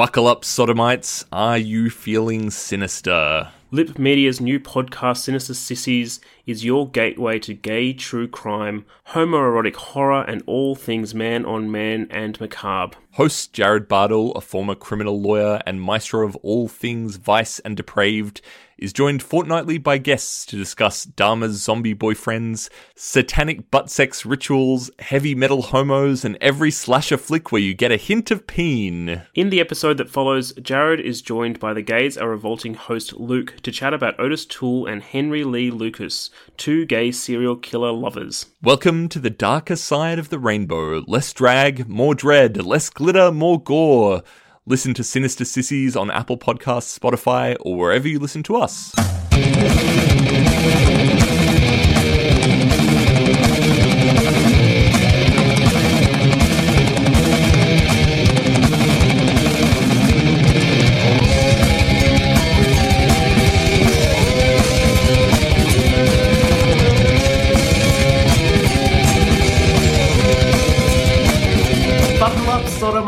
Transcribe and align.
Buckle 0.00 0.28
up, 0.28 0.46
sodomites. 0.46 1.26
Are 1.30 1.58
you 1.58 1.90
feeling 1.90 2.48
sinister? 2.48 3.50
Lipp 3.70 3.98
Media's 3.98 4.40
new 4.40 4.58
podcast, 4.58 5.18
Sinister 5.18 5.52
Sissies, 5.52 6.20
is 6.46 6.64
your 6.64 6.88
gateway 6.88 7.38
to 7.40 7.52
gay 7.52 7.92
true 7.92 8.26
crime, 8.26 8.86
homoerotic 9.08 9.74
horror, 9.74 10.22
and 10.22 10.42
all 10.46 10.74
things 10.74 11.14
man 11.14 11.44
on 11.44 11.70
man 11.70 12.06
and 12.10 12.40
macabre. 12.40 12.96
Host 13.14 13.52
Jared 13.52 13.88
Bardell, 13.88 14.30
a 14.32 14.40
former 14.40 14.76
criminal 14.76 15.20
lawyer 15.20 15.60
and 15.66 15.82
maestro 15.82 16.24
of 16.24 16.36
all 16.36 16.68
things 16.68 17.16
vice 17.16 17.58
and 17.58 17.76
depraved, 17.76 18.40
is 18.80 18.92
joined 18.92 19.22
fortnightly 19.22 19.78
by 19.78 19.98
guests 19.98 20.46
to 20.46 20.56
discuss 20.56 21.04
Dahmer's 21.04 21.62
zombie 21.62 21.94
boyfriends, 21.94 22.70
satanic 22.96 23.70
butt 23.70 23.90
sex 23.90 24.24
rituals, 24.24 24.90
heavy 24.98 25.34
metal 25.34 25.62
homos, 25.62 26.24
and 26.24 26.38
every 26.40 26.70
slasher 26.70 27.18
flick 27.18 27.52
where 27.52 27.60
you 27.60 27.74
get 27.74 27.92
a 27.92 27.96
hint 27.96 28.30
of 28.30 28.46
peen. 28.46 29.22
In 29.34 29.50
the 29.50 29.60
episode 29.60 29.98
that 29.98 30.08
follows, 30.08 30.52
Jared 30.54 31.00
is 31.00 31.20
joined 31.20 31.60
by 31.60 31.74
the 31.74 31.82
Gays 31.82 32.16
Are 32.16 32.30
Revolting 32.30 32.74
host 32.74 33.12
Luke 33.14 33.56
to 33.62 33.70
chat 33.70 33.92
about 33.92 34.18
Otis 34.18 34.46
Toole 34.46 34.86
and 34.86 35.02
Henry 35.02 35.44
Lee 35.44 35.70
Lucas, 35.70 36.30
two 36.56 36.86
gay 36.86 37.12
serial 37.12 37.56
killer 37.56 37.92
lovers. 37.92 38.46
Welcome 38.62 39.08
to 39.10 39.18
the 39.18 39.30
darker 39.30 39.76
side 39.76 40.18
of 40.18 40.30
the 40.30 40.38
rainbow. 40.38 41.00
Less 41.06 41.32
drag, 41.32 41.88
more 41.88 42.14
dread, 42.14 42.64
less 42.64 42.88
glitter, 43.00 43.32
more 43.32 43.58
gore. 43.58 44.22
Listen 44.66 44.92
to 44.92 45.02
Sinister 45.02 45.46
Sissies 45.46 45.96
on 45.96 46.10
Apple 46.10 46.36
Podcasts, 46.36 46.98
Spotify, 46.98 47.56
or 47.60 47.78
wherever 47.78 48.06
you 48.06 48.18
listen 48.18 48.42
to 48.42 48.56
us. 48.56 48.92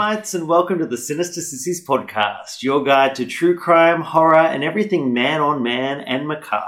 And 0.02 0.48
welcome 0.48 0.80
to 0.80 0.86
the 0.86 0.96
Sinister 0.96 1.40
Sissies 1.40 1.86
podcast, 1.86 2.60
your 2.60 2.82
guide 2.82 3.14
to 3.14 3.24
true 3.24 3.56
crime, 3.56 4.00
horror, 4.00 4.34
and 4.36 4.64
everything 4.64 5.14
man 5.14 5.40
on 5.40 5.62
man 5.62 6.00
and 6.00 6.26
macabre. 6.26 6.66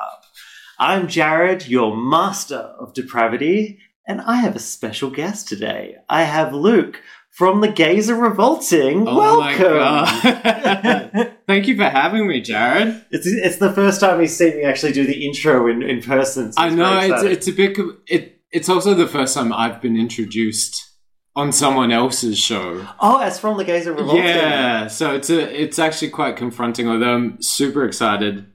I'm 0.79 1.09
Jared, 1.09 1.67
your 1.67 1.97
master 1.97 2.55
of 2.55 2.95
depravity, 2.95 3.81
and 4.07 4.21
I 4.21 4.37
have 4.37 4.55
a 4.55 4.61
special 4.61 5.11
guest 5.11 5.49
today. 5.49 5.97
I 6.09 6.23
have 6.23 6.55
Luke 6.55 7.03
from 7.33 7.61
The 7.61 7.73
Gays 7.73 8.09
Are 8.09 8.15
Revolting. 8.15 9.09
Oh 9.09 9.41
my 9.41 9.59
welcome! 9.59 9.65
God. 9.65 11.33
Thank 11.49 11.67
you 11.67 11.77
for 11.77 11.91
having 11.91 12.29
me, 12.29 12.41
Jared. 12.41 13.05
it's, 13.11 13.27
it's 13.27 13.57
the 13.57 13.73
first 13.73 13.99
time 13.99 14.21
he's 14.21 14.37
seen 14.37 14.59
me 14.59 14.63
actually 14.63 14.93
do 14.93 15.09
the 15.09 15.27
intro 15.27 15.67
in, 15.67 15.83
in 15.83 16.03
person. 16.03 16.53
so 16.53 16.63
I 16.63 16.71
know 16.71 17.01
it's 17.01 17.25
it's 17.25 17.49
a 17.49 17.53
bit. 17.53 17.77
It 18.07 18.43
it's 18.53 18.69
also 18.69 18.95
the 18.95 19.09
first 19.09 19.35
time 19.35 19.53
I've 19.53 19.83
been 19.83 19.97
introduced 19.97 20.94
on 21.37 21.53
someone 21.53 21.91
else's 21.93 22.39
show. 22.39 22.87
Oh, 23.01 23.21
it's 23.27 23.39
from 23.39 23.57
The 23.59 23.65
Gays 23.65 23.87
Are 23.87 23.93
Revolting. 23.93 24.25
Yeah, 24.25 24.87
so 24.87 25.15
it's 25.15 25.31
a 25.31 25.63
it's 25.63 25.79
actually 25.79 26.11
quite 26.11 26.37
confronting. 26.37 26.89
Although 26.89 27.15
I'm 27.15 27.43
super 27.43 27.85
excited 27.85 28.47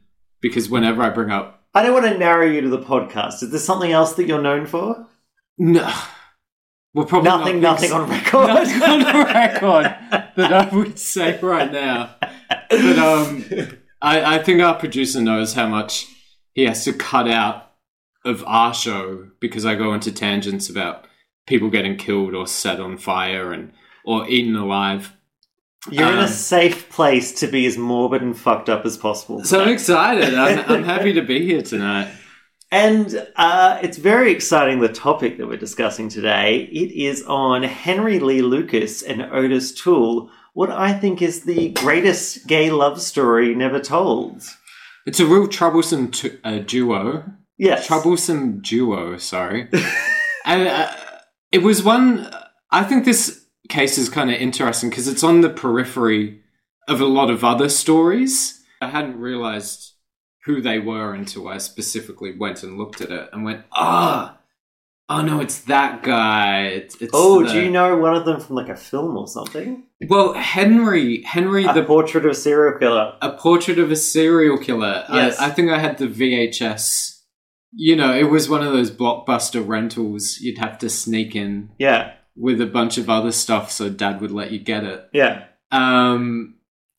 because 0.41 0.69
whenever 0.69 1.01
I 1.01 1.09
bring 1.09 1.31
up 1.31 1.63
I 1.73 1.83
don't 1.83 1.93
want 1.93 2.05
to 2.11 2.17
narrow 2.17 2.45
you 2.45 2.61
to 2.61 2.69
the 2.69 2.79
podcast. 2.79 3.43
Is 3.43 3.51
there 3.51 3.59
something 3.59 3.91
else 3.91 4.13
that 4.13 4.27
you're 4.27 4.41
known 4.41 4.65
for? 4.65 5.07
no, 5.57 5.91
well 6.93 7.05
probably 7.05 7.29
Nothing, 7.29 7.61
not 7.61 7.81
nothing 7.81 7.91
on 7.91 8.09
record. 8.09 8.47
nothing 8.47 8.81
on 8.81 9.25
record 9.25 9.83
that 10.35 10.53
I 10.53 10.75
would 10.75 10.97
say 10.97 11.37
right 11.41 11.71
now. 11.71 12.15
But 12.69 12.97
um, 12.97 13.45
I, 14.01 14.35
I 14.37 14.43
think 14.43 14.61
our 14.61 14.75
producer 14.75 15.19
knows 15.21 15.53
how 15.53 15.67
much 15.67 16.07
he 16.53 16.63
has 16.65 16.85
to 16.85 16.93
cut 16.93 17.27
out 17.27 17.73
of 18.25 18.43
our 18.47 18.73
show 18.73 19.27
because 19.41 19.65
I 19.65 19.75
go 19.75 19.93
into 19.93 20.11
tangents 20.11 20.69
about 20.69 21.05
people 21.49 21.69
getting 21.69 21.97
killed 21.97 22.33
or 22.35 22.47
set 22.47 22.79
on 22.79 22.97
fire 22.97 23.51
and 23.51 23.73
or 24.05 24.27
eaten 24.29 24.55
alive. 24.55 25.11
You're 25.91 26.11
in 26.11 26.19
a 26.19 26.21
Um, 26.23 26.27
safe 26.27 26.89
place 26.89 27.31
to 27.39 27.47
be 27.47 27.65
as 27.65 27.77
morbid 27.77 28.21
and 28.21 28.37
fucked 28.37 28.69
up 28.69 28.85
as 28.85 28.95
possible. 28.97 29.43
So 29.43 29.61
I'm 29.61 29.69
excited. 29.69 30.33
I'm, 30.35 30.59
I'm 30.71 30.83
happy 30.83 31.13
to 31.13 31.21
be 31.21 31.45
here 31.45 31.61
tonight. 31.61 32.09
and 32.71 33.25
uh, 33.35 33.79
it's 33.81 33.97
very 33.97 34.31
exciting 34.31 34.79
the 34.79 34.89
topic 34.89 35.37
that 35.37 35.47
we're 35.47 35.57
discussing 35.57 36.07
today. 36.09 36.69
It 36.71 36.91
is 36.91 37.23
on 37.25 37.63
Henry 37.63 38.19
Lee 38.19 38.41
Lucas 38.41 39.01
and 39.01 39.21
Otis 39.23 39.73
Toole, 39.73 40.29
what 40.53 40.69
I 40.69 40.93
think 40.93 41.21
is 41.21 41.43
the 41.45 41.69
greatest 41.69 42.45
gay 42.47 42.69
love 42.69 43.01
story 43.01 43.55
never 43.55 43.79
told. 43.79 44.43
It's 45.07 45.19
a 45.19 45.25
real 45.25 45.47
troublesome 45.47 46.11
tu- 46.11 46.37
uh, 46.43 46.59
duo. 46.59 47.23
Yes. 47.57 47.87
troublesome 47.87 48.61
duo. 48.61 49.17
Sorry, 49.17 49.67
and 50.45 50.67
uh, 50.67 50.91
it 51.51 51.63
was 51.63 51.83
one. 51.83 52.29
I 52.71 52.83
think 52.83 53.05
this 53.05 53.45
case 53.67 53.97
is 53.97 54.09
kind 54.09 54.29
of 54.31 54.37
interesting 54.37 54.89
because 54.89 55.07
it's 55.07 55.23
on 55.23 55.41
the 55.41 55.49
periphery 55.49 56.41
of 56.87 57.01
a 57.01 57.05
lot 57.05 57.29
of 57.29 57.43
other 57.43 57.69
stories. 57.69 58.63
I 58.81 58.87
hadn't 58.89 59.19
realized 59.19 59.93
who 60.45 60.61
they 60.61 60.79
were 60.79 61.13
until 61.13 61.47
I 61.47 61.57
specifically 61.57 62.35
went 62.35 62.63
and 62.63 62.77
looked 62.77 63.01
at 63.01 63.11
it 63.11 63.29
and 63.33 63.43
went, 63.43 63.63
ah, 63.73 64.37
oh 65.09 65.21
no, 65.21 65.39
it's 65.41 65.61
that 65.61 66.01
guy. 66.03 66.61
It's, 66.67 66.95
it's 67.01 67.11
Oh, 67.13 67.43
the- 67.43 67.51
do 67.53 67.61
you 67.63 67.69
know 67.71 67.97
one 67.97 68.15
of 68.15 68.25
them 68.25 68.39
from 68.39 68.55
like 68.55 68.69
a 68.69 68.75
film 68.75 69.17
or 69.17 69.27
something? 69.27 69.83
Well, 70.07 70.33
Henry, 70.33 71.23
Henry, 71.23 71.65
A 71.65 71.73
the 71.73 71.83
portrait 71.83 72.25
of 72.25 72.31
a 72.31 72.35
serial 72.35 72.79
killer. 72.79 73.13
a 73.21 73.31
portrait 73.33 73.77
of 73.79 73.91
a 73.91 73.95
serial 73.97 74.57
killer. 74.57 75.03
Yes. 75.11 75.37
I, 75.39 75.47
I 75.47 75.49
think 75.49 75.69
I 75.69 75.77
had 75.79 75.97
the 75.97 76.07
VHS. 76.07 77.18
You 77.71 77.95
know, 77.95 78.13
it 78.15 78.23
was 78.29 78.49
one 78.49 78.63
of 78.65 78.73
those 78.73 78.91
blockbuster 78.91 79.65
rentals 79.65 80.39
you'd 80.39 80.57
have 80.57 80.77
to 80.79 80.89
sneak 80.89 81.35
in 81.35 81.69
Yeah, 81.77 82.13
with 82.35 82.59
a 82.61 82.65
bunch 82.65 82.97
of 82.97 83.09
other 83.09 83.31
stuff 83.31 83.71
so 83.71 83.89
dad 83.89 84.21
would 84.21 84.31
let 84.31 84.51
you 84.51 84.59
get 84.59 84.83
it. 84.83 85.07
yeah. 85.13 85.43
Um, 85.71 86.55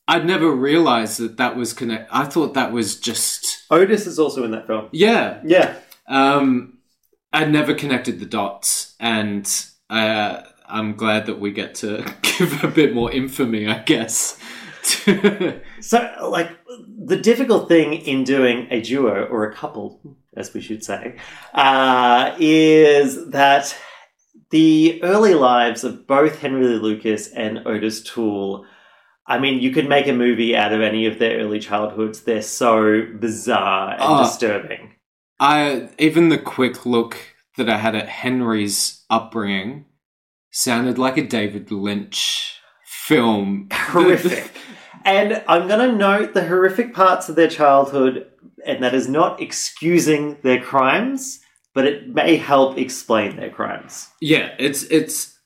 I'd 0.07 0.27
never 0.27 0.51
realized 0.51 1.19
that 1.21 1.37
that 1.39 1.57
was 1.57 1.73
connect. 1.73 2.09
I 2.13 2.25
thought 2.25 2.55
that 2.55 2.73
was 2.73 2.99
just, 3.01 3.65
Otis 3.71 4.07
is 4.07 4.19
also 4.19 4.45
in 4.45 4.51
that 4.53 4.67
film. 4.67 4.89
yeah. 4.93 5.41
Yeah. 5.45 5.75
Um, 6.09 6.79
I'd 7.33 7.51
never 7.53 7.75
connected 7.75 8.19
the 8.21 8.27
dots 8.27 8.95
and, 9.01 9.49
uh, 9.89 10.43
I'm 10.69 10.95
glad 10.95 11.27
that 11.27 11.41
we 11.41 11.51
get 11.53 11.75
to 11.77 12.05
give 12.23 12.63
a 12.63 12.69
bit 12.69 12.95
more 12.95 13.11
infamy, 13.11 13.67
I 13.69 13.79
guess. 13.83 14.39
So, 15.81 16.29
like, 16.31 16.51
the 17.07 17.17
difficult 17.17 17.69
thing 17.69 17.93
in 17.95 18.25
doing 18.25 18.67
a 18.71 18.81
duo 18.81 19.25
or 19.27 19.45
a 19.51 19.55
couple, 19.55 20.01
as 20.37 20.53
we 20.55 20.61
should 20.61 20.85
say, 20.85 21.17
uh, 21.55 22.35
is 22.39 23.31
that 23.31 23.77
the 24.51 25.03
early 25.03 25.35
lives 25.35 25.85
of 25.85 26.07
both 26.07 26.41
Henry 26.41 26.67
Lee 26.67 26.77
Lucas 26.79 27.29
and 27.33 27.67
Otis 27.67 28.03
Toole. 28.03 28.65
I 29.27 29.39
mean, 29.39 29.61
you 29.61 29.71
could 29.73 29.89
make 29.89 30.09
a 30.09 30.13
movie 30.13 30.57
out 30.57 30.73
of 30.73 30.81
any 30.81 31.07
of 31.07 31.19
their 31.19 31.39
early 31.39 31.61
childhoods. 31.61 32.23
They're 32.23 32.43
so 32.43 33.07
bizarre 33.21 33.93
and 33.93 34.03
Oh. 34.03 34.25
disturbing. 34.25 34.95
I 35.39 35.89
even 35.99 36.29
the 36.29 36.39
quick 36.39 36.85
look 36.85 37.17
that 37.57 37.69
I 37.71 37.77
had 37.79 37.95
at 37.95 38.09
Henry's 38.09 39.05
upbringing 39.09 39.85
sounded 40.51 40.99
like 40.99 41.17
a 41.17 41.27
David 41.27 41.71
Lynch 41.71 42.57
film. 42.85 43.69
Horrific. 43.73 44.51
And 45.05 45.43
I'm 45.49 45.69
going 45.69 45.91
to 45.91 45.97
note 45.97 46.35
the 46.35 46.47
horrific 46.47 46.95
parts 46.95 47.29
of 47.29 47.37
their 47.37 47.49
childhood, 47.49 48.27
and 48.67 48.83
that 48.83 48.95
is 48.95 49.09
not 49.09 49.41
excusing 49.41 50.37
their 50.43 50.61
crimes, 50.61 51.41
but 51.75 51.87
it 51.87 52.09
may 52.09 52.37
help 52.37 52.79
explain 52.79 53.37
their 53.37 53.51
crimes. 53.51 54.09
yeah, 54.21 54.55
it's 54.59 54.83
it's. 54.85 55.39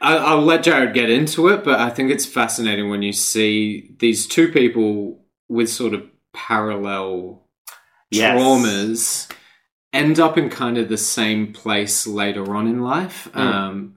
I, 0.00 0.16
I'll 0.16 0.42
let 0.42 0.64
Jared 0.64 0.92
get 0.92 1.08
into 1.08 1.48
it, 1.48 1.64
but 1.64 1.80
I 1.80 1.88
think 1.88 2.10
it's 2.10 2.26
fascinating 2.26 2.90
when 2.90 3.02
you 3.02 3.12
see 3.12 3.94
these 4.00 4.26
two 4.26 4.50
people 4.52 5.24
with 5.48 5.70
sort 5.70 5.94
of 5.94 6.02
parallel 6.32 7.40
Yes. 8.10 8.38
traumas 8.38 9.30
end 9.92 10.20
up 10.20 10.36
in 10.38 10.50
kind 10.50 10.76
of 10.78 10.88
the 10.88 10.98
same 10.98 11.52
place 11.52 12.06
later 12.06 12.54
on 12.54 12.66
in 12.66 12.80
life. 12.80 13.28
Mm. 13.32 13.40
Um, 13.40 13.94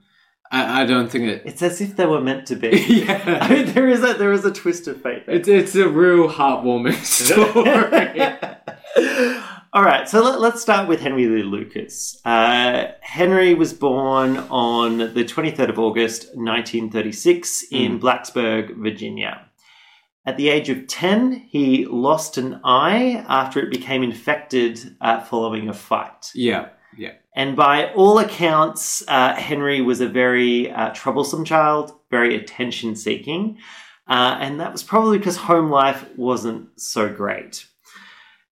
I, 0.52 0.82
I 0.82 0.86
don't 0.86 1.10
think 1.10 1.26
it. 1.26 1.44
It's 1.46 1.62
as 1.62 1.82
if 1.82 1.96
they 1.96 2.06
were 2.06 2.22
meant 2.22 2.48
to 2.48 2.56
be. 2.56 2.70
yeah, 2.88 3.40
I 3.42 3.50
mean, 3.54 3.74
there 3.74 3.88
is 3.88 4.04
a 4.04 4.14
there 4.14 4.32
is 4.32 4.46
a 4.46 4.52
twist 4.52 4.88
of 4.88 5.02
fate. 5.02 5.26
there. 5.26 5.36
It's 5.36 5.48
it's 5.48 5.76
a 5.76 5.88
real 5.88 6.30
heartwarming 6.30 6.94
story. 7.04 8.22
All 9.74 9.84
right, 9.84 10.08
so 10.10 10.24
let, 10.24 10.54
us 10.54 10.62
start 10.62 10.88
with 10.88 11.02
Henry 11.02 11.28
Lee 11.28 11.44
Lucas. 11.44 12.20
Uh, 12.26 12.88
Henry 13.02 13.54
was 13.54 13.74
born 13.74 14.38
on 14.38 14.98
the 14.98 15.24
23rd 15.24 15.70
of 15.70 15.78
August, 15.78 16.30
1936, 16.36 17.66
in 17.70 18.00
Blacksburg, 18.00 18.76
Virginia. 18.78 19.46
At 20.26 20.38
the 20.38 20.50
age 20.50 20.70
of 20.70 20.88
10, 20.88 21.34
he 21.50 21.86
lost 21.86 22.38
an 22.38 22.60
eye 22.64 23.24
after 23.28 23.60
it 23.60 23.70
became 23.70 24.02
infected 24.04 24.96
uh, 25.00 25.20
following 25.22 25.70
a 25.70 25.74
fight. 25.74 26.32
yeah. 26.34 26.70
And 27.38 27.56
by 27.56 27.94
all 27.94 28.18
accounts, 28.18 29.04
uh, 29.08 29.36
Henry 29.36 29.80
was 29.80 30.02
a 30.02 30.08
very 30.10 30.72
uh, 30.72 30.90
troublesome 30.96 31.46
child, 31.46 31.94
very 32.10 32.36
attention 32.36 32.96
seeking. 32.96 33.60
uh, 34.08 34.38
and 34.40 34.60
that 34.60 34.72
was 34.72 34.82
probably 34.82 35.20
because 35.20 35.38
home 35.38 35.70
life 35.70 36.04
wasn't 36.18 36.68
so 36.80 37.08
great. 37.08 37.68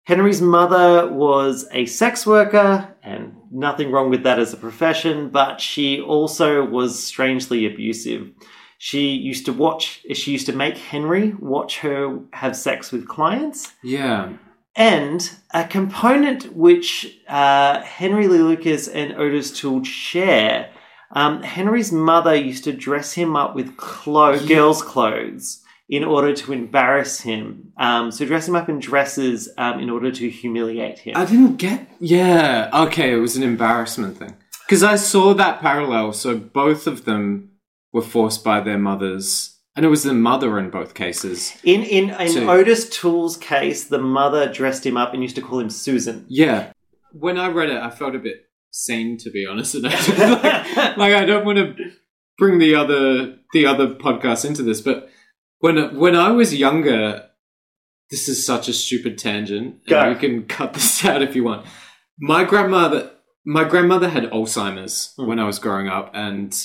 Henry's 0.03 0.39
mother 0.39 1.11
was 1.11 1.65
a 1.71 1.87
sex 1.87 2.27
worker, 2.27 2.95
and 3.01 3.35
nothing 3.51 3.89
wrong 3.89 4.11
with 4.11 4.21
that 4.21 4.37
as 4.37 4.53
a 4.53 4.57
profession, 4.57 5.29
but 5.29 5.59
she 5.59 5.99
also 5.99 6.63
was 6.63 7.01
strangely 7.03 7.65
abusive. 7.65 8.29
She 8.77 9.13
used 9.13 9.45
to 9.45 9.53
watch, 9.53 10.03
she 10.13 10.31
used 10.31 10.45
to 10.45 10.53
make 10.53 10.77
Henry 10.77 11.33
watch 11.39 11.79
her 11.79 12.19
have 12.33 12.55
sex 12.55 12.91
with 12.91 13.07
clients. 13.07 13.71
Yeah. 13.81 14.33
And 14.75 15.29
a 15.53 15.63
component 15.63 16.55
which 16.55 17.17
uh, 17.29 17.81
Henry 17.81 18.27
Lee 18.27 18.39
Lucas 18.39 18.87
and 18.87 19.13
Otis 19.13 19.57
Toole 19.57 19.83
share, 19.83 20.69
um, 21.11 21.41
Henry's 21.43 21.91
mother 21.91 22.35
used 22.35 22.65
to 22.65 22.73
dress 22.73 23.13
him 23.13 23.35
up 23.37 23.55
with 23.55 23.77
clo- 23.77 24.45
girls' 24.45 24.81
clothes 24.81 25.61
in 25.87 26.03
order 26.03 26.33
to 26.33 26.51
embarrass 26.51 27.21
him. 27.21 27.71
Um, 27.77 28.11
so 28.11 28.25
dress 28.25 28.47
him 28.47 28.55
up 28.55 28.67
in 28.67 28.79
dresses 28.79 29.47
um, 29.57 29.79
in 29.79 29.89
order 29.89 30.11
to 30.11 30.29
humiliate 30.29 30.99
him. 30.99 31.15
I 31.15 31.25
didn't 31.25 31.57
get. 31.57 31.87
Yeah. 31.99 32.69
Okay, 32.73 33.13
it 33.13 33.17
was 33.17 33.37
an 33.37 33.43
embarrassment 33.43 34.17
thing. 34.17 34.35
Because 34.65 34.83
I 34.83 34.95
saw 34.95 35.33
that 35.35 35.61
parallel. 35.61 36.11
So 36.13 36.37
both 36.37 36.87
of 36.87 37.05
them 37.05 37.51
were 37.93 38.01
forced 38.01 38.43
by 38.43 38.61
their 38.61 38.79
mothers. 38.79 39.54
And 39.75 39.85
it 39.85 39.89
was 39.89 40.03
the 40.03 40.13
mother 40.13 40.57
in 40.57 40.69
both 40.69 40.93
cases. 40.93 41.53
in 41.63 41.83
in, 41.83 42.09
in 42.11 42.49
Otis 42.49 42.89
Toole's 42.89 43.35
case, 43.37 43.85
the 43.85 43.99
mother 43.99 44.51
dressed 44.51 44.85
him 44.85 44.95
up 44.97 45.13
and 45.13 45.21
used 45.21 45.35
to 45.35 45.41
call 45.41 45.59
him 45.59 45.69
Susan. 45.69 46.25
Yeah. 46.29 46.71
When 47.11 47.37
I 47.37 47.47
read 47.49 47.69
it, 47.69 47.77
I 47.77 47.89
felt 47.89 48.15
a 48.15 48.19
bit 48.19 48.45
sane, 48.71 49.17
to 49.19 49.29
be 49.31 49.45
honest. 49.45 49.75
And 49.75 49.87
I- 49.87 49.91
like, 50.75 50.97
like, 50.97 51.13
I 51.13 51.25
don't 51.25 51.45
want 51.45 51.57
to 51.57 51.75
bring 52.37 52.59
the 52.59 52.75
other 52.75 53.37
the 53.53 53.65
other 53.65 53.95
podcast 53.95 54.45
into 54.45 54.63
this, 54.63 54.81
but 54.81 55.09
when 55.59 55.97
when 55.97 56.15
I 56.15 56.31
was 56.31 56.55
younger, 56.55 57.25
this 58.11 58.29
is 58.29 58.45
such 58.45 58.69
a 58.69 58.73
stupid 58.73 59.17
tangent. 59.17 59.85
Go. 59.87 59.99
And 59.99 60.13
you 60.13 60.19
can 60.29 60.47
cut 60.47 60.73
this 60.73 61.03
out 61.09 61.21
if 61.21 61.35
you 61.35 61.43
want. 61.43 61.65
My 62.17 62.45
grandmother, 62.45 63.11
my 63.45 63.65
grandmother 63.65 64.07
had 64.07 64.23
Alzheimer's 64.31 65.13
Hmm. 65.17 65.27
when 65.27 65.39
I 65.39 65.45
was 65.45 65.59
growing 65.59 65.89
up, 65.89 66.11
and 66.13 66.55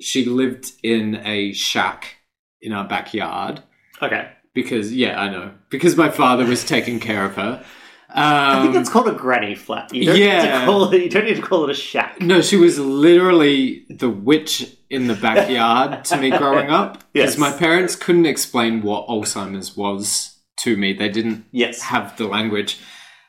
she 0.00 0.24
lived 0.26 0.72
in 0.82 1.16
a 1.24 1.52
shack 1.54 2.16
in 2.62 2.72
our 2.72 2.86
backyard 2.86 3.62
Okay. 4.02 4.30
because 4.54 4.92
yeah, 4.94 5.20
I 5.20 5.28
know 5.30 5.52
because 5.70 5.96
my 5.96 6.10
father 6.10 6.44
was 6.44 6.64
taking 6.64 7.00
care 7.00 7.24
of 7.24 7.34
her. 7.36 7.64
Um, 8.10 8.24
I 8.24 8.62
think 8.62 8.74
it's 8.74 8.88
called 8.88 9.08
a 9.08 9.12
granny 9.12 9.54
flat. 9.54 9.92
You 9.94 10.06
don't 10.06 10.14
need 10.14 10.24
yeah. 10.24 10.60
to 10.60 10.64
call 10.64 10.90
it. 10.92 11.02
You 11.02 11.10
don't 11.10 11.26
need 11.26 11.36
to 11.36 11.42
call 11.42 11.64
it 11.64 11.70
a 11.70 11.74
shack. 11.74 12.20
No, 12.22 12.40
she 12.40 12.56
was 12.56 12.78
literally 12.78 13.84
the 13.90 14.08
witch 14.08 14.74
in 14.88 15.08
the 15.08 15.14
backyard 15.14 16.04
to 16.06 16.16
me 16.16 16.30
growing 16.30 16.70
up. 16.70 17.04
Yes. 17.12 17.34
Because 17.34 17.38
my 17.38 17.52
parents 17.58 17.96
couldn't 17.96 18.26
explain 18.26 18.80
what 18.82 19.08
Alzheimer's 19.08 19.76
was 19.76 20.38
to 20.60 20.76
me. 20.76 20.92
They 20.94 21.08
didn't 21.10 21.44
Yes. 21.50 21.82
have 21.82 22.16
the 22.16 22.26
language. 22.28 22.78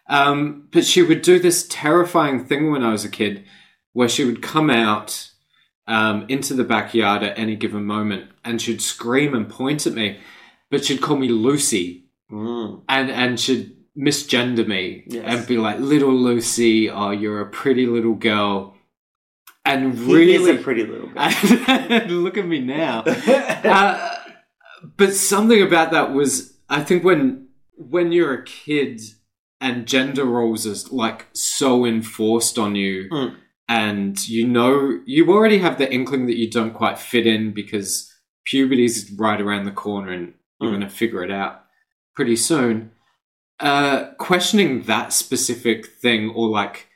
Um, 0.08 0.68
but 0.72 0.86
she 0.86 1.02
would 1.02 1.22
do 1.24 1.40
this 1.40 1.68
terrifying 1.70 2.46
thing 2.46 2.72
when 2.72 2.84
I 2.84 2.92
was 2.92 3.04
a 3.04 3.10
kid 3.10 3.46
where 3.94 4.08
she 4.10 4.24
would 4.24 4.42
come 4.42 4.70
out 4.70 5.30
um, 5.88 6.26
into 6.30 6.54
the 6.54 6.64
backyard 6.64 7.22
at 7.24 7.38
any 7.38 7.56
given 7.56 7.84
moment 7.86 8.30
and 8.50 8.62
she'd 8.62 8.82
scream 8.82 9.34
and 9.34 9.48
point 9.50 9.86
at 9.88 9.94
me, 9.94 10.20
but 10.72 10.84
she'd 10.86 11.02
call 11.02 11.18
me 11.18 11.30
Lucy 11.30 12.06
Mm. 12.32 12.84
and, 12.88 13.10
and 13.10 13.40
she'd 13.40 13.76
misgender 13.98 14.66
me 14.68 15.04
Yes. 15.08 15.24
and 15.26 15.48
be 15.48 15.58
like, 15.58 15.80
little 15.80 16.14
Lucy, 16.14 16.90
oh, 16.90 17.10
you're 17.10 17.42
a 17.42 17.50
pretty 17.50 17.88
little 17.88 18.14
girl. 18.14 18.76
And 19.66 19.98
He 19.98 20.14
really, 20.14 20.34
is 20.36 20.48
a 20.48 20.62
pretty 20.62 20.86
little 20.86 21.10
guy. 21.10 22.06
look 22.08 22.38
at 22.38 22.46
me 22.48 22.60
now. 22.60 23.04
Uh, 23.64 24.16
but 24.96 25.14
something 25.14 25.62
about 25.62 25.92
that 25.92 26.14
was, 26.14 26.54
I 26.70 26.84
think 26.84 27.04
when 27.04 27.48
when 27.76 28.12
you're 28.12 28.34
a 28.34 28.44
kid 28.46 29.02
and 29.62 29.86
gender 29.88 30.26
roles 30.26 30.66
are 30.68 30.96
like 30.96 31.28
so 31.34 31.84
enforced 31.86 32.58
on 32.58 32.76
you, 32.76 33.10
Mm. 33.12 33.36
and 33.68 34.28
you 34.30 34.48
know 34.48 35.00
you 35.06 35.30
already 35.32 35.58
have 35.60 35.78
the 35.78 35.92
inkling 35.92 36.28
that 36.28 36.38
you 36.38 36.50
don't 36.50 36.74
quite 36.74 36.98
fit 37.00 37.26
in 37.28 37.54
because 37.54 38.09
puberty's 38.50 39.12
right 39.12 39.40
around 39.42 39.66
the 39.66 39.72
corner 39.72 40.12
and 40.12 40.34
you're 40.60 40.70
Mm. 40.72 40.80
going 40.80 40.90
to 40.90 40.96
figure 40.96 41.24
it 41.24 41.32
out 41.32 41.64
pretty 42.16 42.36
soon. 42.36 42.92
Uh, 43.60 44.12
questioning 44.18 44.84
that 44.84 45.12
specific 45.14 45.86
thing 45.88 46.30
or 46.32 46.48
like 46.50 46.88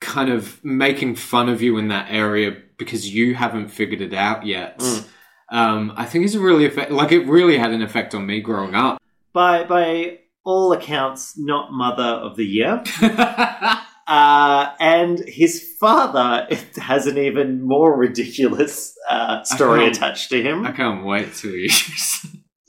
kind 0.00 0.30
of 0.30 0.62
making 0.64 1.14
fun 1.16 1.48
of 1.48 1.60
you 1.62 1.76
in 1.78 1.88
that 1.88 2.06
area 2.10 2.56
because 2.78 3.12
you 3.12 3.34
haven't 3.34 3.68
figured 3.68 4.00
it 4.00 4.14
out 4.14 4.46
yet. 4.46 4.78
Mm. 4.78 5.04
Um, 5.50 5.92
I 5.96 6.04
think 6.04 6.24
it's 6.24 6.34
really 6.36 6.66
effect 6.66 6.90
like 6.90 7.10
it 7.12 7.26
really 7.26 7.58
had 7.58 7.70
an 7.72 7.82
effect 7.82 8.14
on 8.14 8.26
me 8.26 8.40
growing 8.40 8.74
up. 8.74 8.98
by 9.32 9.64
by 9.64 10.18
all 10.44 10.72
accounts, 10.72 11.36
not 11.38 11.72
mother 11.72 12.02
of 12.04 12.36
the 12.36 12.44
year. 12.44 12.82
Uh, 14.08 14.72
and 14.80 15.18
his 15.28 15.76
father 15.78 16.48
has 16.78 17.06
an 17.06 17.18
even 17.18 17.62
more 17.62 17.94
ridiculous 17.94 18.96
uh, 19.08 19.44
story 19.44 19.86
attached 19.86 20.30
to 20.30 20.42
him. 20.42 20.66
I 20.66 20.72
can't 20.72 21.04
wait 21.04 21.34
to 21.36 21.50
you. 21.50 21.68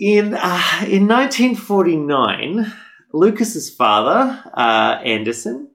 In 0.01 0.33
uh, 0.33 0.85
in 0.87 1.09
1949, 1.09 2.73
Lucas's 3.11 3.69
father, 3.69 4.41
uh, 4.53 5.01
Anderson, 5.03 5.71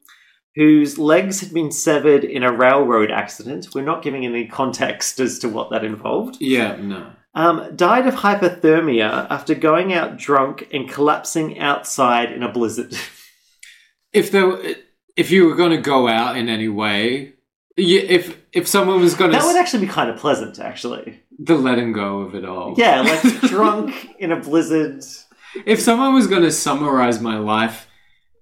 whose 0.56 0.99
legs 0.99 1.40
had 1.40 1.52
been 1.52 1.70
severed 1.70 2.25
in 2.25 2.43
a 2.43 2.50
railroad 2.50 3.10
accident, 3.10 3.75
we're 3.75 3.84
not 3.84 4.02
giving 4.02 4.25
any 4.25 4.46
context 4.46 5.20
as 5.20 5.38
to 5.40 5.49
what 5.50 5.70
that 5.70 5.84
involved, 5.84 6.38
yeah, 6.40 6.76
no. 6.76 7.12
um, 7.34 7.76
died 7.76 8.06
of 8.06 8.14
hypothermia 8.14 9.26
after 9.28 9.55
going 9.55 9.93
out 9.93 10.17
drunk 10.17 10.69
and 10.72 10.88
collapsing 10.88 11.58
outside 11.58 12.32
in 12.32 12.43
a 12.43 12.50
blizzard. 12.50 12.96
If 14.14 14.31
there, 14.31 14.76
if 15.16 15.31
you 15.31 15.46
were 15.46 15.55
going 15.55 15.70
to 15.70 15.78
go 15.78 16.08
out 16.08 16.37
in 16.37 16.49
any 16.49 16.69
way, 16.69 17.34
if 17.76 18.37
if 18.52 18.66
someone 18.69 19.00
was 19.00 19.14
going 19.14 19.31
to 19.32 19.37
that 19.38 19.44
would 19.46 19.56
actually 19.56 19.87
be 19.87 19.93
kind 19.93 20.08
of 20.11 20.16
pleasant, 20.16 20.58
actually. 20.58 21.20
the 21.38 21.56
letting 21.56 21.93
go 21.93 22.20
of 22.20 22.34
it 22.34 22.44
all, 22.44 22.75
Yeah, 22.76 23.00
like 23.00 23.22
drunk 23.43 24.08
in 24.19 24.31
a 24.32 24.40
blizzard. 24.40 25.05
If 25.66 25.81
someone 25.81 26.14
was 26.14 26.26
going 26.26 26.43
to 26.43 26.50
summarize 26.52 27.20
my 27.20 27.38
life 27.38 27.87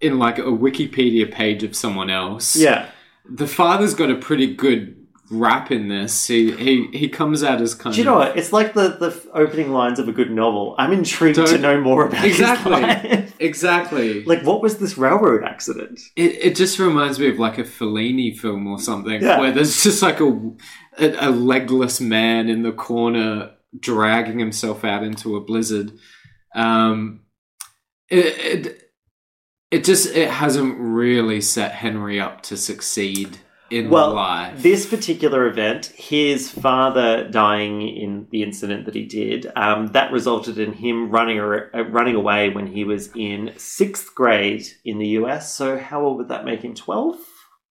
in 0.01 0.19
like 0.19 0.39
a 0.39 0.43
Wikipedia 0.43 1.31
page 1.31 1.63
of 1.63 1.77
someone 1.77 2.11
else, 2.11 2.57
Yeah. 2.57 2.87
the 3.29 3.47
father's 3.47 3.95
got 3.95 4.11
a 4.11 4.17
pretty 4.17 4.55
good 4.55 4.97
rap 5.31 5.71
in 5.71 5.89
this. 5.89 6.27
He 6.27 6.53
he 6.53 6.89
he 6.93 7.09
comes 7.09 7.43
out 7.43 7.61
as 7.63 7.75
kind 7.75 7.95
Do 7.95 8.03
you 8.03 8.09
of 8.09 8.13
know 8.13 8.19
what? 8.19 8.37
It's 8.37 8.53
like 8.53 8.75
the, 8.75 8.89
the 8.89 9.31
opening 9.33 9.73
lines 9.73 9.99
of 9.99 10.09
a 10.09 10.13
good 10.13 10.31
novel. 10.31 10.75
I'm 10.79 10.93
intrigued 10.93 11.37
to 11.47 11.57
know 11.59 11.81
more 11.81 12.07
about 12.07 12.25
it. 12.25 12.29
Exactly. 12.29 13.32
Exactly. 13.43 14.25
Like, 14.25 14.43
what 14.45 14.63
was 14.63 14.79
this 14.79 14.97
railroad 14.97 15.45
accident? 15.45 16.01
It, 16.17 16.33
it 16.47 16.57
just 16.57 16.79
reminds 16.79 17.19
me 17.19 17.29
of 17.29 17.39
like 17.39 17.59
a 17.59 17.65
Fellini 17.65 18.37
film 18.37 18.67
or 18.67 18.79
something 18.79 19.21
Yeah. 19.23 19.39
where 19.41 19.53
there's 19.53 19.83
just 19.83 20.03
like 20.03 20.21
a, 20.21 20.27
a 20.99 21.29
a 21.29 21.31
legless 21.31 22.01
man 22.01 22.49
in 22.49 22.63
the 22.63 22.73
corner 22.73 23.53
dragging 23.79 24.39
himself 24.39 24.85
out 24.85 25.03
into 25.03 25.37
a 25.37 25.41
blizzard. 25.41 25.93
Um, 26.55 27.21
it, 28.09 28.67
it 28.67 28.93
it 29.71 29.85
just 29.85 30.15
it 30.15 30.29
hasn't 30.31 30.77
really 30.79 31.41
set 31.41 31.73
Henry 31.73 32.21
up 32.21 32.43
to 32.43 32.57
succeed 32.57 33.39
in 33.73 33.89
Well, 33.91 34.15
life. 34.15 34.63
This 34.63 34.87
particular 34.87 35.47
event, 35.47 35.87
his 35.97 36.51
father 36.51 37.29
dying 37.29 37.83
in 37.83 38.29
the 38.31 38.43
incident 38.43 38.85
that 38.85 38.95
he 38.95 39.07
did, 39.07 39.51
um, 39.57 39.89
that 39.89 40.13
resulted 40.13 40.59
in 40.59 40.75
him 40.75 41.11
running 41.11 41.41
uh, 41.41 41.85
running 41.91 42.15
away 42.15 42.51
when 42.51 42.67
he 42.67 42.85
was 42.85 43.11
in 43.17 43.53
sixth 43.57 44.15
grade 44.15 44.67
in 44.85 44.99
the 44.99 45.09
US. 45.09 45.55
So, 45.55 45.79
how 45.79 46.05
old 46.05 46.19
would 46.19 46.29
that 46.29 46.45
make 46.45 46.63
him? 46.63 46.75
Twelve. 46.75 47.17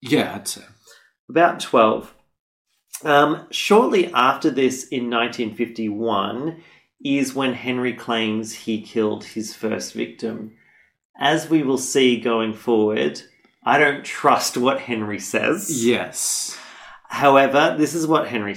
yeah, 0.00 0.34
I'd 0.34 0.48
say. 0.48 0.62
About 1.28 1.60
12. 1.60 2.14
Um, 3.04 3.46
shortly 3.50 4.12
after 4.12 4.50
this, 4.50 4.86
in 4.88 5.08
1951, 5.08 6.62
is 7.04 7.34
when 7.34 7.54
Henry 7.54 7.94
claims 7.94 8.52
he 8.52 8.82
killed 8.82 9.24
his 9.24 9.54
first 9.54 9.94
victim. 9.94 10.52
As 11.18 11.48
we 11.48 11.62
will 11.62 11.78
see 11.78 12.20
going 12.20 12.52
forward, 12.52 13.22
I 13.64 13.78
don't 13.78 14.04
trust 14.04 14.56
what 14.56 14.80
Henry 14.80 15.20
says. 15.20 15.84
Yes. 15.84 16.58
However, 17.08 17.76
this 17.78 17.94
is 17.94 18.06
what 18.06 18.28
Henry 18.28 18.56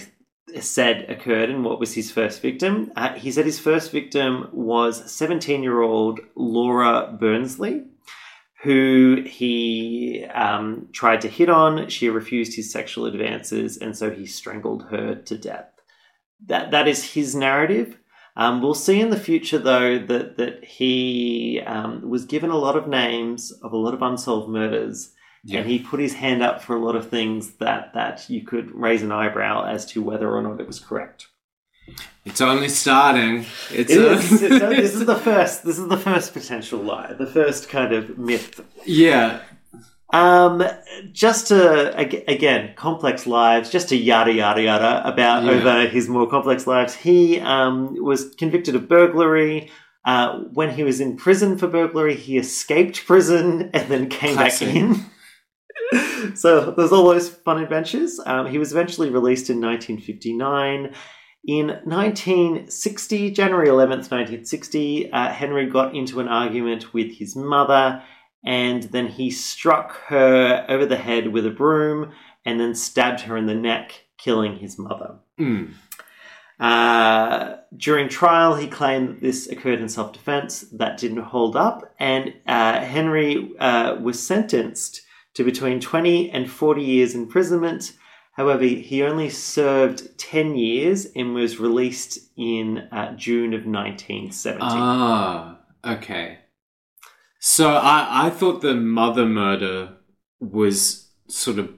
said 0.61 1.09
occurred 1.09 1.49
and 1.49 1.63
what 1.63 1.79
was 1.79 1.93
his 1.93 2.11
first 2.11 2.41
victim. 2.41 2.91
Uh, 2.95 3.13
he 3.13 3.31
said 3.31 3.45
his 3.45 3.59
first 3.59 3.91
victim 3.91 4.49
was 4.51 5.11
17 5.11 5.61
year 5.61 5.81
old 5.81 6.21
Laura 6.35 7.15
Burnsley, 7.19 7.83
who 8.63 9.23
he 9.27 10.25
um, 10.33 10.87
tried 10.91 11.21
to 11.21 11.27
hit 11.27 11.49
on. 11.49 11.89
She 11.89 12.09
refused 12.09 12.55
his 12.55 12.71
sexual 12.71 13.05
advances, 13.05 13.77
and 13.77 13.95
so 13.95 14.09
he 14.09 14.25
strangled 14.25 14.85
her 14.89 15.15
to 15.15 15.37
death. 15.37 15.69
That, 16.47 16.71
that 16.71 16.87
is 16.87 17.13
his 17.13 17.35
narrative. 17.35 17.97
Um, 18.37 18.61
we'll 18.61 18.73
see 18.73 18.99
in 18.99 19.09
the 19.11 19.19
future, 19.19 19.57
though, 19.59 19.97
that, 19.97 20.37
that 20.37 20.63
he 20.65 21.61
um, 21.65 22.09
was 22.09 22.25
given 22.25 22.49
a 22.49 22.57
lot 22.57 22.75
of 22.75 22.87
names 22.87 23.51
of 23.63 23.71
a 23.71 23.77
lot 23.77 23.93
of 23.93 24.01
unsolved 24.01 24.49
murders 24.49 25.13
Yeah. 25.43 25.59
and 25.59 25.69
he 25.69 25.79
put 25.79 25.99
his 26.01 26.15
hand 26.15 26.43
up 26.43 26.61
for 26.61 26.75
a 26.75 26.79
lot 26.83 26.95
of 26.95 27.09
things 27.09 27.51
that 27.57 27.93
that 27.93 28.29
you 28.29 28.41
could 28.41 28.71
raise 28.75 29.01
an 29.03 29.11
eyebrow 29.11 29.65
as 29.65 29.85
to 29.87 30.01
whether 30.01 30.29
or 30.29 30.41
not 30.41 30.59
it 30.59 30.67
was 30.67 30.79
correct. 30.79 31.27
It's 32.25 32.41
only 32.41 32.67
starting. 32.69 33.45
It's 33.71 33.91
It 33.91 34.01
a- 34.01 34.11
is. 34.13 34.41
It's- 34.41 34.61
this 34.81 34.95
is 34.95 35.05
the 35.13 35.15
first. 35.15 35.63
This 35.63 35.77
is 35.77 35.87
the 35.87 35.97
first 35.97 36.33
potential 36.33 36.79
lie. 36.79 37.13
The 37.13 37.27
first 37.27 37.69
kind 37.69 37.93
of 37.93 38.17
myth. 38.17 38.59
yeah. 38.85 39.41
Um, 40.13 40.63
just 41.11 41.47
to 41.47 41.95
again, 41.97 42.73
complex 42.75 43.25
lives. 43.27 43.69
Just 43.69 43.89
to 43.89 43.95
yada 43.97 44.31
yada 44.31 44.61
yada 44.61 45.01
about 45.05 45.43
Yeah. 45.43 45.51
over 45.51 45.87
his 45.87 46.07
more 46.07 46.27
complex 46.29 46.67
lives. 46.67 46.95
He 46.95 47.39
um 47.39 47.95
was 48.03 48.33
convicted 48.35 48.75
of 48.75 48.87
burglary. 48.87 49.71
Uh, 50.05 50.39
when 50.53 50.69
he 50.69 50.83
was 50.83 50.99
in 51.01 51.17
prison 51.17 51.57
for 51.57 51.67
burglary, 51.67 52.15
he 52.15 52.37
escaped 52.37 53.05
prison 53.07 53.71
and 53.73 53.89
then 53.89 54.07
came 54.07 54.35
Classic. 54.35 54.67
back 54.67 54.75
in. 54.77 56.35
so 56.35 56.71
there's 56.71 56.91
all 56.91 57.05
those 57.05 57.27
fun 57.29 57.59
adventures. 57.61 58.19
Um, 58.23 58.45
he 58.45 58.59
was 58.59 58.71
eventually 58.71 59.09
released 59.09 59.49
in 59.49 59.59
1959. 59.59 60.93
In 61.47 61.67
1960, 61.67 63.31
January 63.31 63.67
11th, 63.67 64.09
1960, 64.11 65.11
uh, 65.11 65.29
Henry 65.31 65.67
got 65.69 65.95
into 65.95 66.19
an 66.19 66.27
argument 66.27 66.93
with 66.93 67.11
his 67.11 67.35
mother, 67.35 68.01
and 68.45 68.83
then 68.83 69.07
he 69.07 69.31
struck 69.31 69.97
her 70.07 70.65
over 70.69 70.85
the 70.85 70.97
head 70.97 71.33
with 71.33 71.45
a 71.45 71.51
broom 71.51 72.11
and 72.45 72.59
then 72.59 72.75
stabbed 72.75 73.21
her 73.21 73.35
in 73.35 73.47
the 73.47 73.55
neck, 73.55 74.05
killing 74.17 74.57
his 74.57 74.77
mother. 74.77 75.15
Mm. 75.39 75.73
Uh, 76.59 77.57
during 77.75 78.07
trial, 78.07 78.55
he 78.55 78.67
claimed 78.67 79.09
that 79.09 79.21
this 79.21 79.47
occurred 79.47 79.81
in 79.81 79.89
self 79.89 80.13
defense. 80.13 80.61
That 80.71 80.97
didn't 80.97 81.23
hold 81.23 81.55
up, 81.55 81.93
and 81.99 82.33
uh, 82.47 82.79
Henry 82.79 83.51
uh, 83.59 83.95
was 83.95 84.25
sentenced 84.25 85.01
to 85.33 85.43
between 85.43 85.81
20 85.81 86.31
and 86.31 86.49
40 86.49 86.81
years 86.81 87.13
imprisonment. 87.13 87.93
However, 88.33 88.63
he 88.63 89.03
only 89.03 89.29
served 89.29 90.17
10 90.17 90.55
years 90.55 91.07
and 91.15 91.33
was 91.33 91.59
released 91.59 92.19
in 92.37 92.79
uh, 92.91 93.15
June 93.15 93.53
of 93.53 93.65
1970. 93.65 94.59
Ah, 94.61 95.59
okay. 95.85 96.39
So 97.47 97.75
I, 97.75 98.25
I 98.25 98.29
thought 98.31 98.61
the 98.61 98.73
mother 98.73 99.23
murder 99.23 99.97
was 100.39 101.11
sort 101.27 101.59
of 101.59 101.69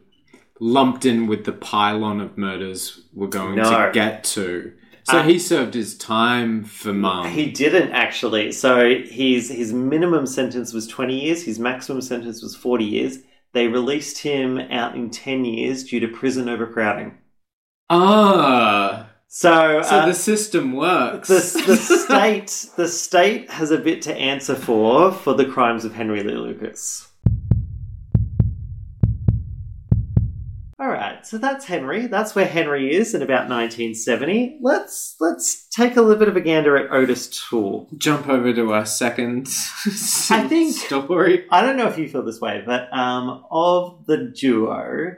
lumped 0.61 1.05
in 1.05 1.27
with 1.27 1.43
the 1.43 1.51
pylon 1.51 2.21
of 2.21 2.37
murders 2.37 3.01
we're 3.13 3.27
going 3.27 3.55
No. 3.55 3.63
to 3.87 3.91
get 3.93 4.23
to. 4.23 4.71
So 5.03 5.23
he 5.23 5.37
served 5.39 5.73
his 5.73 5.97
time 5.97 6.63
for 6.63 6.93
mum. 6.93 7.27
He 7.27 7.51
didn't 7.51 7.91
actually. 7.91 8.53
So 8.53 9.01
his 9.03 9.49
his 9.49 9.73
minimum 9.73 10.25
sentence 10.25 10.71
was 10.71 10.87
20 10.87 11.19
years. 11.19 11.43
His 11.43 11.59
maximum 11.59 12.01
sentence 12.01 12.41
was 12.41 12.55
40 12.55 12.85
years. 12.85 13.17
They 13.51 13.67
released 13.67 14.19
him 14.19 14.57
out 14.59 14.95
in 14.95 15.09
10 15.09 15.43
years 15.43 15.83
due 15.83 15.99
to 15.99 16.07
prison 16.07 16.47
overcrowding. 16.47 17.17
ah, 17.89 19.06
So, 19.29 19.81
so 19.81 19.89
uh, 19.89 20.05
the 20.05 20.13
system 20.13 20.73
works. 20.73 21.27
the, 21.27 21.63
the 21.65 21.75
state 22.05 22.65
the 22.77 22.87
state 22.87 23.49
has 23.51 23.71
a 23.71 23.77
bit 23.77 24.01
to 24.03 24.15
answer 24.15 24.55
for 24.55 25.11
for 25.11 25.33
the 25.33 25.45
crimes 25.45 25.83
of 25.85 25.93
Henry 25.93 26.23
Lee 26.23 26.33
Lucas. 26.35 27.09
All 30.79 30.89
right, 30.89 31.25
so 31.25 31.39
that's 31.39 31.65
Henry. 31.65 32.05
That's 32.05 32.35
where 32.35 32.45
Henry 32.45 32.93
is 32.93 33.15
in 33.15 33.23
about 33.23 33.49
1970. 33.49 34.59
Let's 34.61 35.15
let's 35.19 35.67
take 35.69 35.97
a 35.97 36.01
little 36.01 36.19
bit 36.19 36.27
of 36.29 36.37
a 36.37 36.41
gander 36.41 36.77
at 36.77 36.91
Otis 36.91 37.27
Toole. 37.49 37.89
Jump 37.97 38.29
over 38.29 38.53
to 38.53 38.71
our 38.73 38.85
second 38.85 39.47
I 40.29 40.47
think- 40.47 40.75
story. 40.75 41.45
I 41.51 41.63
don't 41.63 41.77
know 41.77 41.87
if 41.87 41.97
you 41.97 42.07
feel 42.07 42.23
this 42.23 42.39
way, 42.39 42.61
but 42.63 42.93
um, 42.95 43.43
of 43.49 44.05
the 44.05 44.31
duo, 44.39 45.15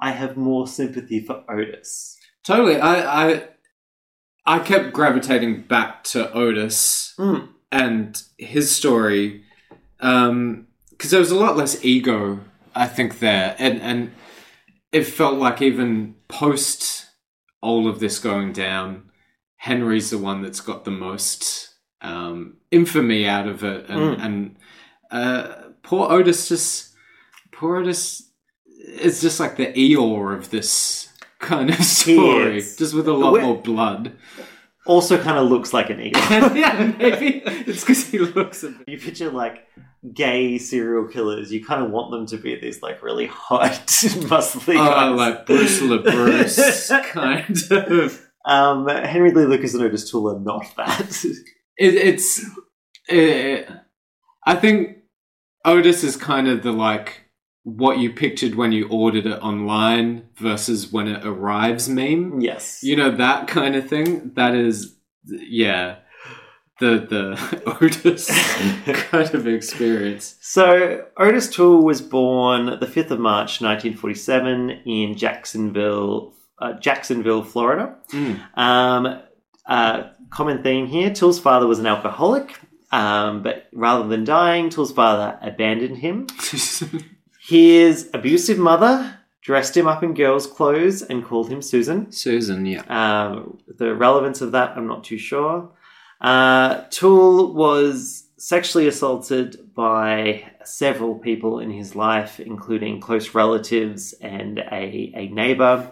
I 0.00 0.12
have 0.12 0.36
more 0.38 0.66
sympathy 0.66 1.20
for 1.24 1.44
Otis. 1.48 2.16
Totally. 2.44 2.76
I, 2.80 3.30
I 3.32 3.48
I 4.44 4.58
kept 4.58 4.92
gravitating 4.92 5.62
back 5.62 6.02
to 6.04 6.32
Otis 6.32 7.14
Mm. 7.18 7.48
and 7.70 8.22
his 8.38 8.74
story 8.74 9.44
because 9.98 11.10
there 11.10 11.20
was 11.20 11.30
a 11.30 11.36
lot 11.38 11.56
less 11.56 11.84
ego, 11.84 12.40
I 12.74 12.86
think, 12.88 13.18
there, 13.20 13.54
and 13.58 13.80
and 13.80 14.12
it 14.90 15.04
felt 15.04 15.38
like 15.38 15.62
even 15.62 16.16
post 16.28 17.06
all 17.60 17.86
of 17.88 18.00
this 18.00 18.18
going 18.18 18.52
down, 18.52 19.10
Henry's 19.56 20.10
the 20.10 20.18
one 20.18 20.42
that's 20.42 20.60
got 20.60 20.84
the 20.84 20.90
most 20.90 21.68
um, 22.00 22.56
infamy 22.72 23.28
out 23.28 23.46
of 23.46 23.62
it, 23.62 23.88
and 23.88 24.00
Mm. 24.00 24.24
and 24.24 24.56
uh, 25.12 25.54
poor 25.82 26.10
Otis 26.10 26.48
just 26.48 26.94
poor 27.52 27.76
Otis 27.76 28.28
is 28.66 29.20
just 29.20 29.38
like 29.38 29.56
the 29.56 29.66
Eeyore 29.72 30.36
of 30.36 30.50
this 30.50 31.08
kind 31.42 31.68
of 31.70 31.76
story, 31.84 32.60
just 32.62 32.94
with 32.94 33.06
a 33.06 33.12
lot 33.12 33.32
Where- 33.34 33.42
more 33.42 33.60
blood. 33.60 34.16
Also, 34.84 35.16
kind 35.22 35.38
of 35.38 35.48
looks 35.48 35.72
like 35.72 35.90
an 35.90 36.00
eagle. 36.00 36.20
yeah, 36.56 36.92
maybe 36.98 37.40
it's 37.46 37.82
because 37.82 38.04
he 38.08 38.18
looks 38.18 38.64
a 38.64 38.70
bit. 38.70 38.88
you 38.88 38.98
picture 38.98 39.30
like 39.30 39.64
gay 40.12 40.58
serial 40.58 41.06
killers, 41.06 41.52
you 41.52 41.64
kind 41.64 41.84
of 41.84 41.92
want 41.92 42.10
them 42.10 42.26
to 42.26 42.36
be 42.36 42.56
these 42.58 42.82
like 42.82 43.00
really 43.00 43.26
hot, 43.26 43.70
muscly 44.26 44.74
Oh, 44.74 44.84
guys. 44.84 45.16
like 45.16 45.46
Bruce 45.46 45.78
LaBruce, 45.80 47.04
kind 47.12 47.62
of. 47.70 48.28
um, 48.44 48.88
Henry 48.88 49.30
Lee 49.30 49.44
Lucas 49.44 49.72
and 49.74 49.84
Otis 49.84 50.10
Toole 50.10 50.34
are 50.36 50.40
not 50.40 50.66
that. 50.76 51.24
It, 51.78 51.94
it's. 51.94 52.44
It, 53.08 53.68
I 54.44 54.56
think 54.56 54.96
Otis 55.64 56.02
is 56.02 56.16
kind 56.16 56.48
of 56.48 56.64
the 56.64 56.72
like 56.72 57.21
what 57.64 57.98
you 57.98 58.12
pictured 58.12 58.54
when 58.56 58.72
you 58.72 58.88
ordered 58.88 59.26
it 59.26 59.38
online 59.40 60.28
versus 60.36 60.92
when 60.92 61.06
it 61.06 61.24
arrives 61.24 61.88
meme. 61.88 62.40
yes. 62.40 62.82
You 62.82 62.96
know 62.96 63.10
that 63.16 63.46
kind 63.48 63.76
of 63.76 63.88
thing. 63.88 64.32
That 64.34 64.54
is, 64.54 64.96
yeah, 65.24 65.96
the 66.80 67.06
the 67.08 67.76
Otis 67.80 68.28
kind 69.10 69.34
of 69.34 69.46
experience. 69.46 70.36
So 70.40 71.06
Otis 71.16 71.48
Toole 71.50 71.84
was 71.84 72.02
born 72.02 72.78
the 72.80 72.86
fifth 72.86 73.10
of 73.10 73.20
March, 73.20 73.60
nineteen 73.60 73.96
forty-seven, 73.96 74.70
in 74.84 75.16
Jacksonville, 75.16 76.34
uh, 76.58 76.74
Jacksonville, 76.74 77.44
Florida. 77.44 77.96
Mm. 78.10 78.58
Um, 78.58 79.22
uh, 79.66 80.08
common 80.30 80.62
theme 80.62 80.86
here: 80.86 81.12
Toole's 81.14 81.38
father 81.38 81.66
was 81.68 81.78
an 81.78 81.86
alcoholic, 81.86 82.58
um, 82.90 83.42
but 83.44 83.68
rather 83.72 84.08
than 84.08 84.24
dying, 84.24 84.68
Toole's 84.68 84.92
father 84.92 85.38
abandoned 85.40 85.98
him. 85.98 86.26
His 87.52 88.08
abusive 88.14 88.56
mother 88.56 89.18
dressed 89.42 89.76
him 89.76 89.86
up 89.86 90.02
in 90.02 90.14
girls' 90.14 90.46
clothes 90.46 91.02
and 91.02 91.22
called 91.22 91.50
him 91.50 91.60
Susan. 91.60 92.10
Susan, 92.10 92.64
yeah. 92.64 92.80
Um, 92.88 93.58
the 93.68 93.94
relevance 93.94 94.40
of 94.40 94.52
that, 94.52 94.70
I'm 94.74 94.86
not 94.86 95.04
too 95.04 95.18
sure. 95.18 95.68
Uh, 96.18 96.84
Toole 96.88 97.52
was 97.52 98.24
sexually 98.38 98.86
assaulted 98.86 99.74
by 99.74 100.50
several 100.64 101.16
people 101.16 101.58
in 101.58 101.70
his 101.70 101.94
life, 101.94 102.40
including 102.40 103.00
close 103.00 103.34
relatives 103.34 104.14
and 104.14 104.58
a, 104.58 105.12
a 105.14 105.28
neighbor. 105.28 105.90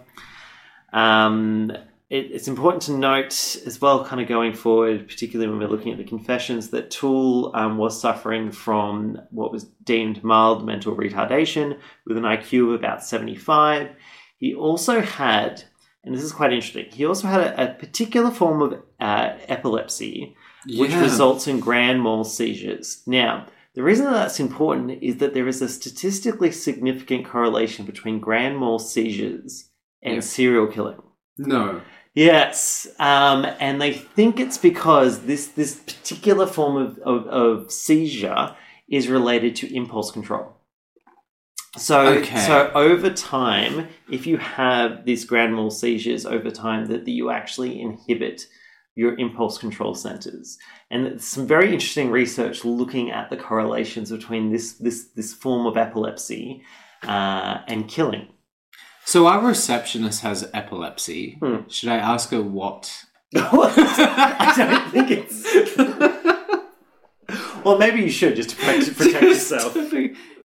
Um, 0.95 1.73
it, 2.11 2.33
it's 2.33 2.49
important 2.49 2.83
to 2.85 2.93
note 2.93 3.57
as 3.65 3.81
well, 3.81 4.05
kind 4.05 4.21
of 4.21 4.29
going 4.29 4.53
forward, 4.53 5.07
particularly 5.09 5.49
when 5.51 5.61
we're 5.61 5.69
looking 5.75 5.93
at 5.93 5.99
the 5.99 6.05
confessions, 6.05 6.71
that 6.71 6.91
Toole 6.91 7.53
um, 7.55 7.79
was 7.79 8.01
suffering 8.01 8.51
from 8.51 9.19
what 9.31 9.53
was 9.53 9.65
deemed 9.85 10.23
mild 10.25 10.67
mental 10.67 10.97
retardation 10.97 11.79
with 12.07 12.17
an 12.17 12.25
IQ 12.25 12.69
of 12.69 12.75
about 12.81 13.05
75. 13.05 13.91
He 14.39 14.55
also 14.55 15.01
had, 15.01 15.63
and 16.05 16.15
this 16.15 16.23
is 16.23 16.33
quite 16.33 16.53
interesting, 16.53 16.87
he 16.91 17.07
also 17.07 17.29
had 17.29 17.41
a, 17.41 17.71
a 17.71 17.75
particular 17.75 18.31
form 18.31 18.61
of 18.63 18.83
uh, 19.01 19.37
epilepsy 19.49 20.37
which 20.77 20.93
results 20.95 21.47
in 21.47 21.59
grand 21.61 22.03
mal 22.03 22.23
seizures. 22.25 23.03
Now, 23.07 23.47
the 23.75 23.83
reason 23.83 24.05
that 24.07 24.13
that's 24.13 24.41
important 24.41 25.03
is 25.03 25.17
that 25.19 25.33
there 25.33 25.49
is 25.49 25.63
a 25.63 25.69
statistically 25.69 26.51
significant 26.53 27.25
correlation 27.25 27.87
between 27.87 28.21
grand 28.21 28.59
mal 28.59 28.79
seizures 28.79 29.71
and 30.03 30.17
Yeah. 30.17 30.21
serial 30.21 30.67
killing. 30.67 31.01
No. 31.39 31.81
Yes, 32.15 32.89
um, 32.99 33.47
and 33.61 33.81
they 33.81 33.93
think 33.93 34.41
it's 34.41 34.59
because 34.59 35.21
this 35.21 35.47
this 35.49 35.77
particular 35.77 36.47
form 36.47 36.77
of, 36.77 36.99
of, 36.99 37.27
of 37.29 37.71
seizure 37.73 38.57
is 38.89 39.09
related 39.09 39.55
to 39.57 39.73
impulse 39.75 40.11
control. 40.11 40.57
So, 41.77 42.09
Okay. 42.15 42.41
so 42.41 42.73
over 42.75 43.11
time, 43.11 43.87
if 44.11 44.27
you 44.27 44.39
have 44.39 45.05
these 45.05 45.25
grand 45.25 45.55
mal 45.55 45.71
seizures 45.71 46.27
over 46.27 46.51
time, 46.51 46.87
that, 46.87 47.05
that 47.05 47.11
you 47.13 47.31
actually 47.31 47.81
inhibit 47.81 48.47
your 48.97 49.17
impulse 49.21 49.57
control 49.57 49.95
centers, 49.95 50.59
and 50.91 51.23
some 51.23 51.47
very 51.47 51.73
interesting 51.73 52.11
research 52.11 52.65
looking 52.65 53.13
at 53.13 53.31
the 53.31 53.37
correlations 53.37 54.11
between 54.11 54.51
this 54.51 54.73
this 54.73 55.11
this 55.15 55.33
form 55.33 55.65
of 55.65 55.77
epilepsy 55.77 56.65
uh, 57.05 57.59
and 57.69 57.87
killing. 57.89 58.27
So 59.11 59.27
our 59.27 59.45
receptionist 59.45 60.23
has 60.23 60.49
epilepsy. 60.55 61.37
Hmm. 61.43 61.67
Should 61.67 61.89
I 61.89 61.97
ask 61.97 62.31
her 62.31 62.41
what? 62.41 63.07
I 63.35 64.55
don't 64.57 64.93
think 64.93 65.11
it's. 65.11 65.45
well, 67.65 67.77
maybe 67.77 68.03
you 68.03 68.11
should 68.11 68.37
just 68.37 68.51
to 68.51 68.57
protect, 68.57 68.97
protect 68.97 69.23
yourself. 69.23 69.77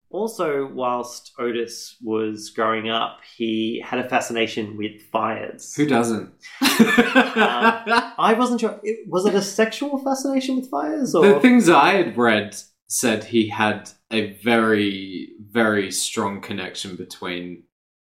also, 0.08 0.64
whilst 0.64 1.32
Otis 1.38 1.98
was 2.02 2.48
growing 2.56 2.88
up, 2.88 3.18
he 3.36 3.84
had 3.84 3.98
a 3.98 4.08
fascination 4.08 4.78
with 4.78 4.98
fires. 5.12 5.74
Who 5.74 5.84
doesn't? 5.84 6.32
I 6.62 8.34
wasn't 8.38 8.62
sure. 8.62 8.80
Was 9.08 9.26
it 9.26 9.34
a 9.34 9.42
sexual 9.42 9.98
fascination 9.98 10.56
with 10.56 10.70
fires, 10.70 11.14
or 11.14 11.34
the 11.34 11.40
things 11.40 11.68
I 11.68 11.96
had 11.96 12.16
read 12.16 12.56
said 12.86 13.24
he 13.24 13.48
had 13.48 13.90
a 14.10 14.32
very, 14.42 15.32
very 15.50 15.90
strong 15.90 16.40
connection 16.40 16.96
between 16.96 17.64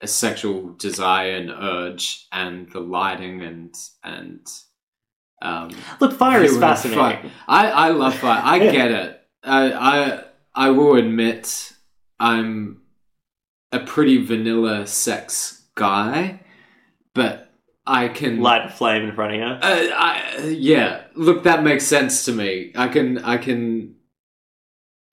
a 0.02 0.06
sexual 0.06 0.74
desire 0.74 1.36
and 1.36 1.50
urge 1.50 2.26
and 2.32 2.68
the 2.72 2.80
lighting 2.80 3.42
and 3.42 3.74
and 4.04 4.46
um, 5.40 5.70
look, 6.00 6.12
fire 6.12 6.42
is 6.42 6.54
of 6.54 6.60
fire. 6.60 6.74
fascinating. 6.74 7.30
I 7.48 7.70
I 7.70 7.88
love 7.90 8.14
fire. 8.14 8.40
I 8.44 8.58
get 8.58 8.90
it. 8.90 9.20
I 9.42 9.72
I 9.72 10.24
I 10.54 10.70
will 10.70 10.96
admit 10.96 11.72
I'm 12.20 12.82
a 13.72 13.80
pretty 13.80 14.24
vanilla 14.24 14.86
sex 14.86 15.66
guy, 15.74 16.40
but 17.14 17.50
I 17.86 18.08
can 18.08 18.40
Light 18.40 18.66
a 18.66 18.68
flame 18.68 19.02
in 19.02 19.14
front 19.14 19.32
of 19.34 19.38
you. 19.40 19.44
uh, 19.44 19.58
I, 19.96 20.38
yeah, 20.56 21.04
look, 21.16 21.42
that 21.44 21.64
makes 21.64 21.84
sense 21.86 22.24
to 22.26 22.32
me. 22.32 22.72
I 22.76 22.86
can, 22.88 23.18
I 23.18 23.38
can 23.38 23.96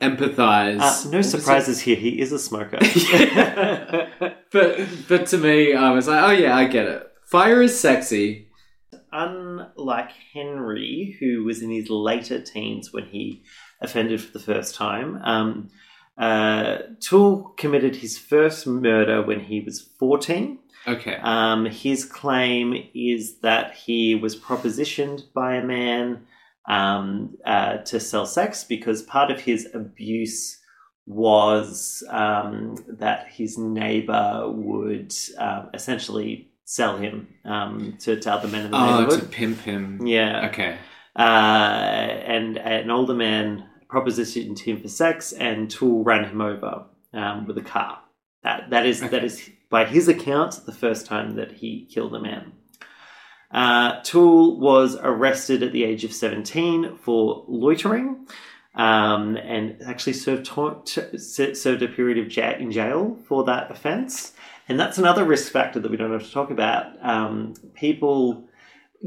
empathize. 0.01 0.79
Uh, 0.79 1.09
no 1.09 1.21
surprises 1.21 1.81
here. 1.81 1.95
He 1.95 2.19
is 2.19 2.31
a 2.31 2.39
smoker. 2.39 2.77
but, 4.51 4.79
but 5.07 5.27
to 5.27 5.37
me, 5.37 5.73
I 5.73 5.91
was 5.91 6.07
like, 6.07 6.23
oh 6.23 6.31
yeah, 6.31 6.55
I 6.55 6.65
get 6.65 6.87
it. 6.87 7.07
Fire 7.25 7.61
is 7.61 7.79
sexy. 7.79 8.47
Unlike 9.11 10.11
Henry, 10.33 11.17
who 11.19 11.43
was 11.43 11.61
in 11.61 11.71
his 11.71 11.89
later 11.89 12.41
teens 12.41 12.93
when 12.93 13.05
he 13.05 13.43
offended 13.81 14.21
for 14.21 14.31
the 14.31 14.43
first 14.43 14.75
time, 14.75 15.19
um, 15.23 15.69
uh, 16.17 16.79
Toole 16.99 17.53
committed 17.57 17.97
his 17.97 18.17
first 18.17 18.67
murder 18.67 19.21
when 19.21 19.39
he 19.39 19.61
was 19.61 19.81
14. 19.99 20.59
Okay. 20.87 21.17
Um, 21.21 21.65
his 21.65 22.05
claim 22.05 22.89
is 22.93 23.39
that 23.39 23.73
he 23.73 24.15
was 24.15 24.35
propositioned 24.35 25.31
by 25.33 25.55
a 25.55 25.63
man 25.63 26.25
um, 26.69 27.35
uh, 27.45 27.77
to 27.77 27.99
sell 27.99 28.25
sex 28.25 28.63
because 28.63 29.01
part 29.01 29.31
of 29.31 29.41
his 29.41 29.67
abuse 29.73 30.57
was 31.05 32.03
um, 32.09 32.75
that 32.87 33.27
his 33.27 33.57
neighbor 33.57 34.43
would 34.47 35.11
um, 35.39 35.69
essentially 35.73 36.51
sell 36.65 36.97
him 36.97 37.27
um, 37.45 37.97
to, 37.99 38.19
to 38.19 38.31
other 38.31 38.47
men 38.47 38.65
in 38.65 38.71
the 38.71 38.77
oh, 38.77 39.09
to 39.09 39.25
pimp 39.25 39.59
him. 39.61 40.05
Yeah. 40.05 40.47
Okay. 40.49 40.77
Uh, 41.17 41.21
and 41.21 42.57
an 42.59 42.91
older 42.91 43.15
man 43.15 43.67
propositioned 43.91 44.59
him 44.59 44.79
for 44.79 44.87
sex, 44.87 45.33
and 45.33 45.69
Toole 45.69 46.03
ran 46.03 46.25
him 46.25 46.41
over 46.41 46.85
um, 47.13 47.47
with 47.47 47.57
a 47.57 47.63
car. 47.63 47.99
That 48.43 48.69
that 48.69 48.85
is 48.85 49.01
that 49.01 49.23
is 49.23 49.49
by 49.71 49.85
his 49.85 50.07
account 50.07 50.61
the 50.67 50.71
first 50.71 51.07
time 51.07 51.35
that 51.35 51.53
he 51.53 51.89
killed 51.91 52.15
a 52.15 52.21
man. 52.21 52.53
Uh, 53.51 54.01
Toole 54.03 54.59
was 54.59 54.95
arrested 55.01 55.63
at 55.63 55.71
the 55.71 55.83
age 55.83 56.03
of 56.03 56.13
seventeen 56.13 56.97
for 56.97 57.43
loitering, 57.47 58.27
um, 58.75 59.37
and 59.37 59.81
actually 59.85 60.13
served 60.13 60.45
to, 60.45 61.17
served 61.17 61.81
a 61.81 61.87
period 61.87 62.17
of 62.17 62.35
ja- 62.35 62.57
in 62.57 62.71
jail 62.71 63.17
for 63.27 63.43
that 63.45 63.71
offence. 63.71 64.33
And 64.67 64.79
that's 64.79 64.99
another 64.99 65.23
risk 65.23 65.51
factor 65.51 65.79
that 65.79 65.89
we 65.89 65.97
don't 65.97 66.11
have 66.11 66.23
to 66.23 66.31
talk 66.31 66.51
about. 66.51 66.93
Um, 67.03 67.55
people 67.73 68.48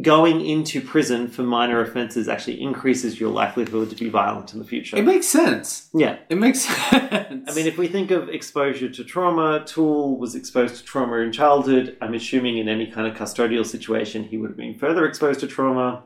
going 0.01 0.45
into 0.47 0.81
prison 0.81 1.29
for 1.29 1.43
minor 1.43 1.83
offences 1.83 2.27
actually 2.27 2.61
increases 2.63 3.21
your 3.21 3.31
likelihood 3.31 3.91
to 3.91 3.97
be 3.97 4.09
violent 4.09 4.55
in 4.55 4.59
the 4.59 4.65
future. 4.65 4.97
It 4.97 5.05
makes 5.05 5.27
sense. 5.29 5.91
yeah. 5.93 6.17
It 6.31 6.39
makes 6.39 6.61
sense. 6.91 7.51
I 7.51 7.55
mean, 7.55 7.67
if 7.67 7.77
we 7.77 7.89
think 7.89 8.11
of 8.11 8.31
exposure 8.31 8.89
to 8.89 9.05
trauma, 9.05 9.63
Toole 9.67 10.17
was 10.19 10.35
exposed 10.35 10.77
to 10.77 10.83
trauma 10.85 11.17
in 11.19 11.31
childhood. 11.31 11.99
I'm 12.01 12.15
assuming 12.15 12.57
in 12.57 12.69
any 12.71 12.87
kind 12.91 13.07
of 13.07 13.15
custodial 13.15 13.67
situation, 13.67 14.25
he 14.25 14.39
would 14.39 14.51
have 14.51 14.57
been 14.57 14.79
further 14.79 15.05
exposed 15.07 15.41
to 15.41 15.47
trauma. 15.47 16.05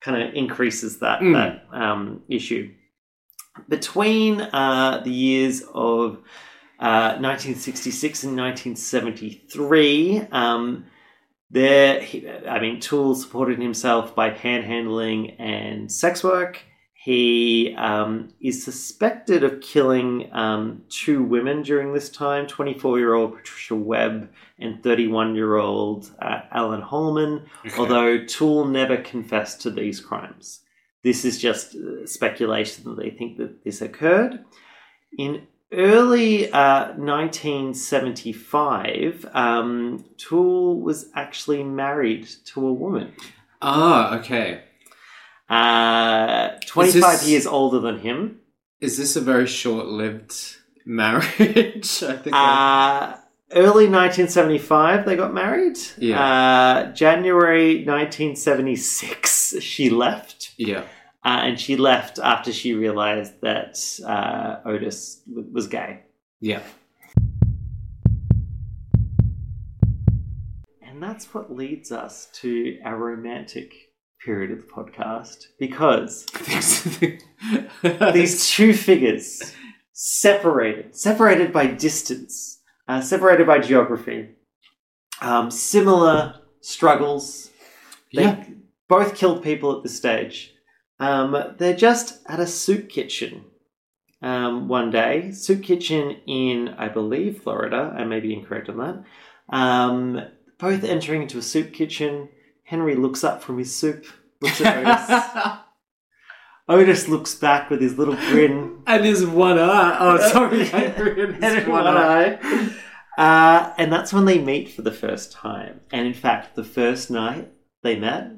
Kind 0.00 0.22
of 0.22 0.32
increases 0.34 0.98
that 1.00 1.18
Mm. 1.20 1.32
that 1.34 1.76
um, 1.76 2.22
issue. 2.28 2.70
Between 3.68 4.40
uh, 4.42 5.00
the 5.02 5.10
years 5.10 5.62
of 5.74 6.18
uh, 6.78 7.18
1966 7.18 8.22
and 8.22 8.36
1973, 8.36 10.20
um, 10.30 10.84
there, 11.50 12.00
he, 12.00 12.28
I 12.28 12.60
mean, 12.60 12.80
Toole 12.80 13.14
supported 13.14 13.58
himself 13.58 14.14
by 14.14 14.30
panhandling 14.30 15.34
and 15.38 15.90
sex 15.90 16.22
work. 16.22 16.60
He 16.92 17.74
um, 17.78 18.28
is 18.40 18.62
suspected 18.62 19.42
of 19.44 19.60
killing 19.62 20.28
um, 20.32 20.82
two 20.90 21.22
women 21.22 21.62
during 21.62 21.94
this 21.94 22.10
time 22.10 22.46
24 22.46 22.98
year 22.98 23.14
old 23.14 23.36
Patricia 23.36 23.74
Webb 23.76 24.30
and 24.58 24.82
31 24.82 25.34
year 25.34 25.56
old 25.56 26.10
uh, 26.20 26.40
Ellen 26.52 26.82
Holman, 26.82 27.46
Okay. 27.64 27.78
although 27.78 28.24
Toole 28.26 28.66
never 28.66 28.96
confessed 28.98 29.62
to 29.62 29.70
these 29.70 30.00
crimes. 30.00 30.60
This 31.04 31.24
is 31.24 31.38
just 31.38 31.76
uh, 31.76 32.04
speculation 32.06 32.84
that 32.84 32.98
they 32.98 33.10
think 33.10 33.38
that 33.38 33.64
this 33.64 33.80
occurred. 33.80 34.44
In 35.16 35.46
early 35.72 36.50
uh, 36.52 36.92
1975, 36.96 39.26
um, 39.34 40.04
Toole 40.16 40.80
was 40.80 41.10
actually 41.14 41.62
married 41.64 42.26
to 42.46 42.66
a 42.66 42.72
woman. 42.72 43.12
Ah, 43.60 44.18
okay. 44.18 44.62
Uh, 45.48 46.50
25 46.66 47.02
this- 47.20 47.28
years 47.28 47.46
older 47.46 47.78
than 47.80 47.98
him. 48.00 48.40
Is 48.80 48.96
this 48.96 49.16
a 49.16 49.20
very 49.20 49.46
short-lived 49.46 50.34
marriage? 50.86 51.26
I 52.02 52.16
think. 52.16 52.34
I- 52.34 53.14
Uh, 53.14 53.16
early 53.52 53.88
1975, 53.88 55.04
they 55.06 55.16
got 55.16 55.32
married. 55.34 55.78
Yeah. 55.96 56.20
Uh, 56.22 56.92
January 56.92 57.84
1976, 57.84 59.56
she 59.60 59.90
left. 59.90 60.52
yeah. 60.58 60.84
Uh, 61.28 61.40
and 61.42 61.60
she 61.60 61.76
left 61.76 62.18
after 62.18 62.50
she 62.50 62.72
realized 62.72 63.34
that 63.42 63.76
uh, 64.06 64.66
Otis 64.66 65.16
w- 65.28 65.46
was 65.52 65.66
gay. 65.66 66.00
Yeah. 66.40 66.62
And 70.80 71.02
that's 71.02 71.34
what 71.34 71.54
leads 71.54 71.92
us 71.92 72.28
to 72.40 72.78
our 72.82 72.96
romantic 72.96 73.74
period 74.24 74.52
of 74.52 74.60
the 74.66 74.72
podcast 74.72 75.48
because 75.58 76.24
these 78.14 78.48
two 78.48 78.72
figures 78.72 79.52
separated, 79.92 80.96
separated 80.96 81.52
by 81.52 81.66
distance, 81.66 82.58
uh, 82.88 83.02
separated 83.02 83.46
by 83.46 83.58
geography, 83.58 84.30
um, 85.20 85.50
similar 85.50 86.36
struggles. 86.62 87.50
They 88.14 88.22
Yeah. 88.22 88.44
both 88.88 89.14
killed 89.14 89.42
people 89.42 89.76
at 89.76 89.82
this 89.82 89.94
stage. 89.94 90.54
Um, 91.00 91.54
they're 91.58 91.76
just 91.76 92.20
at 92.26 92.40
a 92.40 92.46
soup 92.46 92.88
kitchen 92.88 93.44
um, 94.22 94.68
one 94.68 94.90
day. 94.90 95.30
Soup 95.32 95.62
kitchen 95.62 96.16
in, 96.26 96.70
I 96.70 96.88
believe, 96.88 97.42
Florida. 97.42 97.94
I 97.96 98.04
may 98.04 98.20
be 98.20 98.32
incorrect 98.34 98.68
on 98.68 98.78
that. 98.78 99.56
Um, 99.56 100.20
both 100.58 100.84
entering 100.84 101.22
into 101.22 101.38
a 101.38 101.42
soup 101.42 101.72
kitchen. 101.72 102.28
Henry 102.64 102.96
looks 102.96 103.24
up 103.24 103.42
from 103.42 103.58
his 103.58 103.74
soup, 103.74 104.04
looks 104.40 104.60
at 104.60 104.84
Otis. 104.84 105.58
Otis 106.68 107.08
looks 107.08 107.34
back 107.34 107.70
with 107.70 107.80
his 107.80 107.96
little 107.96 108.16
grin. 108.16 108.82
and 108.86 109.04
his 109.04 109.24
one 109.24 109.58
eye. 109.58 109.96
Oh, 109.98 110.18
sorry, 110.32 110.64
Henry. 110.66 111.22
and 111.34 111.42
his 111.42 111.66
one 111.66 111.84
one 111.84 111.96
eye. 111.96 112.38
eye. 112.42 112.70
Uh, 113.16 113.72
and 113.78 113.90
that's 113.92 114.12
when 114.12 114.26
they 114.26 114.38
meet 114.38 114.70
for 114.70 114.82
the 114.82 114.92
first 114.92 115.32
time. 115.32 115.80
And 115.90 116.06
in 116.06 116.14
fact, 116.14 116.54
the 116.56 116.64
first 116.64 117.10
night 117.10 117.50
they 117.82 117.96
met, 117.98 118.32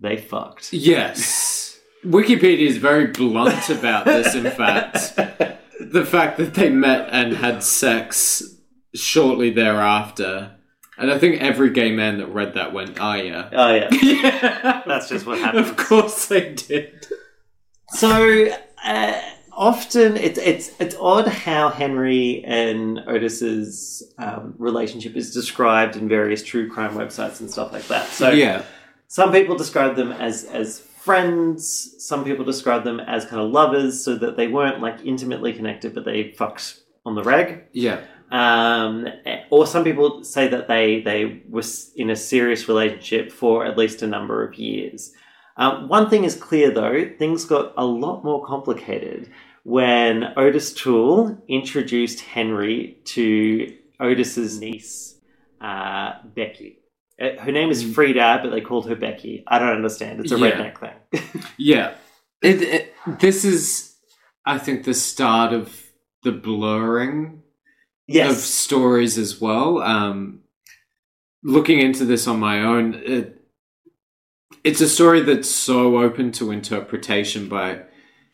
they 0.00 0.16
fucked. 0.16 0.72
Yes. 0.72 1.57
Wikipedia 2.04 2.66
is 2.66 2.76
very 2.76 3.08
blunt 3.08 3.70
about 3.70 4.04
this, 4.04 4.34
in 4.34 4.50
fact. 4.50 5.18
The 5.80 6.04
fact 6.04 6.38
that 6.38 6.54
they 6.54 6.70
met 6.70 7.08
and 7.12 7.34
had 7.34 7.62
sex 7.62 8.42
shortly 8.96 9.50
thereafter. 9.50 10.56
And 10.98 11.08
I 11.08 11.18
think 11.18 11.40
every 11.40 11.70
gay 11.70 11.92
man 11.92 12.18
that 12.18 12.26
read 12.26 12.54
that 12.54 12.72
went, 12.72 12.98
oh, 13.00 13.14
yeah. 13.14 13.48
Oh, 13.52 13.72
yeah. 13.72 13.88
yeah. 14.02 14.82
That's 14.84 15.08
just 15.08 15.24
what 15.24 15.38
happened. 15.38 15.64
Of 15.64 15.76
course 15.76 16.26
they 16.26 16.52
did. 16.54 17.06
So 17.90 18.48
uh, 18.84 19.20
often 19.52 20.16
it's 20.16 20.38
it's 20.38 20.70
it's 20.80 20.94
odd 21.00 21.26
how 21.26 21.68
Henry 21.68 22.42
and 22.44 23.00
Otis's 23.06 24.02
um, 24.18 24.54
relationship 24.58 25.16
is 25.16 25.32
described 25.32 25.96
in 25.96 26.08
various 26.08 26.42
true 26.42 26.70
crime 26.70 26.94
websites 26.94 27.40
and 27.40 27.50
stuff 27.50 27.72
like 27.72 27.86
that. 27.88 28.08
So 28.08 28.30
yeah. 28.30 28.62
some 29.08 29.32
people 29.32 29.56
describe 29.56 29.96
them 29.96 30.12
as 30.12 30.44
as 30.44 30.80
friends. 31.08 31.94
Some 32.04 32.22
people 32.22 32.44
describe 32.44 32.84
them 32.84 33.00
as 33.00 33.24
kind 33.24 33.40
of 33.40 33.50
lovers, 33.50 34.04
so 34.04 34.14
that 34.16 34.36
they 34.36 34.46
weren't 34.46 34.82
like 34.82 34.98
intimately 35.06 35.54
connected, 35.54 35.94
but 35.94 36.04
they 36.04 36.32
fucked 36.32 36.80
on 37.06 37.14
the 37.14 37.22
reg. 37.22 37.64
Yeah. 37.72 38.02
Um, 38.30 39.08
or 39.48 39.66
some 39.66 39.84
people 39.84 40.22
say 40.22 40.48
that 40.48 40.68
they 40.68 41.00
they 41.00 41.42
were 41.48 41.62
in 41.96 42.10
a 42.10 42.16
serious 42.16 42.68
relationship 42.68 43.32
for 43.32 43.64
at 43.64 43.78
least 43.78 44.02
a 44.02 44.06
number 44.06 44.46
of 44.46 44.56
years. 44.56 45.12
Um, 45.56 45.88
one 45.88 46.10
thing 46.10 46.24
is 46.24 46.34
clear 46.36 46.70
though, 46.70 47.10
things 47.18 47.46
got 47.46 47.72
a 47.78 47.86
lot 47.86 48.22
more 48.22 48.44
complicated 48.44 49.30
when 49.64 50.34
Otis 50.36 50.74
Toole 50.74 51.42
introduced 51.48 52.20
Henry 52.20 52.98
to 53.16 53.74
Otis's 53.98 54.60
niece, 54.60 55.16
uh, 55.60 56.12
Becky. 56.36 56.77
Uh, 57.20 57.40
Her 57.40 57.52
name 57.52 57.70
is 57.70 57.82
Frieda, 57.94 58.40
but 58.42 58.50
they 58.50 58.60
called 58.60 58.88
her 58.88 58.94
Becky. 58.96 59.42
I 59.46 59.58
don't 59.58 59.72
understand. 59.76 60.20
It's 60.20 60.32
a 60.32 60.38
Yeah. 60.38 60.50
redneck 60.52 60.78
thing. 60.80 61.42
Yeah. 61.58 61.94
It, 62.42 62.62
it, 62.62 62.94
this 63.18 63.44
is, 63.44 63.94
I 64.44 64.58
think, 64.58 64.84
the 64.84 64.94
start 64.94 65.52
of 65.52 65.82
the 66.22 66.32
blurring 66.32 67.42
of 68.30 68.36
stories 68.36 69.18
as 69.18 69.40
well. 69.40 69.82
Um, 69.82 70.40
looking 71.42 71.80
into 71.80 72.04
this 72.04 72.26
on 72.28 72.38
my 72.38 72.60
own, 72.62 72.94
it, 73.04 73.40
it's 74.62 74.80
a 74.80 74.88
story 74.88 75.20
that's 75.22 75.48
so 75.50 75.98
open 75.98 76.30
to 76.32 76.50
interpretation 76.52 77.48
by 77.48 77.82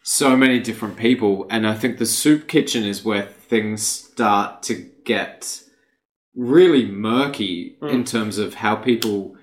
so 0.02 0.36
many 0.36 0.60
different 0.60 0.96
people, 0.98 1.46
and 1.50 1.66
I 1.66 1.74
think 1.74 1.96
the 1.98 2.04
soup 2.06 2.46
kitchen 2.46 2.84
is 2.84 3.04
where 3.04 3.22
things 3.22 3.82
start 3.86 4.62
to 4.64 4.74
get 5.06 5.62
really 6.34 6.84
murky 6.86 7.76
Mm. 7.80 7.90
in 7.92 8.04
terms 8.04 8.38
of 8.38 8.54
how 8.54 8.74
people 8.76 9.36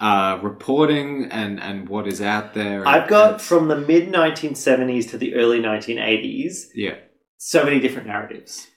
are 0.00 0.38
reporting 0.40 1.26
and 1.30 1.60
and 1.60 1.88
what 1.88 2.06
is 2.06 2.20
out 2.20 2.54
there. 2.54 2.86
I've 2.86 3.08
got 3.08 3.40
from 3.40 3.68
the 3.68 3.76
mid 3.76 4.08
1970s 4.12 5.10
to 5.10 5.18
the 5.18 5.34
early 5.34 5.60
1980s 5.60 6.68
yeah. 6.74 6.94
so 7.36 7.64
many 7.64 7.80
different 7.80 8.06
narratives. 8.06 8.68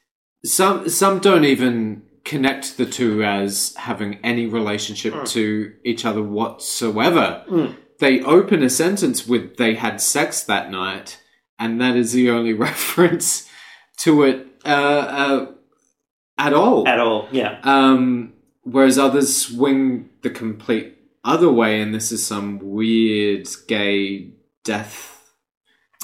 Some 0.44 0.90
some 0.90 1.20
don't 1.20 1.46
even 1.46 2.04
connect 2.26 2.78
the 2.78 2.86
two 2.86 3.24
as 3.24 3.76
having 3.78 4.20
any 4.24 4.46
relationship 4.48 5.14
Mm. 5.14 5.28
to 5.34 5.74
each 5.84 6.06
other 6.06 6.24
whatsoever. 6.24 7.44
Mm. 7.50 7.76
They 8.00 8.22
open 8.22 8.64
a 8.64 8.70
sentence 8.70 9.28
with 9.28 9.58
"they 9.58 9.76
had 9.76 10.02
sex 10.02 10.42
that 10.44 10.72
night," 10.72 11.20
and 11.60 11.80
that 11.80 11.96
is 11.96 12.14
the 12.14 12.30
only 12.32 12.54
reference 12.68 13.48
to 14.00 14.24
it 14.24 14.48
uh, 14.66 14.70
uh, 14.70 15.46
at 16.42 16.54
all. 16.54 16.88
At 16.88 17.00
all, 17.00 17.28
yeah. 17.32 17.60
Um, 17.64 18.34
whereas 18.64 18.98
others 18.98 19.36
swing 19.36 20.10
the 20.22 20.30
complete 20.30 20.98
other 21.24 21.52
way, 21.52 21.82
and 21.82 21.94
this 21.94 22.12
is 22.12 22.26
some 22.26 22.60
weird 22.62 23.48
gay 23.68 24.34
death, 24.64 25.32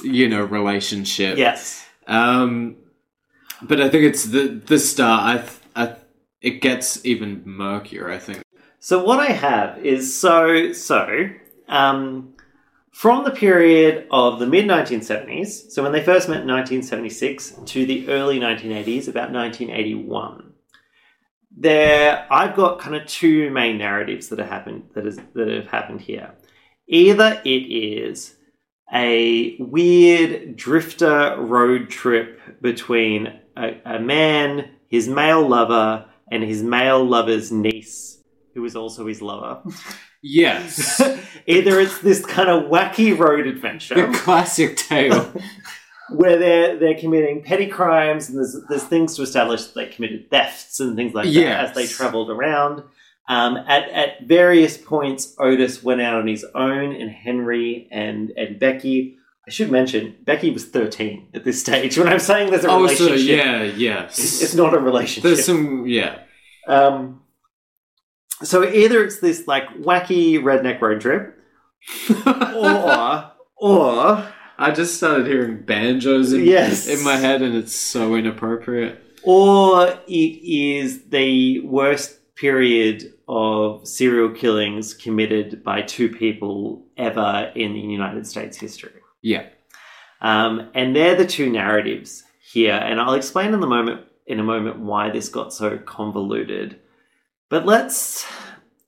you 0.04 0.30
know, 0.30 0.44
relationship. 0.44 1.38
Yes. 1.38 1.86
Um, 2.08 2.78
but 3.62 3.82
I 3.82 3.90
think 3.90 4.04
it's 4.04 4.26
the 4.26 4.62
the 4.66 4.80
start. 4.80 5.24
I, 5.24 5.38
th- 5.40 5.60
I 5.76 5.86
th- 5.88 5.98
it 6.42 6.62
gets 6.62 7.04
even 7.06 7.42
murkier. 7.46 8.10
I 8.10 8.20
think. 8.20 8.44
So 8.80 9.04
what 9.04 9.20
I 9.20 9.32
have 9.32 9.84
is 9.84 10.18
so 10.18 10.72
so 10.72 11.30
um, 11.68 12.36
from 12.98 13.24
the 13.24 13.30
period 13.30 14.08
of 14.10 14.40
the 14.40 14.48
mid 14.48 14.66
1970s, 14.66 15.70
so 15.70 15.84
when 15.84 15.92
they 15.92 16.04
first 16.04 16.28
met 16.28 16.42
in 16.42 16.48
1976, 16.48 17.54
to 17.66 17.86
the 17.86 18.10
early 18.10 18.40
1980s, 18.40 19.08
about 19.08 19.32
1981. 19.32 20.54
There, 21.56 22.26
I've 22.32 22.56
got 22.56 22.80
kind 22.80 22.96
of 22.96 23.06
two 23.06 23.52
main 23.52 23.78
narratives 23.78 24.30
that 24.30 24.40
have 24.40 24.50
happened 24.50 24.90
that 24.96 25.06
is 25.06 25.20
that 25.36 25.48
have 25.48 25.68
happened 25.68 26.02
here. 26.02 26.34
Either 26.88 27.40
it 27.46 27.50
is 27.50 28.36
a 28.92 29.58
weird 29.60 30.56
drifter 30.56 31.36
road 31.38 31.92
trip 31.92 32.40
between 32.64 33.28
a, 33.56 33.80
a 33.86 34.00
man, 34.00 34.72
his 34.88 35.08
male 35.08 35.48
lover, 35.48 36.08
and 36.32 36.42
his 36.42 36.64
male 36.64 37.06
lover's 37.06 37.52
niece, 37.52 38.24
who 38.56 38.66
is 38.66 38.76
also 38.76 39.06
his 39.06 39.22
lover. 39.22 39.62
Yes, 40.30 41.02
Either 41.48 41.80
it's 41.80 42.00
this 42.00 42.26
kind 42.26 42.50
of 42.50 42.70
wacky 42.70 43.18
road 43.18 43.48
adventure. 43.48 43.96
the 43.96 44.18
classic 44.18 44.76
tale. 44.76 45.34
where 46.10 46.38
they're 46.38 46.78
they're 46.78 47.00
committing 47.00 47.44
petty 47.44 47.68
crimes 47.68 48.30
and 48.30 48.38
there's 48.38 48.58
there's 48.70 48.84
things 48.84 49.16
to 49.16 49.22
establish 49.22 49.66
that 49.66 49.76
they 49.76 49.88
committed 49.88 50.30
thefts 50.30 50.80
and 50.80 50.96
things 50.96 51.14
like 51.14 51.26
that 51.26 51.70
as 51.70 51.76
they 51.76 51.88
travelled 51.88 52.30
around. 52.30 52.84
Um, 53.30 53.58
at 53.58 53.90
at 53.90 54.24
various 54.24 54.78
points, 54.78 55.36
Otis 55.38 55.84
went 55.84 56.02
out 56.02 56.16
on 56.16 56.28
his 56.28 56.46
own, 56.56 56.94
and 56.96 57.12
Henry 57.12 57.88
and 57.92 58.32
and 58.38 58.60
Becky. 58.60 59.18
I 59.46 59.50
should 59.50 59.72
mention 59.72 60.16
Becky 60.24 60.52
was 60.52 60.66
thirteen 60.66 61.28
at 61.34 61.44
this 61.44 61.60
stage. 61.60 61.98
When 61.98 62.08
I'm 62.08 62.20
saying 62.20 62.52
there's 62.52 62.64
a 62.64 62.70
oh, 62.70 62.82
relationship, 62.82 63.18
so 63.18 63.24
yeah, 63.24 63.64
yes. 63.64 64.18
it's, 64.20 64.42
it's 64.42 64.56
not 64.56 64.74
a 64.74 64.80
relationship. 64.80 65.24
There's 65.24 65.46
some 65.46 65.88
yeah. 65.88 66.20
Um, 66.68 67.22
so 68.44 68.64
either 68.64 69.04
it's 69.04 69.20
this 69.20 69.48
like 69.48 69.68
wacky 69.80 70.40
redneck 70.42 70.80
road 70.82 71.02
trip, 71.02 71.38
or 72.56 73.32
or 73.58 74.28
I 74.60 74.72
just 74.72 74.98
started 74.98 75.28
hearing 75.28 75.62
banjos 75.64 76.34
in, 76.34 76.44
Yes. 76.46 76.88
in 76.88 77.04
my 77.04 77.16
head, 77.16 77.42
and 77.42 77.56
it's 77.56 77.76
so 77.76 78.16
inappropriate. 78.16 79.02
or 79.24 79.88
it 80.08 80.12
is 80.12 81.04
the 81.10 81.60
worst 81.62 82.20
period 82.36 83.14
of 83.28 83.86
serial 83.88 84.30
killings 84.30 84.94
committed 84.94 85.64
by 85.64 85.82
two 85.82 86.08
people 86.10 86.86
ever 86.98 87.52
in 87.56 87.74
the 87.74 87.80
United 87.80 88.26
States 88.28 88.58
history. 88.58 88.92
Yeah. 89.22 89.48
Um, 90.22 90.70
and 90.74 90.96
they're 90.96 91.16
the 91.16 91.26
two 91.26 91.50
narratives 91.52 92.24
here, 92.42 92.74
and 92.76 93.00
I'll 93.02 93.14
explain 93.16 93.54
in 93.54 93.60
the 93.60 93.68
moment 93.68 94.02
in 94.26 94.40
a 94.40 94.44
moment 94.44 94.80
why 94.80 95.10
this 95.10 95.30
got 95.30 95.54
so 95.54 95.78
convoluted. 95.78 96.80
But 97.50 97.66
let's 97.66 98.26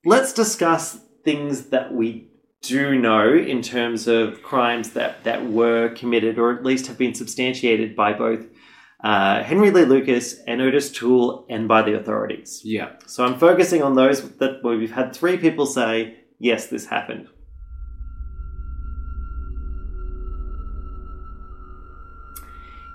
let's 0.06 0.34
discuss 0.34 1.00
things 1.24 1.67
that 1.67 1.93
we 1.93 2.28
do 2.62 3.00
know 3.00 3.34
in 3.34 3.62
terms 3.62 4.08
of 4.08 4.43
crimes 4.43 4.91
that 4.91 5.24
that 5.24 5.50
were 5.50 5.89
committed, 5.89 6.38
or 6.38 6.54
at 6.54 6.63
least 6.63 6.88
have 6.88 6.98
been 6.98 7.13
substantiated 7.13 7.95
by 7.95 8.13
both 8.13 8.48
uh, 9.02 9.43
Henry 9.43 9.72
Lee 9.72 9.86
Lucas 9.86 10.39
and 10.45 10.62
Otis 10.62 10.91
Toole, 10.91 11.45
and 11.50 11.69
by 11.69 11.82
the 11.82 11.93
authorities. 11.93 12.62
Yeah. 12.65 12.91
So 13.06 13.24
I'm 13.24 13.39
focusing 13.39 13.82
on 13.82 13.95
those 13.95 14.30
that 14.38 14.62
where 14.62 14.78
we've 14.78 14.91
had 14.91 15.15
three 15.15 15.38
people 15.38 15.65
say 15.65 16.17
yes, 16.38 16.67
this 16.67 16.86
happened. 16.86 17.28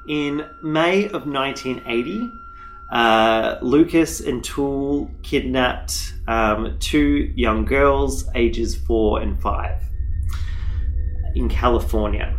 In 0.06 0.46
May 0.62 1.06
of 1.06 1.26
1980, 1.26 2.30
uh, 2.94 3.58
Lucas 3.60 4.20
and 4.20 4.42
Toole 4.44 5.10
kidnapped 5.24 6.14
um, 6.28 6.76
two 6.78 7.32
young 7.34 7.64
girls, 7.64 8.28
ages 8.36 8.76
four 8.76 9.20
and 9.20 9.40
five, 9.42 9.82
in 11.34 11.48
California. 11.48 12.34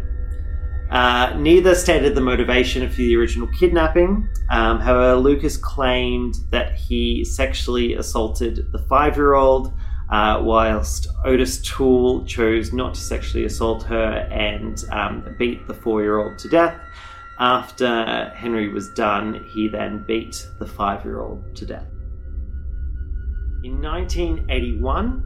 Uh, 0.90 1.34
neither 1.38 1.76
stated 1.76 2.16
the 2.16 2.22
motivation 2.22 2.88
for 2.90 2.96
the 2.96 3.18
original 3.18 3.48
kidnapping. 3.48 4.30
Um, 4.50 4.80
however, 4.80 5.16
Lucas 5.16 5.58
claimed 5.58 6.36
that 6.52 6.76
he 6.76 7.26
sexually 7.26 7.96
assaulted 7.96 8.72
the 8.72 8.80
five 8.88 9.18
year 9.18 9.34
old, 9.34 9.74
uh, 10.10 10.40
whilst 10.42 11.08
Otis 11.26 11.62
Toole 11.64 12.24
chose 12.26 12.72
not 12.72 12.94
to 12.94 13.02
sexually 13.02 13.44
assault 13.44 13.84
her 13.84 14.28
and 14.32 14.86
um, 14.92 15.36
beat 15.38 15.68
the 15.68 15.74
four 15.74 16.02
year 16.02 16.20
old 16.20 16.38
to 16.40 16.48
death. 16.48 16.80
After 17.40 18.32
Henry 18.36 18.70
was 18.70 18.90
done, 18.92 19.44
he 19.46 19.68
then 19.68 20.04
beat 20.08 20.48
the 20.60 20.66
five 20.66 21.04
year 21.04 21.20
old 21.22 21.56
to 21.56 21.66
death. 21.66 21.88
In 23.64 23.82
1981, 23.82 25.24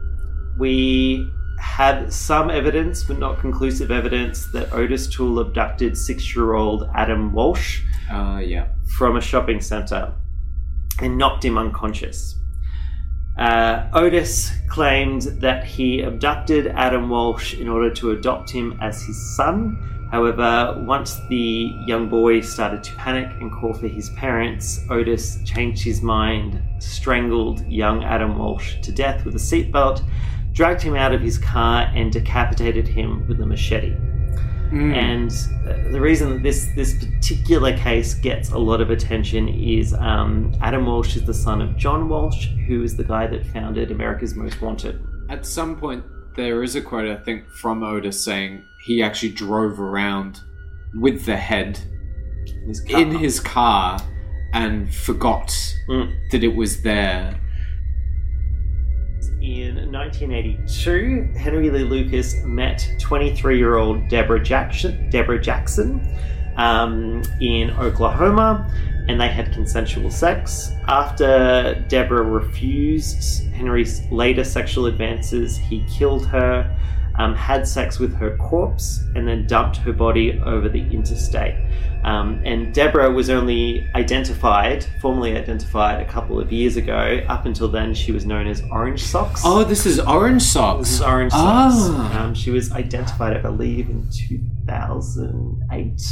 we 0.58 1.30
had 1.60 2.12
some 2.12 2.50
evidence, 2.50 3.04
but 3.04 3.18
not 3.18 3.38
conclusive 3.38 3.90
evidence, 3.90 4.46
that 4.52 4.72
Otis 4.72 5.08
Toole 5.08 5.38
abducted 5.40 5.96
six 5.96 6.34
year 6.34 6.54
old 6.54 6.88
Adam 6.94 7.32
Walsh 7.32 7.82
Uh, 8.10 8.40
yeah. 8.42 8.66
from 8.96 9.16
a 9.16 9.20
shopping 9.20 9.60
centre 9.60 10.12
and 11.00 11.16
knocked 11.18 11.44
him 11.44 11.58
unconscious. 11.58 12.36
Uh, 13.38 13.88
Otis 13.92 14.52
claimed 14.68 15.22
that 15.40 15.64
he 15.64 16.00
abducted 16.02 16.66
Adam 16.68 17.08
Walsh 17.08 17.54
in 17.54 17.68
order 17.68 17.90
to 17.94 18.10
adopt 18.10 18.50
him 18.50 18.76
as 18.82 19.02
his 19.02 19.36
son. 19.36 19.78
However, 20.10 20.82
once 20.84 21.20
the 21.28 21.72
young 21.86 22.08
boy 22.08 22.40
started 22.40 22.82
to 22.82 22.94
panic 22.94 23.30
and 23.40 23.52
call 23.52 23.72
for 23.72 23.86
his 23.86 24.10
parents, 24.10 24.80
Otis 24.90 25.38
changed 25.44 25.84
his 25.84 26.02
mind, 26.02 26.60
strangled 26.78 27.64
young 27.66 28.02
Adam 28.02 28.36
Walsh 28.36 28.80
to 28.82 28.90
death 28.90 29.24
with 29.24 29.36
a 29.36 29.38
seatbelt, 29.38 30.02
dragged 30.52 30.82
him 30.82 30.96
out 30.96 31.12
of 31.12 31.20
his 31.20 31.38
car, 31.38 31.90
and 31.94 32.12
decapitated 32.12 32.88
him 32.88 33.26
with 33.28 33.40
a 33.40 33.46
machete. 33.46 33.94
Mm. 34.72 34.94
And 34.94 35.30
uh, 35.68 35.92
the 35.92 36.00
reason 36.00 36.30
that 36.30 36.42
this 36.42 36.68
this 36.76 37.04
particular 37.04 37.76
case 37.76 38.14
gets 38.14 38.50
a 38.50 38.58
lot 38.58 38.80
of 38.80 38.90
attention 38.90 39.48
is 39.48 39.94
um, 39.94 40.52
Adam 40.60 40.86
Walsh 40.86 41.16
is 41.16 41.24
the 41.24 41.34
son 41.34 41.60
of 41.60 41.76
John 41.76 42.08
Walsh, 42.08 42.46
who 42.66 42.82
is 42.82 42.96
the 42.96 43.02
guy 43.04 43.26
that 43.26 43.44
founded 43.46 43.90
America's 43.90 44.34
Most 44.34 44.60
Wanted. 44.60 45.04
At 45.28 45.44
some 45.44 45.76
point, 45.76 46.04
there 46.40 46.62
is 46.62 46.74
a 46.74 46.80
quote, 46.80 47.06
I 47.08 47.16
think, 47.22 47.48
from 47.50 47.82
Otis 47.82 48.22
saying 48.24 48.64
he 48.86 49.02
actually 49.02 49.32
drove 49.32 49.78
around 49.78 50.40
with 50.98 51.26
the 51.26 51.36
head 51.36 51.78
His 52.66 52.80
in 52.88 53.10
his 53.10 53.38
car 53.40 53.98
and 54.52 54.92
forgot 54.92 55.48
Mm. 55.88 56.12
that 56.32 56.42
it 56.42 56.54
was 56.56 56.82
there. 56.82 57.38
In 59.42 59.90
1982, 59.92 61.32
Henry 61.38 61.70
Lee 61.70 61.84
Lucas 61.84 62.42
met 62.44 62.78
23-year-old 62.98 64.08
Deborah 64.08 64.42
Jackson. 64.42 65.08
Deborah 65.10 65.40
Jackson. 65.40 66.00
Um, 66.56 67.22
in 67.40 67.70
Oklahoma, 67.72 68.70
and 69.08 69.20
they 69.20 69.28
had 69.28 69.52
consensual 69.52 70.10
sex. 70.10 70.72
After 70.88 71.84
Deborah 71.88 72.22
refused 72.22 73.44
Henry's 73.48 74.02
later 74.10 74.44
sexual 74.44 74.86
advances, 74.86 75.56
he 75.56 75.84
killed 75.88 76.26
her, 76.26 76.76
um, 77.18 77.34
had 77.34 77.66
sex 77.66 77.98
with 77.98 78.14
her 78.16 78.36
corpse, 78.36 79.00
and 79.14 79.26
then 79.26 79.46
dumped 79.46 79.76
her 79.78 79.92
body 79.92 80.40
over 80.44 80.68
the 80.68 80.80
interstate. 80.90 81.56
Um, 82.04 82.40
and 82.44 82.72
Deborah 82.72 83.10
was 83.10 83.28
only 83.28 83.86
identified, 83.94 84.86
formally 85.00 85.36
identified, 85.36 86.00
a 86.00 86.10
couple 86.10 86.40
of 86.40 86.50
years 86.50 86.76
ago. 86.76 87.22
Up 87.28 87.44
until 87.44 87.68
then, 87.68 87.92
she 87.92 88.12
was 88.12 88.24
known 88.24 88.46
as 88.46 88.62
Orange 88.70 89.02
Socks. 89.02 89.42
Oh, 89.44 89.64
this 89.64 89.84
is 89.84 90.00
Orange 90.00 90.42
Socks. 90.42 90.88
This 90.88 90.92
is 90.94 91.02
Orange 91.02 91.32
Socks. 91.32 91.74
Ah. 91.78 92.24
Um, 92.24 92.34
she 92.34 92.50
was 92.50 92.72
identified, 92.72 93.36
I 93.36 93.40
believe, 93.40 93.90
in 93.90 94.08
2008. 94.10 96.02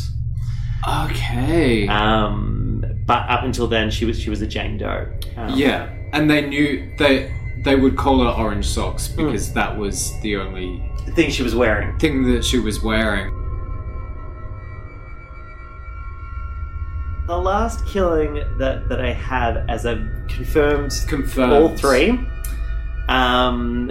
Okay. 0.86 1.88
Um, 1.88 2.84
but 3.06 3.28
up 3.28 3.42
until 3.44 3.66
then, 3.66 3.90
she 3.90 4.04
was 4.04 4.18
she 4.20 4.30
was 4.30 4.40
a 4.42 4.46
Jane 4.46 4.78
Doe. 4.78 5.08
Um, 5.36 5.54
yeah, 5.56 5.90
and 6.12 6.30
they 6.30 6.46
knew 6.46 6.88
they 6.98 7.34
they 7.64 7.74
would 7.74 7.96
call 7.96 8.22
her 8.22 8.30
Orange 8.30 8.66
Socks 8.66 9.08
Hmm. 9.08 9.26
because 9.26 9.52
that 9.54 9.76
was 9.76 10.12
the 10.22 10.36
only 10.36 10.82
the 11.06 11.12
thing 11.12 11.30
she 11.30 11.42
was 11.42 11.54
wearing. 11.54 11.98
thing 11.98 12.30
that 12.32 12.44
she 12.44 12.58
was 12.58 12.82
wearing. 12.82 13.34
The 17.26 17.36
last 17.36 17.84
killing 17.86 18.34
that, 18.58 18.88
that 18.88 19.00
I 19.04 19.12
have 19.12 19.58
as 19.68 19.84
a 19.84 19.96
confirmed 20.28 20.92
Confirmed. 21.08 21.52
all 21.52 21.68
three, 21.76 22.18
um, 23.10 23.90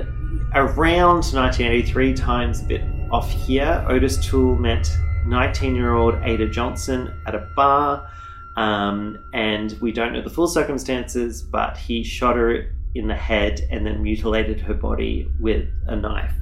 around 0.56 1.24
1983 1.34 2.14
times, 2.16 2.62
a 2.62 2.66
bit 2.66 2.82
off 3.12 3.30
here. 3.30 3.86
Otis 3.88 4.18
Toole 4.26 4.56
met 4.56 4.90
19-year-old 5.28 6.16
Ada 6.24 6.48
Johnson 6.50 7.14
at 7.28 7.36
a 7.36 7.50
bar, 7.56 8.10
um, 8.56 9.18
and 9.34 9.78
we 9.82 9.92
don't 9.92 10.14
know 10.14 10.22
the 10.22 10.30
full 10.30 10.48
circumstances, 10.48 11.44
but 11.44 11.78
he 11.78 12.04
shot 12.04 12.36
her 12.36 12.72
in 12.96 13.08
the 13.08 13.16
head 13.16 13.62
and 13.70 13.86
then 13.86 14.02
mutilated 14.02 14.60
her 14.62 14.74
body 14.74 15.30
with 15.40 15.68
a 15.88 15.96
knife. 15.96 16.34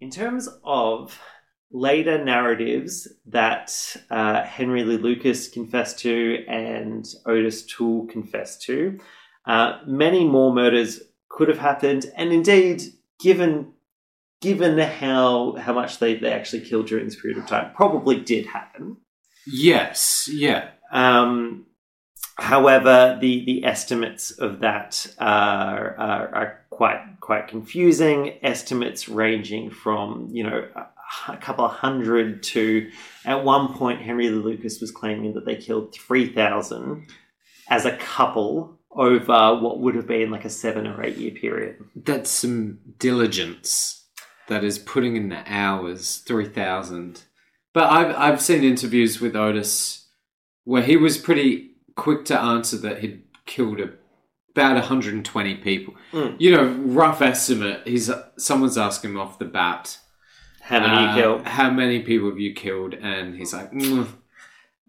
In 0.00 0.10
terms 0.10 0.48
of 0.64 1.18
later 1.70 2.22
narratives 2.22 3.08
that 3.26 3.96
uh, 4.10 4.42
Henry 4.42 4.84
Lee 4.84 4.98
Lucas 4.98 5.48
confessed 5.48 5.98
to 6.00 6.44
and 6.46 7.06
Otis 7.24 7.64
Toole 7.64 8.06
confessed 8.06 8.62
to, 8.62 8.98
uh, 9.46 9.78
many 9.86 10.24
more 10.24 10.52
murders 10.52 11.00
could 11.28 11.48
have 11.48 11.58
happened, 11.58 12.12
and 12.16 12.32
indeed, 12.32 12.82
given 13.20 13.72
given 14.40 14.78
how 14.78 15.56
how 15.56 15.72
much 15.72 15.98
they, 15.98 16.14
they 16.14 16.32
actually 16.32 16.60
killed 16.60 16.86
during 16.86 17.06
this 17.06 17.20
period 17.20 17.38
of 17.38 17.46
time, 17.46 17.72
probably 17.74 18.20
did 18.20 18.46
happen. 18.46 18.96
Yes, 19.46 20.28
yeah. 20.32 20.70
Um, 20.90 21.66
however, 22.36 23.18
the, 23.20 23.44
the 23.44 23.64
estimates 23.64 24.32
of 24.32 24.60
that 24.60 25.06
are, 25.18 25.96
are, 25.96 26.34
are 26.34 26.60
quite 26.70 27.00
quite 27.20 27.48
confusing. 27.48 28.38
Estimates 28.42 29.08
ranging 29.08 29.70
from 29.70 30.28
you 30.32 30.44
know 30.44 30.68
a, 30.74 31.32
a 31.32 31.36
couple 31.36 31.64
of 31.64 31.72
hundred 31.72 32.42
to 32.42 32.90
at 33.24 33.44
one 33.44 33.72
point 33.74 34.02
Henry 34.02 34.28
Lucas 34.30 34.80
was 34.80 34.90
claiming 34.90 35.34
that 35.34 35.46
they 35.46 35.56
killed 35.56 35.94
three 35.94 36.32
thousand 36.32 37.06
as 37.68 37.84
a 37.84 37.96
couple 37.96 38.78
over 38.96 39.56
what 39.56 39.78
would 39.80 39.94
have 39.94 40.06
been 40.06 40.30
like 40.30 40.44
a 40.44 40.50
seven 40.50 40.86
or 40.86 41.04
eight 41.04 41.16
year 41.16 41.32
period. 41.32 41.84
That's 41.94 42.30
some 42.30 42.78
diligence. 42.98 44.04
That 44.48 44.62
is 44.62 44.78
putting 44.78 45.16
in 45.16 45.28
the 45.28 45.42
hours, 45.46 46.18
three 46.18 46.48
thousand. 46.48 47.24
But 47.72 47.90
I've 47.90 48.16
I've 48.16 48.40
seen 48.40 48.64
interviews 48.64 49.20
with 49.20 49.36
Otis 49.36 50.06
where 50.64 50.82
he 50.82 50.96
was 50.96 51.16
pretty 51.16 51.70
quick 51.94 52.24
to 52.26 52.38
answer 52.38 52.76
that 52.76 52.98
he'd 52.98 53.22
killed 53.46 53.80
a, 53.80 53.90
about 54.50 54.74
120 54.74 55.54
people. 55.56 55.94
Mm. 56.12 56.36
You 56.38 56.50
know, 56.50 56.64
rough 56.64 57.22
estimate. 57.22 57.86
He's 57.86 58.10
someone's 58.36 58.76
asking 58.76 59.10
him 59.10 59.20
off 59.20 59.38
the 59.38 59.44
bat. 59.44 59.98
How 60.60 60.80
many 60.80 61.02
you 61.02 61.08
uh, 61.08 61.14
killed? 61.14 61.46
How 61.46 61.70
many 61.70 62.02
people 62.02 62.28
have 62.28 62.40
you 62.40 62.52
killed? 62.52 62.94
And 62.94 63.36
he's 63.36 63.52
like, 63.52 63.70
"Mm, 63.70 64.08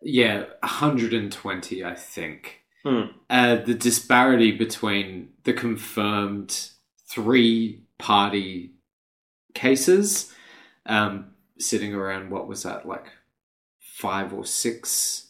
yeah, 0.02 0.46
120, 0.62 1.84
I 1.84 1.94
think. 1.94 2.62
Hmm. 2.88 3.02
Uh, 3.30 3.56
the 3.58 3.74
disparity 3.74 4.52
between 4.52 5.30
the 5.44 5.52
confirmed 5.54 6.70
three 7.10 7.82
party 7.98 8.72
cases, 9.54 10.34
um, 10.86 11.32
sitting 11.60 11.94
around, 11.94 12.30
what 12.30 12.48
was 12.48 12.64
that, 12.64 12.88
like 12.88 13.08
five 13.80 14.32
or 14.32 14.46
six? 14.46 15.30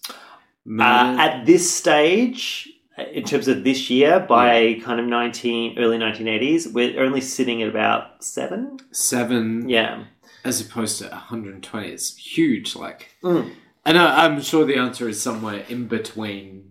Uh, 0.70 1.15
at 1.17 1.46
this 1.46 1.72
stage, 1.74 2.70
in 3.13 3.24
terms 3.24 3.48
of 3.48 3.63
this 3.63 3.89
year, 3.89 4.20
by 4.20 4.80
kind 4.84 5.00
of 5.00 5.06
nineteen 5.06 5.80
early 5.80 5.98
nineteen 5.98 6.28
eighties, 6.28 6.67
we're 6.67 7.02
only 7.02 7.22
sitting 7.22 7.63
at 7.63 7.70
about 7.70 8.24
seven. 8.24 8.78
Seven, 8.91 9.67
Yeah. 9.70 10.04
as 10.43 10.60
opposed 10.62 11.00
to 11.00 11.08
120. 11.08 11.88
It's 11.89 12.15
huge, 12.17 12.76
like. 12.76 13.15
Mm. 13.24 13.52
And 13.86 13.98
I, 13.98 14.26
I'm 14.26 14.41
sure 14.41 14.65
the 14.65 14.76
answer 14.78 15.08
is 15.08 15.22
somewhere 15.22 15.63
in 15.70 15.88
between 15.88 16.67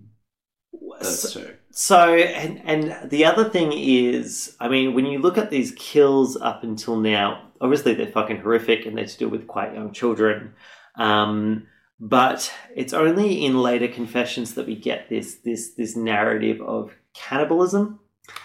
those 1.01 1.33
So, 1.33 1.41
two. 1.41 1.55
so 1.71 2.15
and 2.15 2.61
and 2.65 3.11
the 3.11 3.25
other 3.25 3.49
thing 3.49 3.73
is, 3.75 4.57
I 4.61 4.69
mean, 4.69 4.95
when 4.95 5.07
you 5.07 5.19
look 5.19 5.39
at 5.39 5.51
these 5.51 5.73
kills 5.77 6.37
up 6.37 6.63
until 6.65 6.97
now, 6.97 7.43
obviously 7.61 7.95
they're 7.95 8.07
fucking 8.07 8.39
horrific 8.39 8.87
and 8.87 8.97
they're 8.97 9.07
to 9.07 9.19
do 9.19 9.29
with 9.29 9.47
quite 9.47 9.75
young 9.75 9.93
children. 9.93 10.55
Um, 10.97 11.67
but 12.01 12.53
it's 12.75 12.93
only 12.93 13.45
in 13.45 13.61
later 13.63 13.89
confessions 13.89 14.55
that 14.55 14.67
we 14.67 14.77
get 14.77 15.09
this 15.09 15.37
this 15.37 15.71
this 15.75 15.97
narrative 15.97 16.61
of 16.61 16.93
cannibalism 17.15 18.01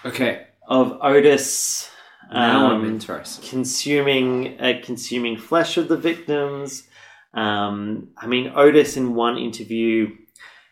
Okay, 0.05 0.45
of 0.67 0.97
Otis. 1.01 1.89
now 2.31 2.67
I'm 2.71 2.81
um, 2.81 2.85
interested. 2.87 3.43
consuming 3.49 4.59
uh, 4.61 4.79
consuming 4.83 5.37
flesh 5.37 5.77
of 5.77 5.87
the 5.89 5.97
victims. 5.97 6.83
Um, 7.33 8.09
I 8.17 8.27
mean, 8.27 8.51
Otis 8.55 8.95
in 8.97 9.15
one 9.15 9.37
interview 9.37 10.15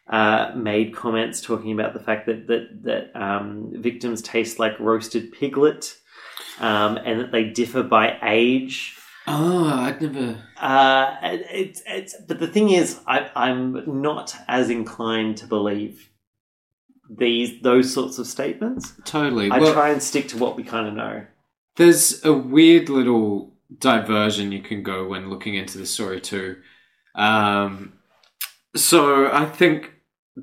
uh, 0.09 0.51
made 0.55 0.95
comments 0.95 1.39
talking 1.39 1.71
about 1.71 1.93
the 1.93 1.99
fact 1.99 2.25
that 2.25 2.47
that 2.47 2.83
that 2.83 3.15
um, 3.15 3.71
victims 3.75 4.21
taste 4.21 4.57
like 4.59 4.79
roasted 4.79 5.31
piglet, 5.31 5.95
um, 6.59 6.97
and 6.97 7.19
that 7.19 7.31
they 7.31 7.45
differ 7.45 7.83
by 7.83 8.17
age. 8.23 8.97
Oh, 9.27 9.67
I'd 9.67 10.01
never. 10.01 10.43
Uh, 10.59 11.15
it's 11.21 11.83
it's 11.85 12.15
but 12.27 12.39
the 12.39 12.47
thing 12.47 12.71
is, 12.71 12.99
I, 13.05 13.29
I'm 13.35 14.01
not 14.01 14.35
as 14.47 14.71
inclined 14.71 15.37
to 15.37 15.45
believe 15.45 16.09
these 17.07 17.61
those 17.61 17.93
sorts 17.93 18.17
of 18.17 18.25
statements. 18.25 18.93
Totally. 19.05 19.51
I 19.51 19.59
well, 19.59 19.73
try 19.73 19.89
and 19.89 20.01
stick 20.01 20.27
to 20.29 20.37
what 20.37 20.55
we 20.55 20.63
kind 20.63 20.87
of 20.87 20.95
know. 20.95 21.25
there's 21.75 22.25
a 22.25 22.33
weird 22.33 22.89
little 22.89 23.53
diversion 23.77 24.51
you 24.51 24.61
can 24.63 24.81
go 24.81 25.07
when 25.07 25.29
looking 25.29 25.53
into 25.53 25.77
the 25.77 25.85
story 25.85 26.19
too. 26.19 26.57
Um, 27.13 27.93
so 28.75 29.31
I 29.31 29.45
think 29.45 29.93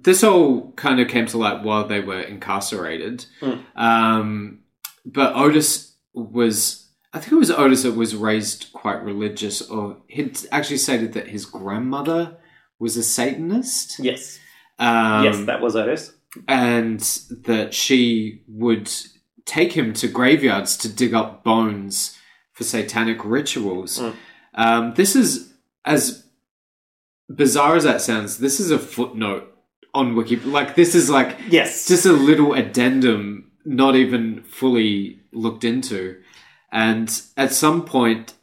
this 0.05 0.23
all 0.25 0.73
kind 0.73 1.01
of 1.01 1.09
came 1.09 1.27
to 1.27 1.39
light 1.39 1.63
while 1.63 1.87
they 1.87 2.01
were 2.01 2.21
incarcerated. 2.21 3.27
Mm. 3.41 3.63
Um, 3.77 4.59
but 5.05 5.35
Otis 5.37 5.95
was, 6.15 6.89
I 7.13 7.19
think 7.21 7.33
it 7.33 7.37
was 7.37 7.51
Otis 7.51 7.83
that 7.85 7.93
was 7.93 8.15
raised 8.17 8.73
quite 8.73 9.03
religious, 9.03 9.63
or 9.63 9.99
he'd 10.09 10.39
actually 10.51 10.79
stated 10.79 11.13
that 11.15 11.29
his 11.29 11.45
grandmother 11.47 12.37
was 12.79 12.97
a 12.97 13.03
Satanist. 13.03 13.99
Yes, 13.99 14.39
Um, 14.79 15.25
yes, 15.25 15.45
that 15.47 15.61
was 15.61 15.77
Otis. 15.77 16.13
and 16.49 17.01
that 17.45 17.73
she 17.73 18.43
would 18.49 18.91
take 19.45 19.73
him 19.73 19.93
to 19.95 20.09
graveyards 20.09 20.77
to 20.79 20.89
dig 20.93 21.15
up 21.15 21.45
bones 21.45 22.19
for 22.53 22.65
satanic 22.65 23.25
rituals. 23.25 23.99
Mm. 24.01 24.15
Um, 24.55 24.95
this 24.95 25.15
is 25.15 25.53
as 25.85 26.25
bizarre 27.29 27.77
as 27.77 27.85
that 27.85 28.01
sounds. 28.01 28.39
This 28.39 28.59
is 28.61 28.71
a 28.71 28.79
footnote 28.79 29.56
on 29.97 30.15
Wiki. 30.15 30.37
Like 30.37 30.75
this 30.77 30.95
is 30.95 31.11
like 31.11 31.37
Yes, 31.49 31.87
just 31.89 32.07
a 32.07 32.13
little 32.13 32.55
addendum, 32.55 33.51
not 33.65 33.97
even 33.97 34.43
fully 34.45 35.21
looked 35.33 35.65
into. 35.65 36.21
And 36.73 37.09
at 37.37 37.53
some 37.53 37.85
point, 37.85 38.35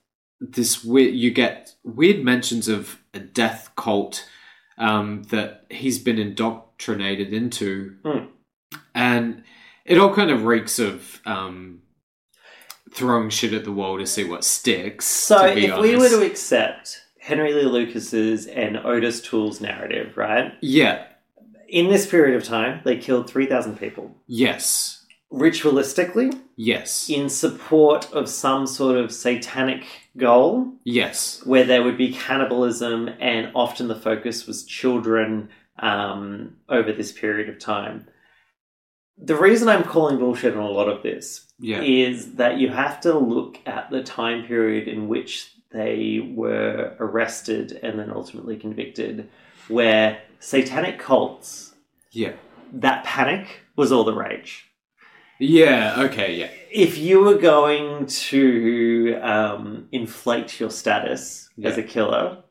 this 0.42 0.84
weird, 0.84 1.14
you 1.14 1.32
get 1.32 1.76
weird 1.84 2.24
mentions 2.24 2.68
of 2.68 3.00
a 3.14 3.20
death 3.20 3.70
cult 3.76 4.28
um, 4.78 5.24
that 5.30 5.66
he's 5.70 6.00
been 6.00 6.18
indoctrinated 6.18 7.32
into, 7.34 7.96
Hmm. 8.04 8.26
and 8.96 9.44
it 9.86 9.98
all 10.00 10.14
kind 10.16 10.32
of 10.32 10.46
reeks 10.46 10.80
of 10.80 11.22
um, 11.26 11.82
throwing 12.92 13.30
shit 13.30 13.54
at 13.54 13.64
the 13.66 13.72
wall 13.72 13.98
to 14.00 14.08
see 14.08 14.24
what 14.24 14.44
sticks. 14.44 15.06
So, 15.06 15.46
if 15.46 15.78
we 15.80 15.96
were 15.96 16.10
to 16.10 16.26
accept 16.26 17.02
Henry 17.20 17.54
Lee 17.54 17.64
Lucas's 17.66 18.48
and 18.48 18.78
Otis 18.78 19.22
Toole's 19.22 19.62
narrative, 19.62 20.18
right? 20.18 20.54
yeah, 20.62 21.06
In 21.74 21.90
this 21.90 22.06
period 22.06 22.36
of 22.36 22.44
time, 22.44 22.82
they 22.86 22.98
killed 22.98 23.28
3,000 23.28 23.80
people. 23.80 24.16
yes, 24.28 25.00
Ritualistically, 25.32 26.40
Yes. 26.56 27.10
in 27.10 27.28
support 27.28 28.08
of 28.14 28.30
some 28.30 28.68
sort 28.68 28.96
of 28.98 29.12
satanic 29.12 29.84
goal 30.16 30.74
Yes. 30.84 31.42
where 31.44 31.64
there 31.64 31.82
would 31.82 31.98
be 31.98 32.14
cannibalism, 32.14 33.10
and 33.20 33.50
often 33.56 33.88
the 33.88 33.96
focus 33.96 34.46
was 34.46 34.64
children 34.64 35.50
um, 35.80 36.58
over 36.70 36.92
this 36.92 37.12
period 37.12 37.50
of 37.50 37.58
time. 37.58 38.06
The 39.18 39.36
reason 39.36 39.68
I'm 39.68 39.82
calling 39.84 40.20
bullshit 40.20 40.54
on 40.56 40.62
a 40.64 40.70
lot 40.70 40.88
of 40.88 41.02
this 41.02 41.52
Yeah. 41.60 41.82
is 41.82 42.36
that 42.36 42.60
you 42.60 42.70
have 42.70 43.02
to 43.02 43.18
look 43.18 43.58
at 43.66 43.90
the 43.90 44.04
time 44.04 44.46
period 44.46 44.88
in 44.88 45.08
which 45.08 45.50
they 45.72 46.32
were 46.36 46.96
arrested 47.00 47.80
and 47.82 47.98
then 47.98 48.12
ultimately 48.12 48.58
convicted, 48.58 49.28
where 49.68 50.22
satanic 50.40 51.00
cults, 51.00 51.74
Yeah. 52.12 52.34
that 52.74 53.04
panic 53.04 53.62
was 53.76 53.92
all 53.92 54.04
the 54.04 54.14
rage. 54.14 54.70
Yeah. 55.40 55.96
Okay. 55.98 56.36
Yeah. 56.36 56.50
If 56.72 56.98
you 56.98 57.20
were 57.22 57.36
going 57.38 58.06
to 58.06 59.20
um, 59.22 59.88
inflate 59.92 60.60
your 60.60 60.70
status 60.70 61.50
as 61.64 61.78
Yeah. 61.78 61.84
a 61.84 61.88
killer, 61.88 62.44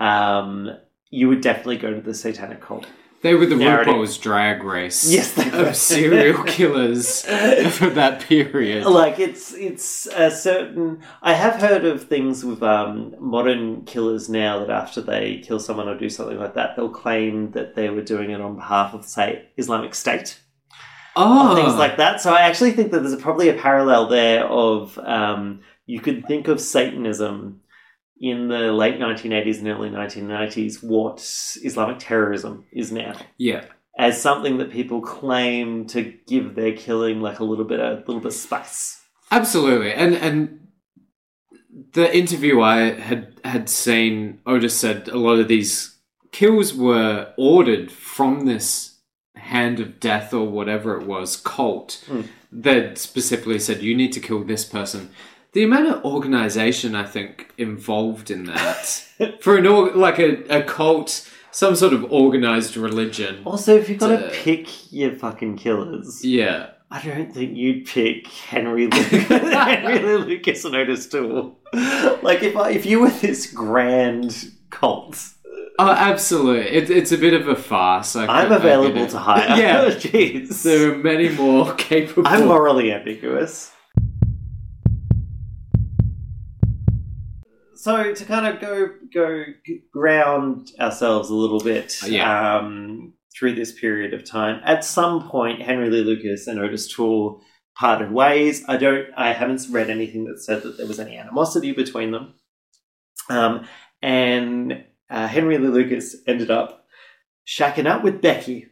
um, 0.00 0.70
you 1.10 1.28
would 1.28 1.40
definitely 1.42 1.76
go 1.76 1.92
to 1.92 2.00
the 2.00 2.14
satanic 2.14 2.60
cult. 2.60 2.86
They 3.22 3.34
were 3.34 3.46
the 3.46 3.56
Narrative. 3.56 3.94
RuPaul's 3.94 4.18
drag 4.18 4.62
race. 4.64 5.10
Yes, 5.10 5.32
they 5.34 5.48
were. 5.48 5.66
of 5.68 5.76
serial 5.76 6.42
killers 6.44 7.22
for 7.78 7.88
that 7.90 8.20
period. 8.22 8.84
like 8.86 9.18
it's 9.18 9.54
it's 9.54 10.06
a 10.06 10.30
certain 10.30 11.00
i 11.22 11.32
have 11.32 11.60
heard 11.60 11.84
of 11.84 12.04
things 12.08 12.44
with 12.44 12.62
um, 12.62 13.14
modern 13.18 13.84
killers 13.84 14.28
now 14.28 14.58
that 14.58 14.70
after 14.70 15.00
they 15.00 15.38
kill 15.38 15.60
someone 15.60 15.88
or 15.88 15.96
do 15.96 16.08
something 16.10 16.38
like 16.38 16.54
that 16.54 16.74
they'll 16.76 16.88
claim 16.90 17.52
that 17.52 17.74
they 17.74 17.88
were 17.90 18.02
doing 18.02 18.30
it 18.30 18.40
on 18.40 18.56
behalf 18.56 18.92
of 18.94 19.04
say 19.04 19.48
islamic 19.56 19.94
state 19.94 20.38
Oh, 21.14 21.54
things 21.54 21.74
like 21.76 21.96
that 21.98 22.20
so 22.20 22.32
i 22.34 22.40
actually 22.42 22.72
think 22.72 22.90
that 22.92 23.00
there's 23.00 23.20
probably 23.20 23.48
a 23.48 23.54
parallel 23.54 24.08
there 24.08 24.44
of 24.46 24.98
um, 24.98 25.60
you 25.86 26.00
could 26.00 26.26
think 26.26 26.48
of 26.48 26.60
satanism 26.60 27.60
in 28.22 28.48
the 28.48 28.72
late 28.72 28.98
1980s 28.98 29.58
and 29.58 29.68
early 29.68 29.90
1990s 29.90 30.82
what 30.82 31.18
islamic 31.62 31.98
terrorism 31.98 32.64
is 32.72 32.90
now 32.90 33.14
yeah, 33.36 33.64
as 33.98 34.18
something 34.22 34.56
that 34.58 34.70
people 34.70 35.02
claim 35.02 35.86
to 35.88 36.14
give 36.26 36.54
their 36.54 36.74
killing 36.74 37.20
like 37.20 37.40
a 37.40 37.44
little 37.44 37.66
bit 37.66 37.80
a 37.80 38.02
little 38.06 38.20
bit 38.20 38.26
of 38.26 38.32
spice 38.32 39.02
absolutely. 39.30 39.92
And 39.92 40.14
and 40.14 40.58
the 41.92 42.14
interview 42.16 42.60
I 42.60 42.92
had 42.92 43.40
had 43.44 43.68
seen, 43.68 44.40
Otis 44.46 44.78
said 44.78 45.08
a 45.08 45.18
lot 45.18 45.38
of 45.40 45.48
these 45.48 45.96
kills 46.30 46.74
were 46.74 47.32
ordered 47.36 47.90
from 47.90 48.46
this 48.46 48.98
hand 49.36 49.80
of 49.80 49.98
death 50.00 50.32
or 50.32 50.46
whatever 50.48 51.00
it 51.00 51.06
was 51.06 51.36
cult 51.36 52.04
Hmm. 52.06 52.22
that 52.52 52.98
specifically 52.98 53.58
said 53.58 53.82
you 53.82 53.96
need 53.96 54.12
to 54.12 54.20
kill 54.20 54.44
this 54.44 54.64
person. 54.64 55.10
The 55.52 55.64
amount 55.64 55.88
of 55.88 56.04
organization 56.04 56.94
I 56.94 57.04
think 57.04 57.52
involved 57.58 58.30
in 58.30 58.44
that 58.44 58.86
for 59.40 59.56
an 59.58 59.66
org- 59.66 59.94
like 59.96 60.18
a, 60.18 60.42
a 60.48 60.62
cult, 60.62 61.28
some 61.50 61.76
sort 61.76 61.92
of 61.92 62.10
organized 62.10 62.76
religion. 62.76 63.42
Also, 63.44 63.76
if 63.76 63.88
you've 63.90 63.98
got 64.00 64.18
to 64.18 64.30
pick 64.32 64.90
your 64.92 65.12
fucking 65.12 65.58
killers, 65.58 66.24
Yeah, 66.24 66.70
I 66.90 67.02
don't 67.02 67.32
think 67.34 67.54
you'd 67.56 67.86
pick 67.86 68.26
Henry 68.28 68.86
Lucas, 68.86 69.28
Henry 69.28 69.98
Lucas 70.18 70.64
and 70.64 70.74
Otis 70.74 71.06
Toole. 71.08 71.58
Like 72.22 72.42
if 72.42 72.56
I, 72.56 72.70
if 72.70 72.86
you 72.86 73.00
were 73.00 73.10
this 73.10 73.46
grand 73.52 74.52
cult, 74.70 75.18
oh, 75.78 75.90
absolutely. 75.90 76.70
It, 76.70 76.88
it's 76.90 77.12
a 77.12 77.18
bit 77.18 77.34
of 77.34 77.46
a 77.48 77.54
farce. 77.56 78.16
I, 78.16 78.26
I'm 78.26 78.52
available 78.52 79.06
to 79.06 79.18
hire. 79.18 79.58
yeah, 79.58 79.84
jeez. 79.90 80.62
there 80.62 80.92
are 80.92 80.96
many 80.96 81.28
more 81.28 81.74
capable. 81.74 82.26
I'm 82.28 82.46
morally 82.46 82.90
ambiguous. 82.92 83.70
So 87.82 88.14
to 88.14 88.24
kind 88.24 88.46
of 88.46 88.60
go 88.60 88.90
go 89.12 89.44
ground 89.92 90.70
ourselves 90.78 91.30
a 91.30 91.34
little 91.34 91.58
bit 91.58 91.96
Yeah. 92.06 92.58
um, 92.58 93.14
through 93.36 93.56
this 93.56 93.72
period 93.72 94.14
of 94.14 94.22
time, 94.24 94.60
at 94.64 94.84
some 94.84 95.28
point 95.28 95.60
Henry 95.62 95.90
Lee 95.90 96.04
Lucas 96.04 96.46
and 96.46 96.60
Otis 96.60 96.86
Toole 96.94 97.42
parted 97.76 98.12
ways. 98.12 98.64
I 98.68 98.76
don't. 98.76 99.06
I 99.16 99.32
haven't 99.32 99.66
read 99.68 99.90
anything 99.90 100.26
that 100.26 100.40
said 100.40 100.62
that 100.62 100.76
there 100.76 100.86
was 100.86 101.00
any 101.00 101.16
animosity 101.16 101.72
between 101.72 102.12
them. 102.12 102.34
Um, 103.28 103.66
and 104.00 104.84
uh, 105.10 105.26
Henry 105.26 105.58
Lee 105.58 105.66
Lucas 105.66 106.14
ended 106.28 106.52
up 106.52 106.84
shacking 107.48 107.86
up 107.86 108.04
with 108.04 108.22
Becky. 108.22 108.66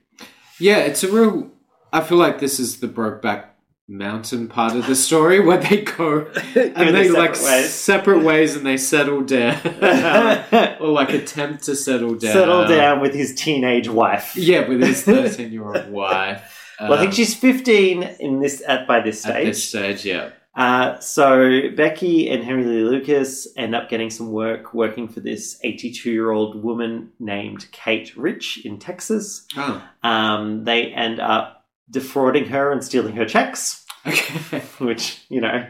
Yeah, 0.61 0.79
it's 0.79 1.03
a 1.03 1.11
real. 1.11 1.51
I 1.93 2.03
feel 2.03 2.19
like 2.19 2.39
this 2.39 2.61
is 2.61 2.79
the 2.79 2.87
Brokeback 2.87 3.50
Mountain 3.91 4.47
part 4.49 4.77
of 4.77 4.87
the 4.87 4.95
story 4.95 5.41
where 5.41 5.59
they 5.59 5.83
go 5.83 6.21
and 6.55 6.95
they 6.95 7.09
like 7.09 7.35
separate 7.35 7.53
ways. 7.61 7.71
separate 7.75 8.23
ways 8.23 8.57
and 8.57 8.65
they 8.65 8.77
settle 8.77 9.21
down 9.23 9.59
or 10.81 10.89
like 10.89 11.11
attempt 11.13 11.65
to 11.65 11.75
settle 11.75 12.15
down. 12.15 12.33
settle 12.33 12.69
down 12.69 13.01
with 13.01 13.13
his 13.15 13.35
teenage 13.35 13.89
wife. 13.89 14.37
Yeah, 14.37 14.69
with 14.69 14.81
his 14.81 15.03
thirteen-year-old 15.05 15.91
wife. 15.91 16.57
Well, 16.81 16.93
I 16.95 16.99
think 16.99 17.11
Um, 17.11 17.15
she's 17.17 17.35
15 17.35 18.03
in 18.21 18.41
this 18.41 18.63
at 18.67 18.87
by 18.87 19.01
this 19.01 19.21
stage 19.23 19.35
at 19.35 19.45
this 19.45 19.65
stage. 19.69 20.05
Yeah, 20.07 20.31
Uh, 20.55 20.99
so 21.01 21.61
Becky 21.77 22.31
and 22.31 22.43
Henry 22.45 22.65
Lee 22.65 22.85
Lucas 22.85 23.49
end 23.57 23.75
up 23.75 23.89
getting 23.91 24.09
some 24.09 24.31
work 24.31 24.73
working 24.73 25.09
for 25.09 25.19
this 25.21 25.59
82 25.65 26.11
year 26.11 26.31
old 26.31 26.63
woman 26.63 27.11
named 27.19 27.67
Kate 27.73 28.17
Rich 28.17 28.65
in 28.65 28.79
Texas. 28.79 29.47
oh, 29.57 29.83
Um, 30.05 30.65
they 30.65 30.87
end 30.93 31.19
up 31.21 31.57
defrauding 31.91 32.47
her 32.47 32.71
and 32.71 32.85
stealing 32.85 33.17
her 33.17 33.25
checks, 33.27 33.80
okay. 34.07 34.61
which 34.85 35.25
you 35.29 35.41
know 35.41 35.67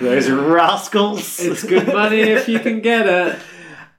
those 0.00 0.30
rascals. 0.30 1.38
it's 1.40 1.64
good 1.64 1.86
money 1.86 2.20
if 2.20 2.48
you 2.48 2.58
can 2.58 2.80
get 2.80 3.06
it. 3.06 3.38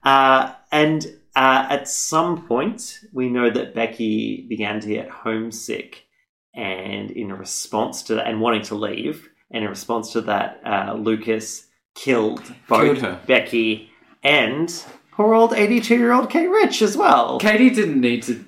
Uh, 0.04 0.52
and 0.70 1.06
uh, 1.34 1.66
at 1.70 1.88
some 1.88 2.46
point, 2.46 3.00
we 3.14 3.30
know 3.30 3.48
that 3.48 3.74
Becky 3.74 4.46
began 4.48 4.80
to 4.80 4.88
get 4.88 5.08
homesick, 5.08 6.04
and 6.54 7.10
in 7.10 7.32
response 7.32 8.02
to 8.02 8.16
that, 8.16 8.26
and 8.26 8.40
wanting 8.40 8.60
to 8.64 8.74
leave, 8.74 9.26
and 9.50 9.64
in 9.64 9.70
response 9.70 10.12
to 10.12 10.20
that, 10.20 10.60
uh, 10.64 10.92
Lucas 10.92 11.66
killed 11.94 12.42
both 12.68 12.82
Killed 12.82 12.98
her. 12.98 13.20
Becky 13.26 13.90
and 14.22 14.84
poor 15.12 15.34
old 15.34 15.54
eighty-two-year-old 15.54 16.28
Kate 16.28 16.48
Rich 16.48 16.82
as 16.82 16.96
well. 16.96 17.38
Katie 17.38 17.70
didn't 17.70 18.00
need 18.00 18.24
to. 18.24 18.44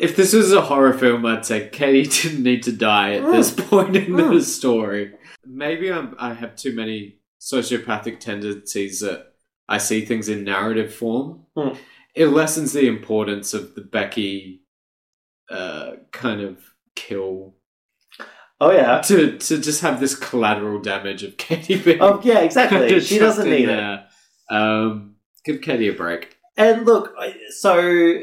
If 0.00 0.16
this 0.16 0.32
was 0.32 0.52
a 0.52 0.60
horror 0.62 0.92
film, 0.92 1.26
I'd 1.26 1.44
say 1.44 1.68
Katie 1.68 2.08
didn't 2.22 2.42
need 2.42 2.62
to 2.64 2.72
die 2.72 3.14
at 3.14 3.30
this 3.32 3.50
point 3.50 3.96
in 3.96 4.16
the 4.16 4.22
Mm. 4.22 4.42
story. 4.42 5.14
Maybe 5.46 5.90
I'm, 5.92 6.14
I 6.18 6.34
have 6.34 6.54
too 6.56 6.74
many 6.74 7.18
sociopathic 7.40 8.20
tendencies 8.20 9.00
that 9.00 9.32
I 9.68 9.78
see 9.78 10.04
things 10.04 10.28
in 10.28 10.44
narrative 10.44 10.94
form. 10.94 11.44
Mm. 11.56 11.76
It 12.14 12.26
lessens 12.26 12.72
the 12.72 12.86
importance 12.88 13.54
of 13.54 13.74
the 13.74 13.80
Becky 13.82 14.62
uh, 15.50 15.92
kind 16.12 16.40
of 16.42 16.58
kill 16.94 17.54
Oh 18.60 18.72
yeah. 18.72 19.00
to 19.02 19.38
to 19.38 19.58
just 19.58 19.82
have 19.82 20.00
this 20.00 20.14
collateral 20.16 20.80
damage 20.80 21.22
of 21.22 21.36
Katie 21.44 21.80
being 21.80 22.02
Oh 22.02 22.20
yeah, 22.24 22.40
exactly. 22.40 23.00
she 23.10 23.18
doesn't 23.18 23.48
need 23.48 23.68
it. 23.68 23.76
there. 23.76 24.06
Um, 24.50 25.14
give 25.44 25.60
Katie 25.62 25.88
a 25.88 25.92
break. 25.92 26.36
And 26.56 26.84
look, 26.84 27.14
I- 27.18 27.36
so 27.50 28.20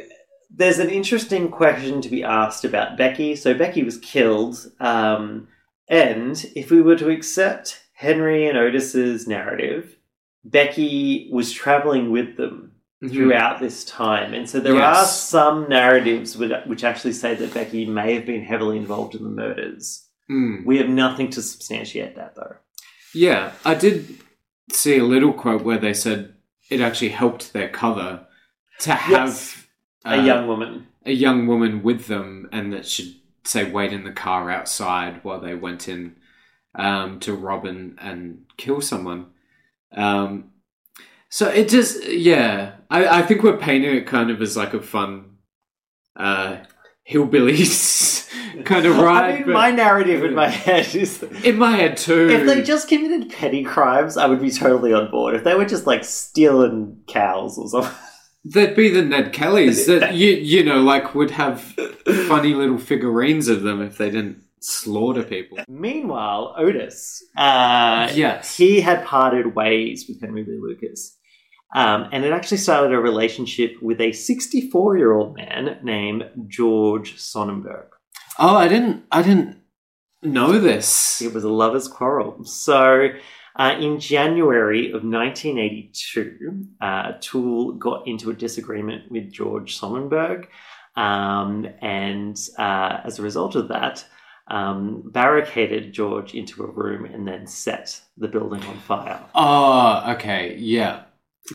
there's 0.49 0.79
an 0.79 0.89
interesting 0.89 1.49
question 1.49 2.01
to 2.01 2.09
be 2.09 2.23
asked 2.23 2.63
about 2.65 2.97
Becky. 2.97 3.35
So 3.35 3.53
Becky 3.53 3.83
was 3.83 3.97
killed, 3.97 4.71
um, 4.79 5.47
and 5.89 6.43
if 6.55 6.71
we 6.71 6.81
were 6.81 6.95
to 6.97 7.09
accept 7.09 7.81
Henry 7.93 8.47
and 8.47 8.57
Otis's 8.57 9.27
narrative, 9.27 9.95
Becky 10.43 11.29
was 11.31 11.51
traveling 11.51 12.11
with 12.11 12.37
them 12.37 12.71
throughout 13.09 13.59
this 13.59 13.83
time, 13.85 14.33
and 14.33 14.49
so 14.49 14.59
there 14.59 14.73
Mm-hmm. 14.73 14.81
Yes. 14.81 14.97
are 14.97 15.05
some 15.05 15.69
narratives 15.69 16.35
which, 16.37 16.51
which 16.65 16.83
actually 16.83 17.13
say 17.13 17.35
that 17.35 17.53
Becky 17.53 17.85
may 17.85 18.13
have 18.15 18.25
been 18.25 18.43
heavily 18.43 18.77
involved 18.77 19.13
in 19.15 19.23
the 19.23 19.29
murders. 19.29 20.07
Mm. 20.31 20.65
We 20.65 20.77
have 20.79 20.89
nothing 20.89 21.29
to 21.31 21.41
substantiate 21.41 22.15
that, 22.15 22.35
though. 22.35 22.55
Yeah, 23.13 23.51
I 23.63 23.75
did 23.75 24.17
see 24.71 24.97
a 24.97 25.03
little 25.03 25.33
quote 25.33 25.63
where 25.63 25.77
they 25.77 25.93
said 25.93 26.33
it 26.71 26.81
actually 26.81 27.09
helped 27.09 27.53
their 27.53 27.69
cover 27.69 28.25
to 28.81 28.91
have 28.93 29.27
Yes. 29.29 29.64
A 30.05 30.21
young 30.21 30.47
woman. 30.47 30.87
a 31.05 31.11
young 31.11 31.47
woman 31.47 31.83
with 31.83 32.07
them, 32.07 32.47
and 32.51 32.71
that 32.71 32.85
should 32.85 33.15
say 33.43 33.69
wait 33.69 33.91
in 33.91 34.03
the 34.03 34.11
car 34.11 34.49
outside 34.51 35.23
while 35.23 35.39
they 35.39 35.55
went 35.55 35.87
in 35.87 36.15
um, 36.75 37.19
to 37.21 37.33
rob 37.33 37.65
and, 37.65 37.97
and 37.99 38.45
kill 38.57 38.81
someone. 38.81 39.27
Um, 39.95 40.51
so 41.29 41.47
it 41.49 41.69
just 41.69 42.07
yeah, 42.07 42.73
I, 42.89 43.19
I 43.19 43.21
think 43.23 43.43
we're 43.43 43.57
painting 43.57 43.95
it 43.95 44.07
kind 44.07 44.29
of 44.29 44.41
as 44.41 44.55
like 44.55 44.73
a 44.73 44.81
fun 44.81 45.37
uh, 46.15 46.57
hillbillies 47.09 48.29
kind 48.65 48.85
of 48.85 48.97
ride. 48.97 49.35
I 49.35 49.39
mean, 49.39 49.51
my 49.51 49.71
narrative 49.71 50.23
in 50.23 50.35
my 50.35 50.47
head 50.65 50.93
is 50.95 51.23
in 51.23 51.57
my 51.57 51.71
head 51.71 51.97
too. 51.97 52.29
If 52.29 52.45
they 52.45 52.61
just 52.61 52.87
committed 52.87 53.31
petty 53.31 53.63
crimes, 53.63 54.17
I 54.17 54.27
would 54.27 54.41
be 54.41 54.51
totally 54.51 54.93
on 54.93 55.09
board. 55.09 55.35
If 55.35 55.43
they 55.43 55.55
were 55.55 55.65
just 55.65 55.87
like 55.87 56.03
stealing 56.03 57.01
cows 57.07 57.57
or 57.57 57.69
something. 57.69 57.91
They'd 58.47 58.75
be 58.75 58.89
the 58.89 59.01
Ned 59.01 59.33
Kellys 59.33 59.87
that 59.87 60.13
you 60.13 60.29
you 60.31 60.63
know 60.63 60.81
like 60.81 61.15
would 61.15 61.31
have 61.31 61.61
funny 62.27 62.53
little 62.53 62.77
figurines 62.77 63.47
of 63.47 63.63
them 63.63 63.81
if 63.81 63.97
they 63.97 64.11
didn't 64.11 64.43
slaughter 64.59 65.23
people. 65.23 65.57
Meanwhile, 65.67 66.53
Otis, 66.57 67.23
uh, 67.37 68.09
Yes. 68.13 68.55
he 68.57 68.81
had 68.81 69.03
parted 69.05 69.55
ways 69.55 70.05
with 70.07 70.21
Henry 70.21 70.43
Lee 70.43 70.59
Lucas. 70.61 71.17
Um, 71.75 72.07
and 72.13 72.23
it 72.23 72.31
actually 72.31 72.57
started 72.57 72.93
a 72.93 72.99
relationship 72.99 73.73
with 73.81 73.99
a 73.99 74.11
64 74.11 74.97
year 74.97 75.11
old 75.11 75.35
man 75.35 75.79
named 75.83 76.23
George 76.47 77.17
Sonnenberg. 77.17 77.87
Oh, 78.39 78.55
I 78.55 78.67
didn't. 78.67 79.03
I 79.11 79.21
didn't 79.23 79.57
know 80.21 80.59
this. 80.59 81.21
It 81.21 81.33
was 81.33 81.43
a 81.43 81.49
lover's 81.49 81.87
quarrel. 81.87 82.43
So, 82.45 83.09
uh, 83.57 83.75
in 83.79 83.99
January 83.99 84.87
of 84.87 85.03
1982, 85.03 86.67
uh, 86.81 87.13
Toole 87.21 87.73
got 87.73 88.07
into 88.07 88.29
a 88.29 88.33
disagreement 88.33 89.11
with 89.11 89.31
George 89.31 89.77
Sonnenberg. 89.77 90.47
Um, 90.95 91.67
and 91.81 92.37
uh, 92.57 93.01
as 93.03 93.19
a 93.19 93.21
result 93.21 93.55
of 93.55 93.67
that, 93.69 94.05
um, 94.47 95.03
barricaded 95.05 95.93
George 95.93 96.35
into 96.35 96.63
a 96.63 96.67
room 96.67 97.05
and 97.05 97.27
then 97.27 97.47
set 97.47 97.99
the 98.17 98.27
building 98.27 98.61
on 98.63 98.77
fire. 98.79 99.19
Oh, 99.33 100.03
okay. 100.13 100.55
Yeah. 100.57 101.03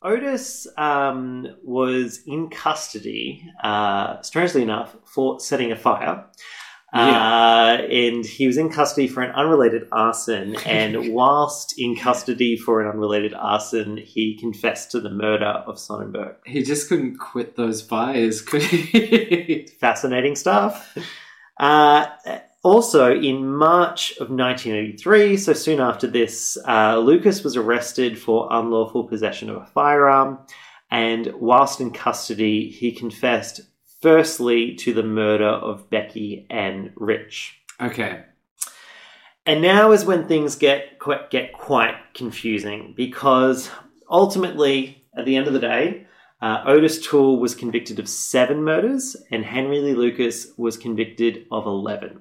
Otis 0.03 0.67
um, 0.77 1.47
was 1.63 2.23
in 2.27 2.49
custody, 2.49 3.45
uh, 3.63 4.23
strangely 4.23 4.63
enough, 4.63 4.97
for 5.05 5.41
setting 5.41 5.73
a 5.73 5.77
fire. 5.77 6.27
Uh, 6.93 7.79
and 7.89 8.27
he 8.27 8.47
was 8.47 8.57
in 8.57 8.69
custody 8.69 9.07
for 9.07 9.23
an 9.23 9.31
unrelated 9.33 9.87
arson. 9.93 10.57
And 10.67 11.13
whilst 11.13 11.75
in 11.79 11.97
custody 11.97 12.57
for 12.57 12.81
an 12.81 12.89
unrelated 12.89 13.35
arson, 13.35 13.97
he 13.97 14.37
confessed 14.37 14.91
to 14.93 15.01
the 15.01 15.11
murder 15.11 15.63
of 15.67 15.79
Sonnenberg. 15.79 16.37
He 16.47 16.63
just 16.63 16.89
couldn't 16.89 17.19
quit 17.19 17.57
those 17.57 17.81
fires, 17.81 18.43
could 18.43 18.63
he? 18.63 19.69
Fascinating 19.81 20.35
stuff. 20.35 20.97
Uh, 21.59 22.07
also, 22.63 23.15
in 23.15 23.47
March 23.47 24.13
of 24.13 24.31
1983, 24.31 25.37
so 25.37 25.53
soon 25.53 25.81
after 25.81 26.07
this, 26.07 26.59
uh, 26.67 26.99
Lucas 26.99 27.43
was 27.43 27.57
arrested 27.57 28.19
for 28.19 28.49
unlawful 28.51 29.05
possession 29.05 29.49
of 29.49 29.57
a 29.57 29.67
firearm. 29.67 30.39
And 30.91 31.33
whilst 31.37 31.81
in 31.81 31.93
custody, 31.93 32.69
he 32.69 32.93
confessed 32.93 33.61
firstly 34.01 34.75
to 34.77 34.93
the 34.93 35.03
murder 35.03 35.49
of 35.49 35.91
Becky 35.91 36.47
and 36.51 36.93
Rich. 36.97 37.61
okay. 37.81 38.25
And 39.47 39.63
now 39.63 39.93
is 39.93 40.05
when 40.05 40.29
things 40.29 40.55
get 40.55 40.99
quite, 40.99 41.31
get 41.31 41.53
quite 41.55 41.97
confusing 42.15 42.93
because 42.97 43.71
ultimately, 44.09 45.03
at 45.17 45.25
the 45.25 45.35
end 45.35 45.47
of 45.47 45.55
the 45.55 45.59
day, 45.59 46.07
uh, 46.43 46.63
Otis 46.67 47.05
Toole 47.05 47.41
was 47.41 47.55
convicted 47.55 47.99
of 47.99 48.09
seven 48.09 48.63
murders 48.63 49.17
and 49.31 49.45
Henry 49.45 49.81
Lee 49.81 49.95
Lucas 49.95 50.49
was 50.57 50.77
convicted 50.77 51.47
of 51.51 51.67
11. 51.67 52.21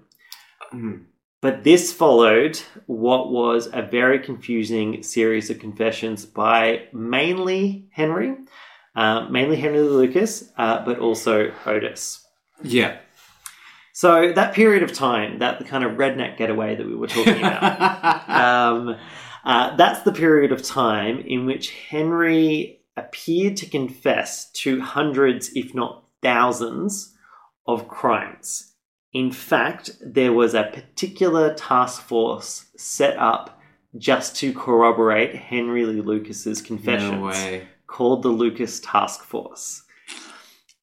Mm. 0.74 1.04
But 1.42 1.64
this 1.64 1.94
followed 1.94 2.60
what 2.86 3.32
was 3.32 3.70
a 3.72 3.82
very 3.82 4.20
confusing 4.20 5.04
series 5.04 5.50
of 5.50 5.60
confessions 5.60 6.26
by 6.26 6.88
mainly 6.92 7.88
Henry, 7.92 8.36
uh, 8.96 9.28
mainly 9.30 9.58
Henry 9.58 9.82
Lee 9.82 10.08
Lucas, 10.08 10.52
uh, 10.58 10.84
but 10.86 11.00
also 11.00 11.52
Otis. 11.66 12.26
Yeah. 12.64 12.98
So 13.94 14.32
that 14.34 14.54
period 14.54 14.84
of 14.84 14.94
time, 14.94 15.40
that 15.40 15.60
the 15.60 15.66
kind 15.66 15.84
of 15.84 15.94
redneck 15.94 16.38
getaway 16.38 16.76
that 16.76 16.88
we 16.88 16.96
were 16.96 17.08
talking 17.08 17.40
about, 17.40 18.30
um, 18.30 18.96
uh, 19.44 19.76
that's 19.76 20.04
the 20.04 20.12
period 20.12 20.52
of 20.52 20.64
time 20.64 21.20
in 21.20 21.46
which 21.46 21.72
Henry 21.72 22.82
appeared 22.96 23.58
to 23.58 23.66
confess 23.66 24.52
to 24.52 24.82
hundreds, 24.82 25.50
if 25.54 25.74
not 25.74 26.06
thousands, 26.22 27.16
of 27.68 27.88
crimes. 27.88 28.74
In 29.14 29.32
fact, 29.32 29.92
there 30.02 30.34
was 30.34 30.54
a 30.54 30.70
particular 30.74 31.54
task 31.54 32.02
force 32.02 32.66
set 32.78 33.18
up 33.18 33.60
just 33.98 34.36
to 34.38 34.54
corroborate 34.54 35.36
Henry 35.36 35.86
Lee 35.86 36.02
Lucas's 36.02 36.62
confessions 36.62 37.12
no 37.12 37.26
way. 37.26 37.68
Called 37.90 38.24
the 38.24 38.30
Lucas 38.30 38.80
Task 38.80 39.24
Force. 39.24 39.84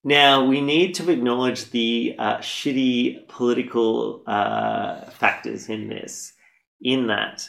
Now, 0.04 0.44
we 0.44 0.60
need 0.60 0.94
to 0.96 1.10
acknowledge 1.10 1.70
the 1.70 2.14
uh, 2.18 2.38
shitty 2.38 3.26
political 3.28 4.22
uh, 4.26 5.00
factors 5.10 5.68
in 5.68 5.88
this, 5.88 6.32
in 6.80 7.08
that 7.08 7.46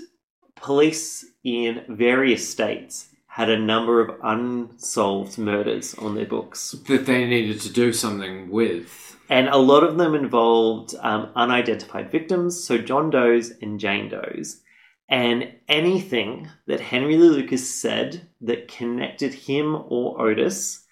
police 0.55 1.25
in 1.43 1.83
various 1.87 2.49
states 2.49 3.09
had 3.27 3.49
a 3.49 3.59
number 3.59 4.01
of 4.01 4.19
unsolved 4.23 5.37
murders 5.37 5.93
on 5.95 6.15
their 6.15 6.25
books. 6.25 6.71
That 6.87 7.05
they 7.05 7.25
needed 7.25 7.61
to 7.61 7.71
do 7.71 7.93
something 7.93 8.49
with. 8.49 9.15
And 9.29 9.47
a 9.49 9.57
lot 9.57 9.83
of 9.83 9.97
them 9.97 10.15
involved 10.15 10.95
um, 11.01 11.29
unidentified 11.35 12.09
victims, 12.11 12.63
so 12.63 12.77
John 12.79 13.11
Doe's 13.11 13.51
and 13.61 13.79
Jane 13.79 14.09
Doe's. 14.09 14.61
And 15.09 15.53
anything 15.69 16.49
that 16.65 16.81
Henry 16.81 17.15
Lee 17.15 17.29
Lucas 17.29 17.73
said 17.73 18.27
that 18.41 18.67
connected 18.67 19.33
him 19.33 19.75
or 19.87 20.19
Otis 20.21 20.85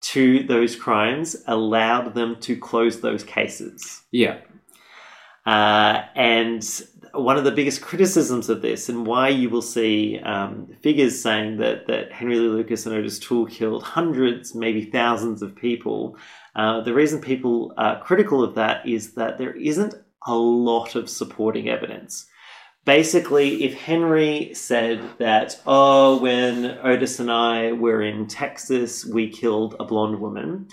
to 0.00 0.42
those 0.44 0.76
crimes 0.76 1.36
allowed 1.46 2.14
them 2.14 2.36
to 2.40 2.56
close 2.56 3.00
those 3.00 3.24
cases. 3.24 4.02
Yeah. 4.10 4.38
Uh, 5.44 6.04
and 6.14 6.62
one 7.14 7.36
of 7.36 7.44
the 7.44 7.52
biggest 7.52 7.80
criticisms 7.80 8.48
of 8.48 8.62
this, 8.62 8.88
and 8.88 9.06
why 9.06 9.28
you 9.28 9.50
will 9.50 9.62
see 9.62 10.18
um, 10.20 10.68
figures 10.82 11.20
saying 11.20 11.56
that, 11.56 11.86
that 11.86 12.12
Henry 12.12 12.38
Lee 12.38 12.48
Lucas 12.48 12.86
and 12.86 12.94
Otis 12.94 13.18
Toole 13.18 13.46
killed 13.46 13.82
hundreds, 13.82 14.54
maybe 14.54 14.84
thousands 14.84 15.42
of 15.42 15.56
people, 15.56 16.16
uh, 16.54 16.80
the 16.82 16.94
reason 16.94 17.20
people 17.20 17.72
are 17.76 18.02
critical 18.02 18.42
of 18.44 18.54
that 18.54 18.86
is 18.86 19.14
that 19.14 19.38
there 19.38 19.52
isn't 19.52 19.94
a 20.26 20.34
lot 20.34 20.94
of 20.94 21.08
supporting 21.08 21.68
evidence. 21.68 22.26
Basically, 22.88 23.64
if 23.64 23.74
Henry 23.74 24.54
said 24.54 25.02
that, 25.18 25.60
oh, 25.66 26.16
when 26.22 26.78
Otis 26.82 27.20
and 27.20 27.30
I 27.30 27.72
were 27.72 28.00
in 28.00 28.26
Texas, 28.26 29.04
we 29.04 29.28
killed 29.28 29.76
a 29.78 29.84
blonde 29.84 30.18
woman, 30.18 30.68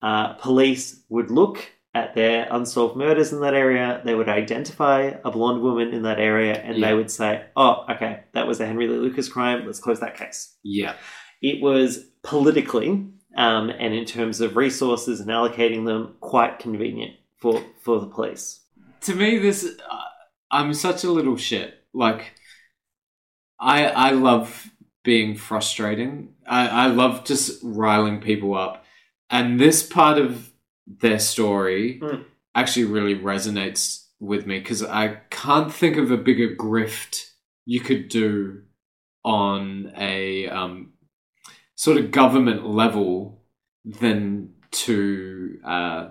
uh, 0.00 0.32
police 0.34 1.02
would 1.10 1.30
look 1.30 1.70
at 1.94 2.14
their 2.14 2.48
unsolved 2.50 2.96
murders 2.96 3.34
in 3.34 3.42
that 3.42 3.52
area, 3.52 4.00
they 4.02 4.14
would 4.14 4.30
identify 4.30 5.12
a 5.26 5.30
blonde 5.30 5.60
woman 5.60 5.92
in 5.92 6.04
that 6.04 6.18
area, 6.18 6.54
and 6.54 6.78
Yeah. 6.78 6.88
they 6.88 6.94
would 6.94 7.10
say, 7.10 7.44
oh, 7.54 7.84
okay, 7.90 8.20
that 8.32 8.46
was 8.46 8.60
a 8.60 8.66
Henry 8.66 8.88
Lee 8.88 8.96
Lucas 8.96 9.28
crime, 9.28 9.66
let's 9.66 9.78
close 9.78 10.00
that 10.00 10.16
case 10.16 10.56
Yeah. 10.62 10.94
it 11.42 11.60
was 11.60 11.98
politically 12.22 13.04
um, 13.36 13.68
and 13.68 13.92
in 13.92 14.06
terms 14.06 14.40
of 14.40 14.56
resources 14.56 15.20
and 15.20 15.28
allocating 15.28 15.84
them 15.84 16.14
quite 16.20 16.58
convenient 16.58 17.12
for 17.36 17.62
for 17.84 18.00
the 18.00 18.06
police. 18.06 18.60
to 19.02 19.14
me 19.14 19.38
this 19.38 19.64
uh, 19.90 19.98
i'm 20.50 20.72
such 20.74 21.04
a 21.04 21.10
little 21.10 21.36
shit. 21.36 21.74
Like 21.94 22.34
i 23.60 23.84
i 23.86 24.10
love 24.10 24.70
being 25.04 25.36
frustrating. 25.36 26.34
I 26.46 26.68
i 26.68 26.86
love 26.86 27.24
just 27.24 27.60
riling 27.62 28.20
people 28.20 28.54
up. 28.54 28.84
And 29.30 29.60
this 29.60 29.82
part 29.82 30.18
of 30.18 30.50
their 30.86 31.18
story 31.18 32.00
Mm. 32.02 32.24
actually 32.54 32.84
really 32.86 33.14
resonates 33.14 34.06
with 34.20 34.46
me 34.46 34.58
because 34.58 34.82
i 34.82 35.18
can't 35.30 35.72
think 35.72 35.96
of 35.96 36.10
a 36.10 36.16
bigger 36.16 36.56
grift 36.56 37.30
you 37.66 37.80
could 37.80 38.08
do 38.08 38.62
on 39.24 39.92
a 39.96 40.48
um, 40.48 40.92
sort 41.74 41.98
of 41.98 42.10
government 42.10 42.66
level 42.66 43.42
than 43.84 44.54
to 44.70 45.58
uh, 45.64 46.08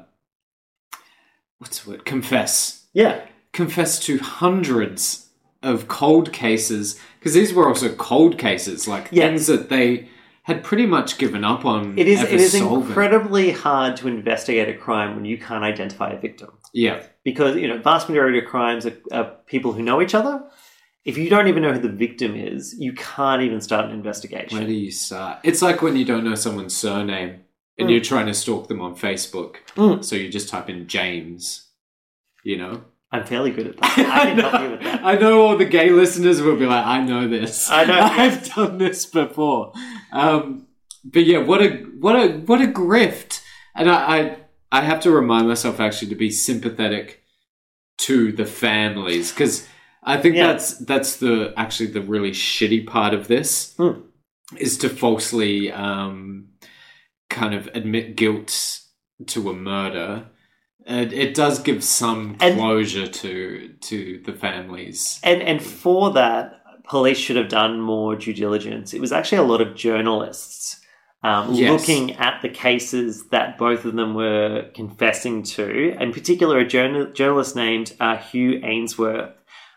what's 1.58 1.80
the 1.84 1.90
word? 1.90 2.06
Confess. 2.06 2.86
Yeah, 2.94 3.26
confess 3.54 4.00
to 4.02 4.18
hundreds 4.20 5.30
of 5.64 5.88
cold 5.88 6.32
cases 6.32 7.00
because 7.20 7.34
these 7.34 7.54
were 7.54 7.68
also 7.68 7.94
cold 7.96 8.38
cases 8.38 8.88
like 8.88 9.10
Yeah. 9.12 9.28
things 9.28 9.48
that 9.48 9.70
they 9.70 10.08
had 10.44 10.64
pretty 10.64 10.86
much 10.86 11.18
given 11.18 11.44
up 11.44 11.66
on 11.66 11.98
it 11.98 12.08
is. 12.08 12.22
It 12.24 12.32
is 12.32 12.52
solving. 12.58 12.88
incredibly 12.88 13.52
hard 13.52 13.98
to 13.98 14.08
investigate 14.08 14.70
a 14.70 14.78
crime 14.78 15.16
when 15.16 15.26
you 15.26 15.38
can't 15.38 15.64
identify 15.64 16.12
a 16.12 16.20
victim 16.20 16.50
yeah 16.74 17.02
because 17.24 17.56
you 17.56 17.68
know 17.68 17.80
vast 17.80 18.08
majority 18.08 18.38
of 18.40 18.46
crimes 18.46 18.86
are, 18.86 18.98
are 19.12 19.32
people 19.48 19.74
who 19.74 19.82
know 19.84 20.02
each 20.02 20.16
other. 20.16 20.44
If 21.06 21.18
you 21.18 21.30
don't 21.30 21.48
even 21.48 21.64
know 21.64 21.72
who 21.72 21.80
the 21.80 21.88
victim 21.88 22.36
is, 22.36 22.76
you 22.78 22.92
can't 22.92 23.42
even 23.42 23.62
start 23.62 23.86
an 23.86 23.92
investigation. 23.92 24.58
where 24.58 24.68
do 24.68 24.74
you 24.74 24.92
start 24.92 25.40
it's 25.44 25.62
like 25.62 25.82
when 25.82 25.96
you 25.96 26.06
don't 26.06 26.24
know 26.24 26.36
someone's 26.36 26.76
surname 26.78 27.42
and 27.80 27.88
Mm. 27.88 27.92
you're 27.92 28.02
trying 28.02 28.26
to 28.28 28.34
stalk 28.34 28.68
them 28.68 28.82
on 28.82 28.96
facebook 28.96 29.56
Mm. 29.76 30.04
so 30.04 30.16
you 30.16 30.30
just 30.30 30.50
type 30.50 30.70
in 30.70 30.88
james 30.88 31.68
you 32.44 32.58
know 32.58 32.84
I'm 33.12 33.26
fairly 33.26 33.52
good 33.52 33.68
at 33.68 33.78
that. 33.78 33.98
I 34.00 34.26
can 34.26 34.40
help 34.40 34.62
you 34.62 34.70
with 34.72 34.82
that. 34.84 35.04
I 35.04 35.16
know 35.16 35.42
all 35.42 35.58
the 35.58 35.66
gay 35.66 35.90
listeners 35.92 36.42
will 36.42 36.58
be 36.58 36.66
like, 36.66 36.86
I 36.86 37.02
know 37.02 37.28
this. 37.28 37.70
I 37.72 37.86
know. 37.86 38.00
I've 38.02 38.54
done 38.54 38.78
this 38.78 39.06
before. 39.06 39.72
Um, 40.12 40.68
but 41.06 41.26
yeah, 41.26 41.38
what 41.40 41.62
a 41.62 41.70
what 42.00 42.16
a 42.16 42.28
what 42.40 42.62
a 42.62 42.68
grift. 42.68 43.42
And 43.76 43.90
I, 43.90 44.18
I 44.18 44.38
I 44.72 44.82
have 44.82 45.00
to 45.02 45.12
remind 45.12 45.48
myself 45.48 45.80
actually 45.80 46.10
to 46.10 46.16
be 46.16 46.30
sympathetic 46.32 47.24
to 48.00 48.32
the 48.34 48.46
families 48.46 49.32
because 49.32 49.68
I 50.04 50.18
think 50.18 50.36
Yeah. 50.36 50.48
that's 50.48 50.78
that's 50.80 51.16
the 51.18 51.54
actually 51.58 51.88
the 51.92 52.02
really 52.02 52.32
shitty 52.32 52.86
part 52.88 53.14
of 53.14 53.28
this 53.28 53.74
Hmm. 53.78 54.02
is 54.58 54.78
to 54.80 54.90
falsely 54.90 55.72
um, 55.72 56.50
kind 57.30 57.54
of 57.54 57.68
admit 57.74 58.16
guilt 58.18 58.82
to 59.28 59.50
a 59.50 59.54
murder 59.54 60.28
It, 60.88 61.12
it 61.14 61.36
does 61.36 61.60
give 61.60 61.84
some 61.84 62.38
And- 62.40 62.58
closure 62.58 63.08
to 63.08 63.74
to 63.82 64.22
the 64.26 64.34
families. 64.34 65.20
And 65.24 65.42
and 65.42 65.62
for 65.62 66.12
that, 66.14 66.62
police 66.88 67.18
should 67.18 67.36
have 67.36 67.50
done 67.50 67.82
more 67.82 68.16
due 68.16 68.34
diligence. 68.34 68.94
It 68.94 69.02
was 69.02 69.12
actually 69.12 69.40
a 69.40 69.44
lot 69.44 69.62
of 69.62 69.76
journalists 69.76 70.80
um, 71.24 71.54
Yes. 71.54 71.72
looking 71.72 72.14
at 72.18 72.42
the 72.42 72.50
cases 72.50 73.28
that 73.30 73.58
both 73.58 73.84
of 73.86 73.96
them 73.96 74.14
were 74.14 74.70
confessing 74.74 75.44
to. 75.44 75.96
In 76.00 76.14
particular, 76.14 76.60
a 76.60 76.66
journal- 76.68 77.12
journalist 77.12 77.56
named 77.56 77.94
uh, 78.00 78.18
Hugh 78.18 78.62
Aynesworth 78.62 79.34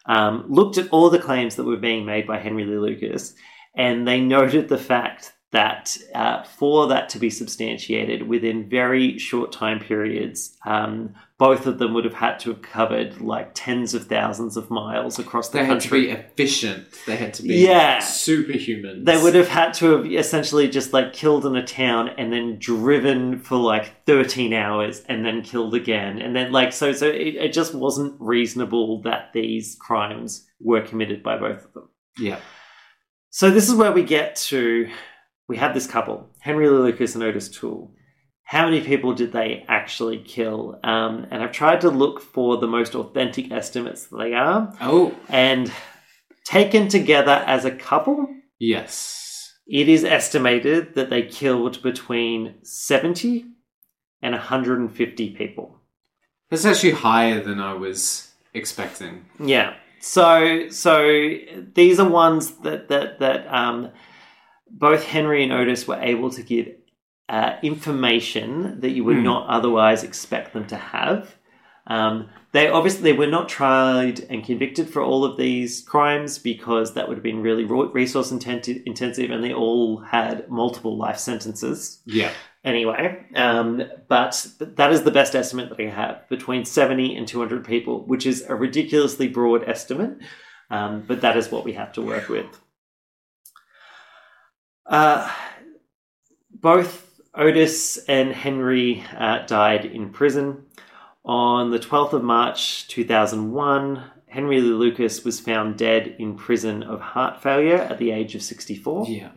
um, 0.06 0.44
looked 0.48 0.78
at 0.78 0.88
all 0.90 1.10
the 1.10 1.18
claims 1.18 1.56
that 1.56 1.64
were 1.64 1.76
being 1.76 2.04
made 2.06 2.26
by 2.26 2.38
Henry 2.38 2.64
Lee 2.64 2.78
Lucas, 2.78 3.34
and 3.74 4.06
they 4.06 4.20
noted 4.36 4.68
the 4.68 4.78
fact 4.78 5.32
that 5.52 5.96
uh, 6.14 6.44
for 6.44 6.86
that 6.86 7.08
to 7.08 7.18
be 7.18 7.28
substantiated 7.28 8.28
within 8.28 8.68
very 8.68 9.18
short 9.18 9.50
time 9.50 9.80
periods, 9.80 10.56
um, 10.64 11.12
both 11.38 11.66
of 11.66 11.78
them 11.80 11.92
would 11.94 12.04
have 12.04 12.14
had 12.14 12.38
to 12.38 12.50
have 12.50 12.62
covered 12.62 13.20
like 13.20 13.50
tens 13.54 13.92
of 13.92 14.06
thousands 14.06 14.56
of 14.56 14.70
miles 14.70 15.18
across 15.18 15.48
the 15.48 15.58
They 15.58 15.64
had 15.64 15.80
to 15.80 15.88
country. 15.88 16.06
be 16.06 16.10
efficient. 16.12 16.86
They 17.06 17.16
had 17.16 17.34
to 17.34 17.42
be 17.42 17.54
Yeah. 17.56 17.98
superhuman. 17.98 19.04
they 19.04 19.20
would 19.20 19.34
have 19.34 19.48
had 19.48 19.74
to 19.74 19.86
have 19.96 20.06
essentially 20.06 20.68
just 20.68 20.92
like 20.92 21.12
killed 21.12 21.44
in 21.44 21.56
a 21.56 21.66
town 21.66 22.10
and 22.16 22.32
then 22.32 22.58
driven 22.60 23.40
for 23.40 23.56
like 23.56 24.04
13 24.06 24.52
hours 24.52 25.02
and 25.08 25.24
then 25.26 25.42
killed 25.42 25.74
again 25.74 26.20
and 26.20 26.36
then 26.36 26.52
like 26.52 26.72
so 26.72 26.92
so 26.92 27.06
it, 27.08 27.34
it 27.36 27.52
just 27.52 27.74
wasn't 27.74 28.14
reasonable 28.20 29.02
that 29.02 29.32
these 29.32 29.76
crimes 29.80 30.46
were 30.60 30.80
committed 30.82 31.22
by 31.24 31.36
both 31.38 31.64
of 31.64 31.72
them 31.72 31.88
Yeah. 32.18 32.38
so 33.30 33.50
this 33.50 33.68
is 33.68 33.74
where 33.74 33.92
we 33.92 34.02
get 34.04 34.36
to 34.36 34.88
we 35.50 35.56
have 35.56 35.74
this 35.74 35.86
couple 35.94 36.16
henry 36.48 36.68
lucas 36.68 37.14
and 37.14 37.24
otis 37.24 37.48
toole 37.48 37.92
how 38.44 38.64
many 38.64 38.80
people 38.80 39.12
did 39.20 39.32
they 39.32 39.64
actually 39.68 40.18
kill 40.18 40.78
um, 40.92 41.26
and 41.30 41.42
i've 41.42 41.52
tried 41.52 41.80
to 41.80 41.90
look 42.02 42.20
for 42.20 42.56
the 42.56 42.66
most 42.76 42.94
authentic 42.94 43.50
estimates 43.60 44.06
that 44.06 44.18
they 44.18 44.32
are 44.34 44.72
Oh, 44.80 45.14
and 45.28 45.72
taken 46.44 46.88
together 46.88 47.36
as 47.46 47.64
a 47.64 47.76
couple 47.88 48.16
yes. 48.58 49.54
it 49.66 49.88
is 49.88 50.04
estimated 50.04 50.94
that 50.94 51.10
they 51.10 51.22
killed 51.22 51.82
between 51.82 52.54
70 52.62 53.44
and 54.22 54.34
150 54.34 55.30
people. 55.30 55.80
That's 56.50 56.64
actually 56.64 56.92
higher 56.92 57.42
than 57.42 57.60
I 57.60 57.74
was 57.74 58.32
expecting. 58.54 59.24
Yeah. 59.38 59.74
So 60.00 60.68
so 60.70 60.94
these 61.74 62.00
are 62.00 62.08
ones 62.08 62.52
that 62.62 62.88
that 62.88 63.18
that 63.20 63.46
um, 63.52 63.90
both 64.70 65.04
Henry 65.04 65.42
and 65.42 65.52
Otis 65.52 65.86
were 65.88 66.00
able 66.00 66.30
to 66.30 66.42
give 66.42 66.68
uh, 67.28 67.56
information 67.62 68.80
that 68.80 68.90
you 68.90 69.04
would 69.04 69.18
Hmm. 69.18 69.22
not 69.24 69.48
otherwise 69.48 70.02
expect 70.02 70.52
them 70.52 70.66
to 70.66 70.76
have. 70.76 71.36
Um, 71.86 72.28
they 72.52 72.68
obviously 72.68 73.02
they 73.02 73.16
were 73.16 73.26
not 73.26 73.48
tried 73.48 74.20
and 74.28 74.44
convicted 74.44 74.88
for 74.88 75.02
all 75.02 75.24
of 75.24 75.36
these 75.36 75.80
crimes 75.82 76.38
because 76.38 76.94
that 76.94 77.08
would 77.08 77.16
have 77.16 77.22
been 77.22 77.42
really 77.42 77.64
resource 77.64 78.30
intensive, 78.32 78.78
intensive, 78.86 79.30
and 79.30 79.42
they 79.44 79.52
all 79.52 79.98
had 79.98 80.48
multiple 80.50 80.96
life 80.96 81.18
sentences. 81.18 82.00
Yeah. 82.06 82.30
anyway. 82.64 83.24
Um, 83.34 83.82
but 84.08 84.46
that 84.60 84.92
is 84.92 85.02
the 85.04 85.10
best 85.10 85.34
estimate 85.34 85.70
that 85.70 85.80
I 85.80 85.88
have 85.88 86.28
between 86.28 86.64
70 86.64 87.16
and 87.16 87.26
200 87.26 87.64
people, 87.64 88.04
which 88.06 88.26
is 88.26 88.42
a 88.48 88.54
ridiculously 88.54 89.28
broad 89.28 89.68
estimate. 89.68 90.18
Um, 90.70 91.04
but 91.06 91.20
that 91.22 91.36
is 91.36 91.50
what 91.50 91.64
we 91.64 91.72
have 91.74 91.92
to 91.94 92.02
work 92.02 92.28
with. 92.28 92.46
Uh, 94.86 95.30
both 96.52 97.20
Otis 97.34 97.98
and 98.08 98.32
Henry 98.32 99.04
uh, 99.16 99.46
died 99.46 99.84
in 99.84 100.10
prison. 100.10 100.66
On 101.24 101.70
the 101.70 101.78
12th 101.78 102.14
of 102.14 102.24
March 102.24 102.88
2001, 102.88 104.02
Henry 104.28 104.60
Lee 104.60 104.68
Lucas 104.68 105.24
was 105.24 105.40
found 105.40 105.76
dead 105.76 106.16
in 106.18 106.36
prison 106.36 106.82
of 106.82 107.00
heart 107.00 107.42
failure 107.42 107.76
at 107.76 107.98
the 107.98 108.10
age 108.10 108.34
of 108.34 108.42
64. 108.42 109.06
Yeah. 109.08 109.30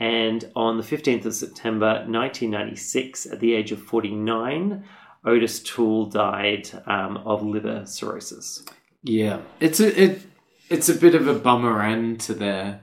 And 0.00 0.50
on 0.54 0.76
the 0.76 0.82
15th 0.82 1.24
of 1.24 1.34
September 1.34 2.04
1996, 2.06 3.26
at 3.26 3.40
the 3.40 3.54
age 3.54 3.72
of 3.72 3.82
49, 3.82 4.84
Otis 5.24 5.60
Toole 5.60 6.06
died 6.06 6.70
um, 6.86 7.16
of 7.18 7.42
liver 7.42 7.84
cirrhosis. 7.84 8.64
Yeah. 9.02 9.40
It's 9.60 9.80
a 9.80 10.02
it 10.02 10.22
it's 10.70 10.88
a 10.88 10.94
bit 10.94 11.14
of 11.14 11.26
a 11.26 11.34
bummer 11.34 11.82
end 11.82 12.20
to 12.20 12.34
their 12.34 12.80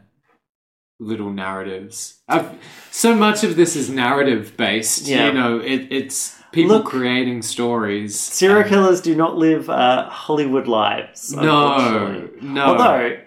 little 1.00 1.30
narratives. 1.30 2.22
I've, 2.28 2.50
so 2.92 3.16
much 3.16 3.44
of 3.44 3.56
this 3.56 3.76
is 3.76 3.90
narrative 3.90 4.56
based. 4.58 5.08
Yeah. 5.08 5.28
You 5.28 5.34
know, 5.34 5.60
it, 5.60 5.88
it's 5.92 6.40
people 6.52 6.78
Look- 6.78 6.86
creating 6.86 7.42
stories. 7.42 8.20
Serial 8.20 8.62
and- 8.62 8.70
killers 8.70 9.02
do 9.02 9.16
not 9.16 9.38
live 9.38 9.70
uh, 9.70 10.10
Hollywood 10.10 10.68
lives. 10.68 11.34
No, 11.34 12.30
no. 12.42 12.62
Although, 12.66 13.18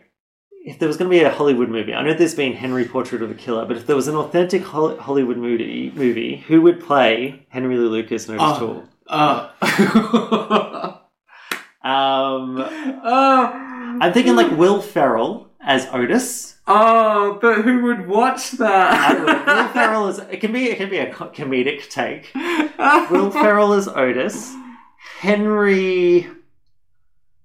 if 0.64 0.79
there 0.79 0.89
was 0.89 0.97
going 0.97 1.11
to 1.11 1.16
be 1.16 1.23
a 1.23 1.31
Hollywood 1.31 1.69
movie, 1.69 1.95
I 1.95 2.03
know 2.03 2.14
there's 2.14 2.35
been 2.35 2.53
Henry 2.55 2.85
Portrait 2.85 3.23
of 3.23 3.31
a 3.31 3.35
Killer, 3.35 3.64
but 3.66 3.77
if 3.77 3.87
there 3.87 3.97
was 3.97 4.09
an 4.09 4.16
authentic 4.16 4.62
Hol- 4.62 4.97
Hollywood 4.99 5.37
movie, 5.39 5.91
movie, 5.95 6.37
who 6.49 6.61
would 6.62 6.81
play 6.81 7.47
Henry 7.51 7.77
Lee 7.77 7.87
Lucas 7.89 8.29
and 8.29 8.41
Otis 8.41 8.57
Oh. 8.57 8.66
Toole? 8.66 8.85
Uh, 9.11 10.99
Um, 11.83 12.57
oh, 12.59 13.97
I'm 14.01 14.12
thinking 14.12 14.37
like 14.37 14.51
Will 14.59 14.83
Ferrell 14.83 15.49
as 15.61 15.87
Otis. 15.93 16.58
Oh, 16.69 17.39
but 17.41 17.62
who 17.62 17.83
would 17.85 18.07
watch 18.07 18.61
I 18.61 19.14
would. 19.14 19.21
Will 19.27 19.27
that? 19.47 19.71
Ferrell 19.73 20.09
is 20.09 20.19
it 20.19 20.41
can 20.41 20.53
be 20.53 20.66
it 20.66 20.77
can 20.77 20.89
be 20.91 20.99
a 20.99 21.12
co- 21.12 21.31
comedic 21.31 21.89
take. 21.89 22.31
Will 23.11 23.31
Ferrell 23.31 23.73
is 23.73 23.89
Otis. 23.89 24.55
Henry. 25.21 26.29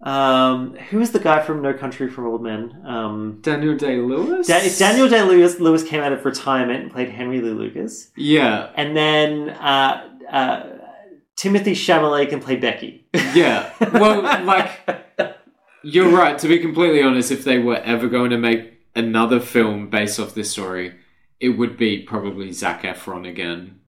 Um, 0.02 0.76
who 0.90 1.00
is 1.00 1.12
the 1.12 1.20
guy 1.20 1.42
from 1.42 1.62
No 1.62 1.74
Country 1.74 2.10
for 2.10 2.28
Old 2.28 2.44
Men? 2.44 2.84
Um, 2.86 3.40
Daniel 3.42 3.76
Day 3.78 3.98
Lewis. 3.98 4.48
Da- 4.48 4.68
Daniel 4.78 5.08
Day 5.08 5.22
Lewis 5.24 5.60
Lewis 5.62 5.82
came 5.84 6.02
out 6.02 6.12
of 6.12 6.26
retirement 6.26 6.84
and 6.84 6.92
played 6.92 7.10
Henry 7.10 7.40
Lee 7.40 7.52
Lucas, 7.52 8.10
Yeah, 8.18 8.70
and 8.76 8.98
then 8.98 9.50
uh, 9.52 10.10
uh, 10.30 10.64
Timothy 11.38 11.72
Chalamet 11.72 12.30
can 12.30 12.42
play 12.42 12.58
Becky. 12.58 13.06
yeah. 13.34 13.72
Well, 13.94 14.22
like 14.46 14.72
you're 15.84 16.10
right. 16.10 16.38
To 16.40 16.48
be 16.50 16.60
completely 16.60 17.02
honest, 17.02 17.32
if 17.32 17.46
they 17.46 17.60
were 17.60 17.78
ever 17.78 18.10
going 18.10 18.32
to 18.32 18.38
make 18.38 18.73
another 18.96 19.40
film 19.40 19.90
based 19.90 20.20
off 20.20 20.34
this 20.34 20.52
story, 20.52 20.96
it 21.40 21.50
would 21.50 21.78
be 21.78 22.00
probably 22.04 22.52
Zac 22.52 22.84
Efron 22.84 23.28
again. 23.28 23.80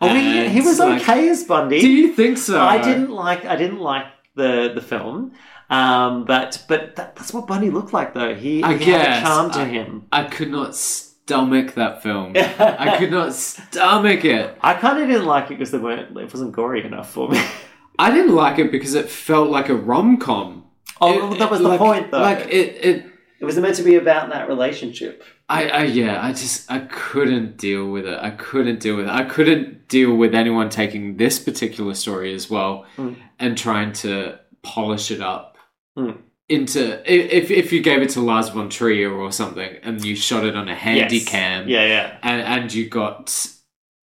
Oh, 0.00 0.14
he, 0.14 0.48
he 0.48 0.60
was 0.60 0.78
like, 0.78 1.02
okay 1.02 1.28
as 1.28 1.44
Bundy. 1.44 1.80
Do 1.80 1.88
you 1.88 2.14
think 2.14 2.38
so? 2.38 2.60
I 2.60 2.82
didn't 2.82 3.10
like 3.10 3.44
I 3.44 3.56
didn't 3.56 3.80
like 3.80 4.06
the 4.34 4.72
the 4.74 4.82
film, 4.82 5.32
um, 5.70 6.24
but 6.24 6.62
but 6.68 6.96
that, 6.96 7.16
that's 7.16 7.32
what 7.32 7.46
Bundy 7.46 7.70
looked 7.70 7.92
like 7.92 8.12
though. 8.14 8.34
He, 8.34 8.62
I 8.62 8.76
he 8.76 8.90
had 8.90 9.18
a 9.18 9.22
charm 9.22 9.50
to 9.52 9.60
I- 9.60 9.64
him. 9.64 10.06
I 10.12 10.24
could 10.24 10.50
not 10.50 10.74
stomach 10.76 11.74
that 11.74 12.02
film. 12.02 12.34
I 12.36 12.96
could 12.98 13.10
not 13.10 13.32
stomach 13.32 14.24
it. 14.24 14.58
I 14.60 14.74
kind 14.74 14.98
of 15.00 15.08
didn't 15.08 15.26
like 15.26 15.46
it 15.46 15.50
because 15.58 15.70
they 15.70 15.78
weren't. 15.78 16.16
It 16.18 16.32
wasn't 16.32 16.52
gory 16.52 16.84
enough 16.84 17.10
for 17.10 17.28
me. 17.28 17.42
I 17.98 18.10
didn't 18.10 18.34
like 18.34 18.58
it 18.58 18.70
because 18.72 18.94
it 18.94 19.08
felt 19.08 19.48
like 19.50 19.68
a 19.68 19.74
rom 19.74 20.18
com. 20.18 20.64
Oh, 21.00 21.34
that 21.34 21.50
was 21.50 21.60
the 21.60 21.78
point, 21.78 22.10
though. 22.10 22.20
Like 22.20 22.46
it, 22.48 22.84
it. 22.84 23.06
It 23.44 23.46
was 23.46 23.58
meant 23.58 23.76
to 23.76 23.82
be 23.82 23.96
about 23.96 24.30
that 24.30 24.48
relationship. 24.48 25.22
I, 25.48 25.68
I, 25.68 25.82
yeah, 25.84 26.24
I 26.24 26.30
just, 26.32 26.70
I 26.70 26.78
couldn't 26.80 27.58
deal 27.58 27.90
with 27.90 28.06
it. 28.06 28.18
I 28.18 28.30
couldn't 28.30 28.80
deal 28.80 28.96
with 28.96 29.06
it. 29.06 29.10
I 29.10 29.24
couldn't 29.24 29.86
deal 29.88 30.16
with 30.16 30.34
anyone 30.34 30.70
taking 30.70 31.18
this 31.18 31.38
particular 31.38 31.94
story 31.94 32.32
as 32.34 32.48
well 32.48 32.86
Mm. 32.96 33.16
and 33.38 33.56
trying 33.58 33.92
to 34.04 34.38
polish 34.62 35.10
it 35.10 35.20
up 35.20 35.56
Mm. 35.98 36.16
into. 36.48 36.82
If 37.04 37.50
if 37.50 37.72
you 37.72 37.80
gave 37.82 38.00
it 38.02 38.08
to 38.10 38.20
Lars 38.20 38.48
von 38.48 38.68
Trier 38.70 39.12
or 39.12 39.30
something 39.32 39.76
and 39.82 40.02
you 40.04 40.16
shot 40.16 40.44
it 40.44 40.56
on 40.56 40.68
a 40.68 40.74
handy 40.74 41.16
Yes. 41.18 41.28
cam, 41.28 41.68
Yeah, 41.68 41.86
yeah. 41.86 42.16
and 42.22 42.40
and 42.42 42.74
you 42.74 42.88
got 42.88 43.46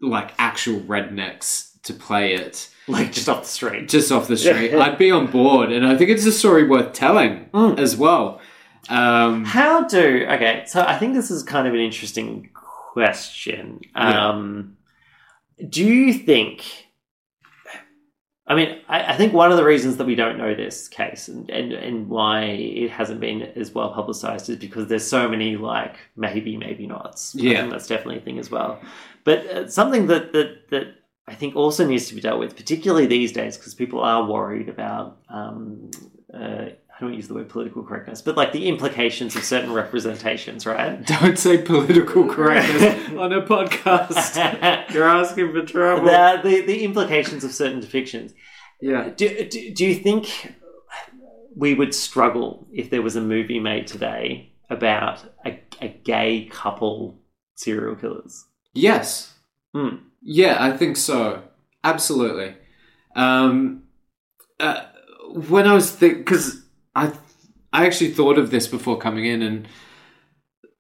like 0.02 0.32
actual 0.38 0.80
rednecks 0.82 1.70
to 1.84 1.94
play 1.94 2.34
it 2.34 2.70
Like 2.88 3.12
just 3.12 3.30
off 3.30 3.42
the 3.44 3.48
street. 3.50 3.90
just 3.90 4.12
off 4.12 4.28
the 4.28 4.38
street, 4.38 4.74
I'd 4.86 4.98
be 4.98 5.12
on 5.12 5.28
board, 5.28 5.72
and 5.72 5.86
I 5.86 5.96
think 5.98 6.10
it's 6.10 6.26
a 6.26 6.32
story 6.32 6.68
worth 6.68 6.94
telling 6.94 7.50
Mm. 7.54 7.80
as 7.80 7.96
well. 7.96 8.41
Um, 8.90 9.46
How 9.46 9.88
do 9.88 10.26
okay? 10.30 10.64
So 10.68 10.84
I 10.84 10.98
think 10.98 11.14
this 11.14 11.32
is 11.32 11.44
kind 11.44 11.68
of 11.68 11.74
an 11.74 11.80
interesting 11.80 12.50
question. 12.54 13.82
Yeah. 13.96 14.30
Um, 14.30 14.78
do 15.70 15.84
you 15.86 16.14
think? 16.14 16.64
I 18.48 18.56
mean, 18.56 18.82
I, 18.90 19.14
I 19.14 19.18
think 19.18 19.32
one 19.34 19.52
of 19.52 19.58
the 19.58 19.64
reasons 19.64 19.98
that 19.98 20.06
we 20.06 20.16
don't 20.16 20.38
know 20.38 20.54
this 20.54 20.90
case 20.90 21.30
and, 21.30 21.50
and, 21.50 21.72
and 21.72 22.10
why 22.10 22.44
it 22.44 22.90
hasn't 22.90 23.22
been 23.22 23.44
as 23.44 23.72
well 23.72 23.94
publicized 23.94 24.50
is 24.50 24.58
because 24.58 24.88
there's 24.88 25.08
so 25.08 25.30
many 25.30 25.56
like 25.56 25.96
maybe 26.18 26.58
maybe 26.58 26.86
nots. 26.88 27.34
Yeah. 27.36 27.68
that's 27.68 27.88
definitely 27.88 28.18
a 28.18 28.22
thing 28.22 28.40
as 28.40 28.52
well. 28.52 28.82
But 29.24 29.46
uh, 29.46 29.70
something 29.70 30.08
that 30.08 30.34
that 30.34 30.70
that 30.70 30.96
I 31.28 31.36
think 31.36 31.56
also 31.56 31.88
needs 31.88 32.08
to 32.08 32.16
be 32.16 32.22
dealt 32.22 32.40
with, 32.40 32.58
particularly 32.58 33.06
these 33.06 33.32
days, 33.32 33.58
because 33.58 33.74
people 33.74 34.02
are 34.02 34.26
worried 34.26 34.68
about. 34.68 35.20
Um, 35.30 35.92
uh, 36.34 36.70
I 37.02 37.06
don't 37.06 37.16
use 37.16 37.28
the 37.28 37.34
word 37.34 37.50
political 37.50 37.82
correctness, 37.82 38.22
but 38.22 38.38
like 38.38 38.52
the 38.52 38.68
implications 38.68 39.36
of 39.36 39.44
certain 39.44 39.74
representations, 39.74 40.68
right? 40.68 41.04
don't 41.20 41.38
say 41.38 41.58
political 41.58 42.28
correctness 42.28 43.10
on 43.18 43.34
a 43.34 43.42
podcast. 43.42 44.94
You're 44.94 45.10
asking 45.10 45.52
for 45.52 45.66
trouble. 45.66 46.06
the, 46.06 46.42
the 46.44 46.62
the 46.62 46.84
implications 46.84 47.44
of 47.44 47.54
certain 47.54 47.82
depictions. 47.82 48.34
Yeah. 48.82 49.10
Do, 49.16 49.46
do, 49.50 49.74
do 49.74 49.84
you 49.84 49.96
think 49.96 50.54
we 51.56 51.74
would 51.74 51.96
struggle 51.96 52.68
if 52.72 52.92
there 52.92 53.02
was 53.02 53.16
a 53.16 53.22
movie 53.22 53.60
made 53.60 53.88
today 53.88 54.54
about 54.70 55.24
a, 55.44 55.60
a 55.82 55.88
gay 55.88 56.50
couple 56.52 57.20
serial 57.56 57.96
killers? 57.96 58.46
Yes. 58.74 59.34
Hmm. 59.74 59.96
Yeah, 60.22 60.58
I 60.60 60.78
think 60.78 60.98
so. 60.98 61.42
Absolutely. 61.84 62.56
Um, 63.16 63.86
uh, 64.60 64.86
when 65.34 65.68
I 65.68 65.74
was 65.74 65.92
think 65.92 66.20
because 66.20 66.61
I 66.96 67.14
I 67.74 67.86
actually 67.86 68.12
thought 68.12 68.38
of 68.38 68.52
this 68.52 68.68
before 68.68 68.98
coming 68.98 69.26
in, 69.26 69.42
and 69.42 69.68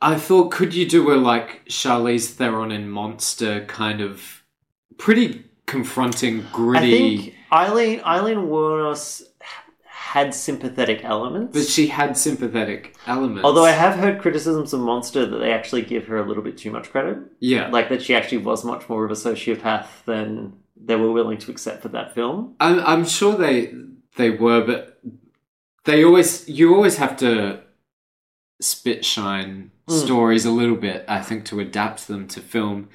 I 0.01 0.15
thought, 0.17 0.51
could 0.51 0.73
you 0.73 0.87
do 0.87 1.11
a 1.13 1.15
like 1.15 1.65
Charlize 1.69 2.29
Theron 2.31 2.71
in 2.71 2.89
Monster 2.89 3.65
kind 3.65 4.01
of 4.01 4.43
pretty 4.97 5.45
confronting, 5.67 6.41
I 6.41 6.49
gritty? 6.51 7.17
think 7.17 7.35
Aileen 7.51 8.01
Aileen 8.01 8.37
Wuornos 8.49 9.23
had 9.85 10.33
sympathetic 10.33 11.05
elements. 11.05 11.53
but 11.57 11.65
she 11.65 11.87
had 11.87 12.17
sympathetic 12.17 12.93
elements. 13.07 13.45
Although 13.45 13.63
I 13.63 13.71
have 13.71 13.97
heard 13.97 14.19
criticisms 14.21 14.73
of 14.73 14.81
Monster 14.81 15.25
that 15.25 15.37
they 15.37 15.53
actually 15.53 15.83
give 15.83 16.07
her 16.07 16.17
a 16.17 16.27
little 16.27 16.43
bit 16.43 16.57
too 16.57 16.69
much 16.71 16.89
credit. 16.91 17.17
yeah, 17.39 17.69
Like 17.69 17.87
that 17.89 18.01
she 18.01 18.13
actually 18.13 18.39
was 18.39 18.65
much 18.65 18.89
more 18.89 19.05
of 19.05 19.11
a 19.11 19.13
sociopath 19.13 19.87
than 20.05 20.57
they 20.75 20.97
were 20.97 21.11
willing 21.13 21.37
to 21.37 21.51
accept 21.51 21.81
for 21.81 21.87
that 21.89 22.13
film. 22.13 22.55
I'm, 22.59 22.79
I'm 22.81 23.05
sure 23.05 23.37
they 23.37 23.71
they 24.17 24.31
were, 24.31 24.65
but 24.65 24.99
they 25.85 26.03
always 26.03 26.47
you 26.49 26.73
always 26.75 26.97
have 26.97 27.17
to 27.17 27.61
spit 28.59 29.03
shine 29.05 29.71
Mm. 29.87 29.99
stories 30.05 30.45
a 30.45 30.51
little 30.51 30.75
bit. 30.75 31.03
I 31.07 31.21
think 31.21 31.43
to 31.45 31.59
adapt 31.59 32.07
them 32.07 32.27
to 32.29 32.39
film, 32.39 32.89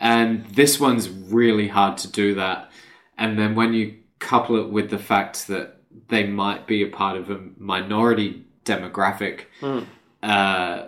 and 0.00 0.44
this 0.46 0.78
one's 0.78 1.08
really 1.10 1.68
hard 1.68 1.98
to 1.98 2.08
do 2.12 2.34
that. 2.36 2.70
And 3.18 3.36
then 3.38 3.54
when 3.56 3.74
you 3.74 3.96
couple 4.20 4.56
it 4.56 4.70
with 4.70 4.88
the 4.90 4.98
fact 4.98 5.48
that 5.48 5.80
they 6.08 6.24
might 6.26 6.66
be 6.66 6.82
a 6.82 6.86
part 6.88 7.16
of 7.16 7.30
a 7.30 7.40
minority 7.58 8.44
demographic, 8.64 9.46
Mm. 9.60 9.86
uh, 10.22 10.86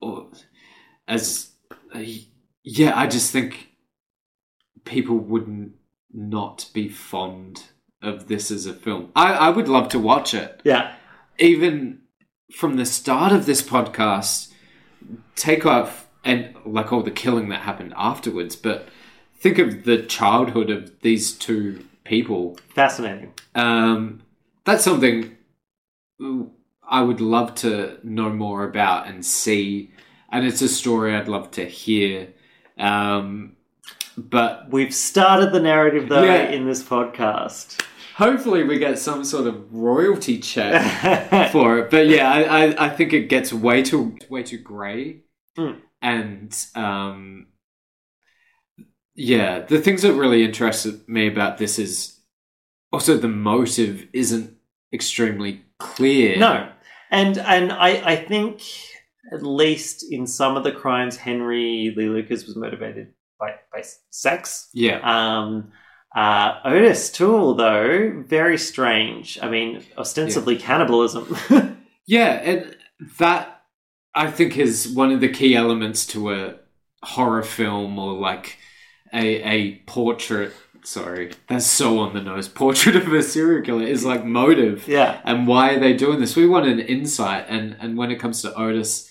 or 0.00 0.26
as 1.06 1.50
uh, 1.94 2.02
yeah, 2.64 2.92
I 2.98 3.06
just 3.06 3.30
think 3.32 3.68
people 4.84 5.16
wouldn't 5.16 5.72
not 6.12 6.68
be 6.74 6.88
fond 6.88 7.62
of 8.02 8.28
this 8.28 8.50
as 8.50 8.66
a 8.66 8.74
film. 8.74 9.10
I, 9.14 9.32
I 9.34 9.50
would 9.50 9.68
love 9.68 9.88
to 9.90 9.98
watch 9.98 10.34
it. 10.34 10.60
Yeah. 10.64 10.94
Even 11.38 12.00
from 12.52 12.76
the 12.76 12.86
start 12.86 13.32
of 13.32 13.46
this 13.46 13.62
podcast, 13.62 14.52
take 15.36 15.66
off 15.66 16.08
and 16.24 16.54
like 16.64 16.92
all 16.92 17.02
the 17.02 17.10
killing 17.10 17.48
that 17.48 17.62
happened 17.62 17.94
afterwards, 17.96 18.56
but 18.56 18.88
think 19.36 19.58
of 19.58 19.84
the 19.84 20.02
childhood 20.02 20.70
of 20.70 21.00
these 21.00 21.32
two 21.32 21.84
people. 22.04 22.58
Fascinating. 22.74 23.32
Um, 23.54 24.22
that's 24.64 24.84
something 24.84 25.36
I 26.82 27.02
would 27.02 27.20
love 27.20 27.54
to 27.56 27.98
know 28.02 28.30
more 28.30 28.64
about 28.64 29.06
and 29.06 29.24
see, 29.24 29.92
and 30.30 30.44
it's 30.44 30.62
a 30.62 30.68
story 30.68 31.14
I'd 31.14 31.28
love 31.28 31.50
to 31.52 31.64
hear. 31.64 32.28
Um, 32.78 33.56
but 34.18 34.70
We've 34.70 34.94
started 34.94 35.52
the 35.52 35.60
narrative 35.60 36.08
though 36.08 36.22
Yeah. 36.24 36.48
in 36.50 36.66
this 36.66 36.82
podcast. 36.82 37.80
hopefully, 38.16 38.64
we 38.64 38.78
get 38.78 38.98
some 38.98 39.24
sort 39.24 39.46
of 39.46 39.72
royalty 39.72 40.38
check 40.38 41.50
for 41.52 41.78
it. 41.78 41.90
But 41.90 42.08
yeah, 42.08 42.28
I, 42.30 42.42
I, 42.66 42.86
I 42.86 42.88
think 42.90 43.12
it 43.12 43.28
gets 43.28 43.52
way 43.52 43.82
too 43.82 44.16
way 44.28 44.42
too 44.42 44.58
grey, 44.58 45.22
Hmm. 45.56 45.72
and 46.02 46.56
um, 46.74 47.46
yeah, 49.14 49.60
the 49.60 49.80
things 49.80 50.02
that 50.02 50.12
really 50.14 50.44
interested 50.44 51.08
me 51.08 51.26
about 51.26 51.58
this 51.58 51.78
is 51.78 52.20
also 52.92 53.16
the 53.16 53.28
motive 53.28 54.06
isn't 54.12 54.54
extremely 54.92 55.62
clear. 55.78 56.36
No, 56.38 56.68
and 57.10 57.38
and 57.38 57.72
I 57.72 57.88
I 58.12 58.16
think 58.16 58.62
at 59.32 59.42
least 59.42 60.04
in 60.10 60.26
some 60.26 60.56
of 60.56 60.64
the 60.64 60.72
crimes, 60.72 61.16
Henry 61.16 61.92
Lee 61.96 62.08
Lucas 62.08 62.46
was 62.46 62.56
motivated 62.56 63.12
by 63.38 63.54
by 63.72 63.82
sex. 64.10 64.68
Yeah. 64.72 65.00
Um, 65.02 65.72
uh, 66.16 66.60
Otis 66.64 67.10
Toole 67.10 67.54
though 67.54 68.22
very 68.26 68.58
strange. 68.58 69.38
I 69.42 69.48
mean, 69.50 69.84
ostensibly 69.96 70.56
cannibalism. 70.56 71.36
Yeah, 72.10 72.40
and 72.42 72.74
that 73.18 73.60
I 74.14 74.30
think 74.30 74.56
is 74.56 74.88
one 74.88 75.12
of 75.12 75.20
the 75.20 75.28
key 75.28 75.54
elements 75.54 76.06
to 76.06 76.32
a 76.32 76.54
horror 77.02 77.42
film 77.42 77.98
or 77.98 78.14
like 78.14 78.56
a 79.12 79.42
a 79.42 79.74
portrait. 79.86 80.54
Sorry, 80.84 81.32
that's 81.48 81.66
so 81.66 81.98
on 81.98 82.14
the 82.14 82.22
nose. 82.22 82.48
Portrait 82.48 82.96
of 82.96 83.12
a 83.12 83.22
serial 83.22 83.62
killer 83.62 83.84
is 83.84 84.06
like 84.06 84.24
motive. 84.24 84.88
yeah, 84.88 85.20
And 85.22 85.46
why 85.46 85.74
are 85.74 85.78
they 85.80 85.92
doing 85.92 86.18
this? 86.18 86.34
We 86.34 86.46
want 86.48 86.66
an 86.66 86.80
insight, 86.80 87.44
and 87.50 87.76
and 87.78 87.98
when 87.98 88.10
it 88.10 88.18
comes 88.20 88.40
to 88.40 88.54
Otis, 88.54 89.10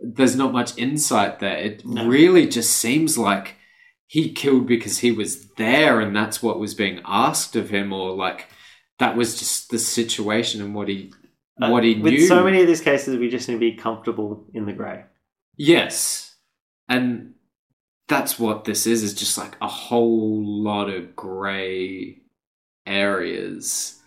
there's 0.00 0.34
not 0.34 0.52
much 0.52 0.76
insight 0.76 1.38
there. 1.38 1.56
It 1.58 1.86
No. 1.86 2.08
really 2.08 2.48
just 2.48 2.72
seems 2.76 3.16
like 3.16 3.54
he 4.12 4.30
killed 4.30 4.66
because 4.66 4.98
he 4.98 5.10
was 5.10 5.46
there, 5.56 5.98
and 5.98 6.14
that's 6.14 6.42
what 6.42 6.60
was 6.60 6.74
being 6.74 7.00
asked 7.06 7.56
of 7.56 7.70
him, 7.70 7.94
or 7.94 8.14
like 8.14 8.46
that 8.98 9.16
was 9.16 9.38
just 9.38 9.70
the 9.70 9.78
situation 9.78 10.60
and 10.60 10.74
what 10.74 10.86
he 10.88 11.14
what 11.56 11.82
he 11.82 11.94
Uh, 11.94 12.02
with 12.02 12.12
knew. 12.12 12.26
so 12.26 12.44
many 12.44 12.60
of 12.60 12.66
these 12.66 12.82
cases, 12.82 13.16
we 13.16 13.30
just 13.30 13.48
need 13.48 13.54
to 13.54 13.60
be 13.70 13.72
comfortable 13.72 14.44
in 14.52 14.66
the 14.66 14.74
grey. 14.74 15.04
Yes. 15.56 16.36
And 16.90 17.32
that's 18.06 18.38
what 18.38 18.64
this 18.64 18.86
is, 18.86 19.02
is 19.02 19.14
just 19.14 19.38
like 19.38 19.56
a 19.62 19.66
whole 19.66 20.44
lot 20.62 20.90
of 20.90 21.16
grey 21.16 22.20
areas. 22.84 24.01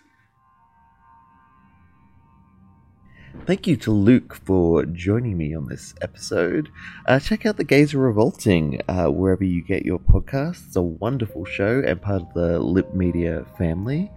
Thank 3.44 3.68
you 3.68 3.78
to 3.78 3.92
Luke 3.92 4.34
for 4.44 4.86
joining 4.86 5.38
me 5.38 5.56
on 5.56 5.68
this 5.68 5.94
episode. 6.02 6.70
Uh, 7.06 7.20
check 7.20 7.46
out 7.46 7.58
The 7.58 7.64
Gays 7.64 7.94
Are 7.94 8.00
Revolting 8.00 8.82
uh, 8.88 9.06
wherever 9.06 9.44
you 9.44 9.62
get 9.62 9.86
your 9.86 10.00
podcasts. 10.00 10.66
It's 10.66 10.76
a 10.76 10.82
wonderful 10.82 11.46
show 11.46 11.84
and 11.86 12.02
part 12.02 12.24
of 12.24 12.34
the 12.34 12.60
Lipp 12.60 12.96
Media 12.96 13.46
family. 13.58 14.12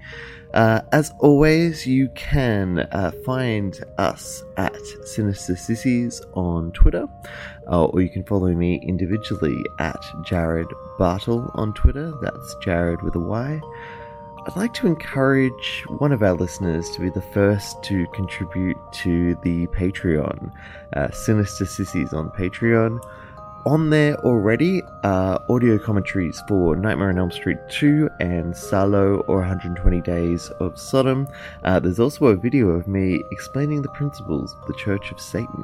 Uh, 0.55 0.81
as 0.93 1.13
always, 1.19 1.87
you 1.87 2.09
can 2.15 2.79
uh, 2.79 3.13
find 3.27 3.85
us 3.99 4.43
at 4.57 4.81
Sinister 5.05 5.57
Sissies 5.57 6.23
on 6.33 6.73
Twitter, 6.73 7.07
uh, 7.71 7.85
or 7.85 8.01
you 8.01 8.09
can 8.09 8.25
follow 8.25 8.55
me 8.55 8.81
individually 8.83 9.63
at 9.79 10.01
Jarryd 10.25 10.71
Bartle 10.99 11.51
on 11.55 11.75
Twitter. 11.75 12.15
That's 12.23 12.55
Jarryd 12.65 13.03
with 13.03 13.15
a 13.15 13.21
Y. 13.21 13.61
I'd 14.49 14.57
like 14.57 14.73
to 14.75 14.87
encourage 14.87 15.85
one 15.99 16.11
of 16.11 16.23
our 16.23 16.33
listeners 16.33 16.89
to 16.93 17.03
be 17.03 17.11
the 17.11 17.21
first 17.21 17.83
to 17.83 18.07
contribute 18.15 18.79
to 18.93 19.35
the 19.43 19.67
Patreon, 19.67 20.51
uh, 20.97 21.11
Sinister 21.11 21.67
Sissies 21.67 22.15
on 22.15 22.31
Patreon. 22.31 22.99
On 23.67 23.91
there 23.91 24.17
already 24.21 24.81
are 25.05 25.45
audio 25.51 25.79
commentaries 25.79 26.41
for 26.49 26.75
Nightmare 26.77 27.11
on 27.11 27.19
Elm 27.19 27.31
Street 27.31 27.59
2 27.69 28.09
and 28.21 28.57
Salo 28.57 29.17
or 29.29 29.41
120 29.41 30.01
Days 30.01 30.49
of 30.61 30.79
Sodom. 30.79 31.29
Uh, 31.63 31.79
there's 31.79 32.01
also 32.01 32.29
a 32.29 32.37
video 32.37 32.69
of 32.71 32.89
me 32.89 33.23
explaining 33.31 33.83
the 33.83 33.91
principles 33.91 34.55
of 34.55 34.67
the 34.67 34.75
Church 34.75 35.13
of 35.13 35.21
Satan. 35.21 35.63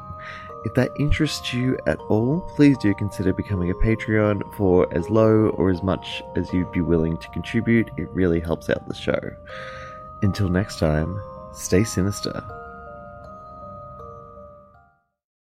If 0.65 0.73
that 0.73 0.91
interests 0.99 1.53
you 1.53 1.77
at 1.85 1.99
all, 2.09 2.41
please 2.55 2.75
do 2.79 2.93
consider 2.95 3.31
becoming 3.33 3.69
a 3.69 3.75
Patreon 3.75 4.51
for 4.55 4.91
as 4.91 5.11
low 5.11 5.49
or 5.49 5.69
as 5.69 5.83
much 5.83 6.23
as 6.35 6.51
you'd 6.51 6.71
be 6.71 6.81
willing 6.81 7.17
to 7.17 7.29
contribute. 7.29 7.91
It 7.97 8.09
really 8.09 8.39
helps 8.39 8.67
out 8.69 8.87
the 8.87 8.95
show. 8.95 9.19
Until 10.23 10.49
next 10.49 10.79
time, 10.79 11.21
stay 11.53 11.83
sinister. 11.83 12.43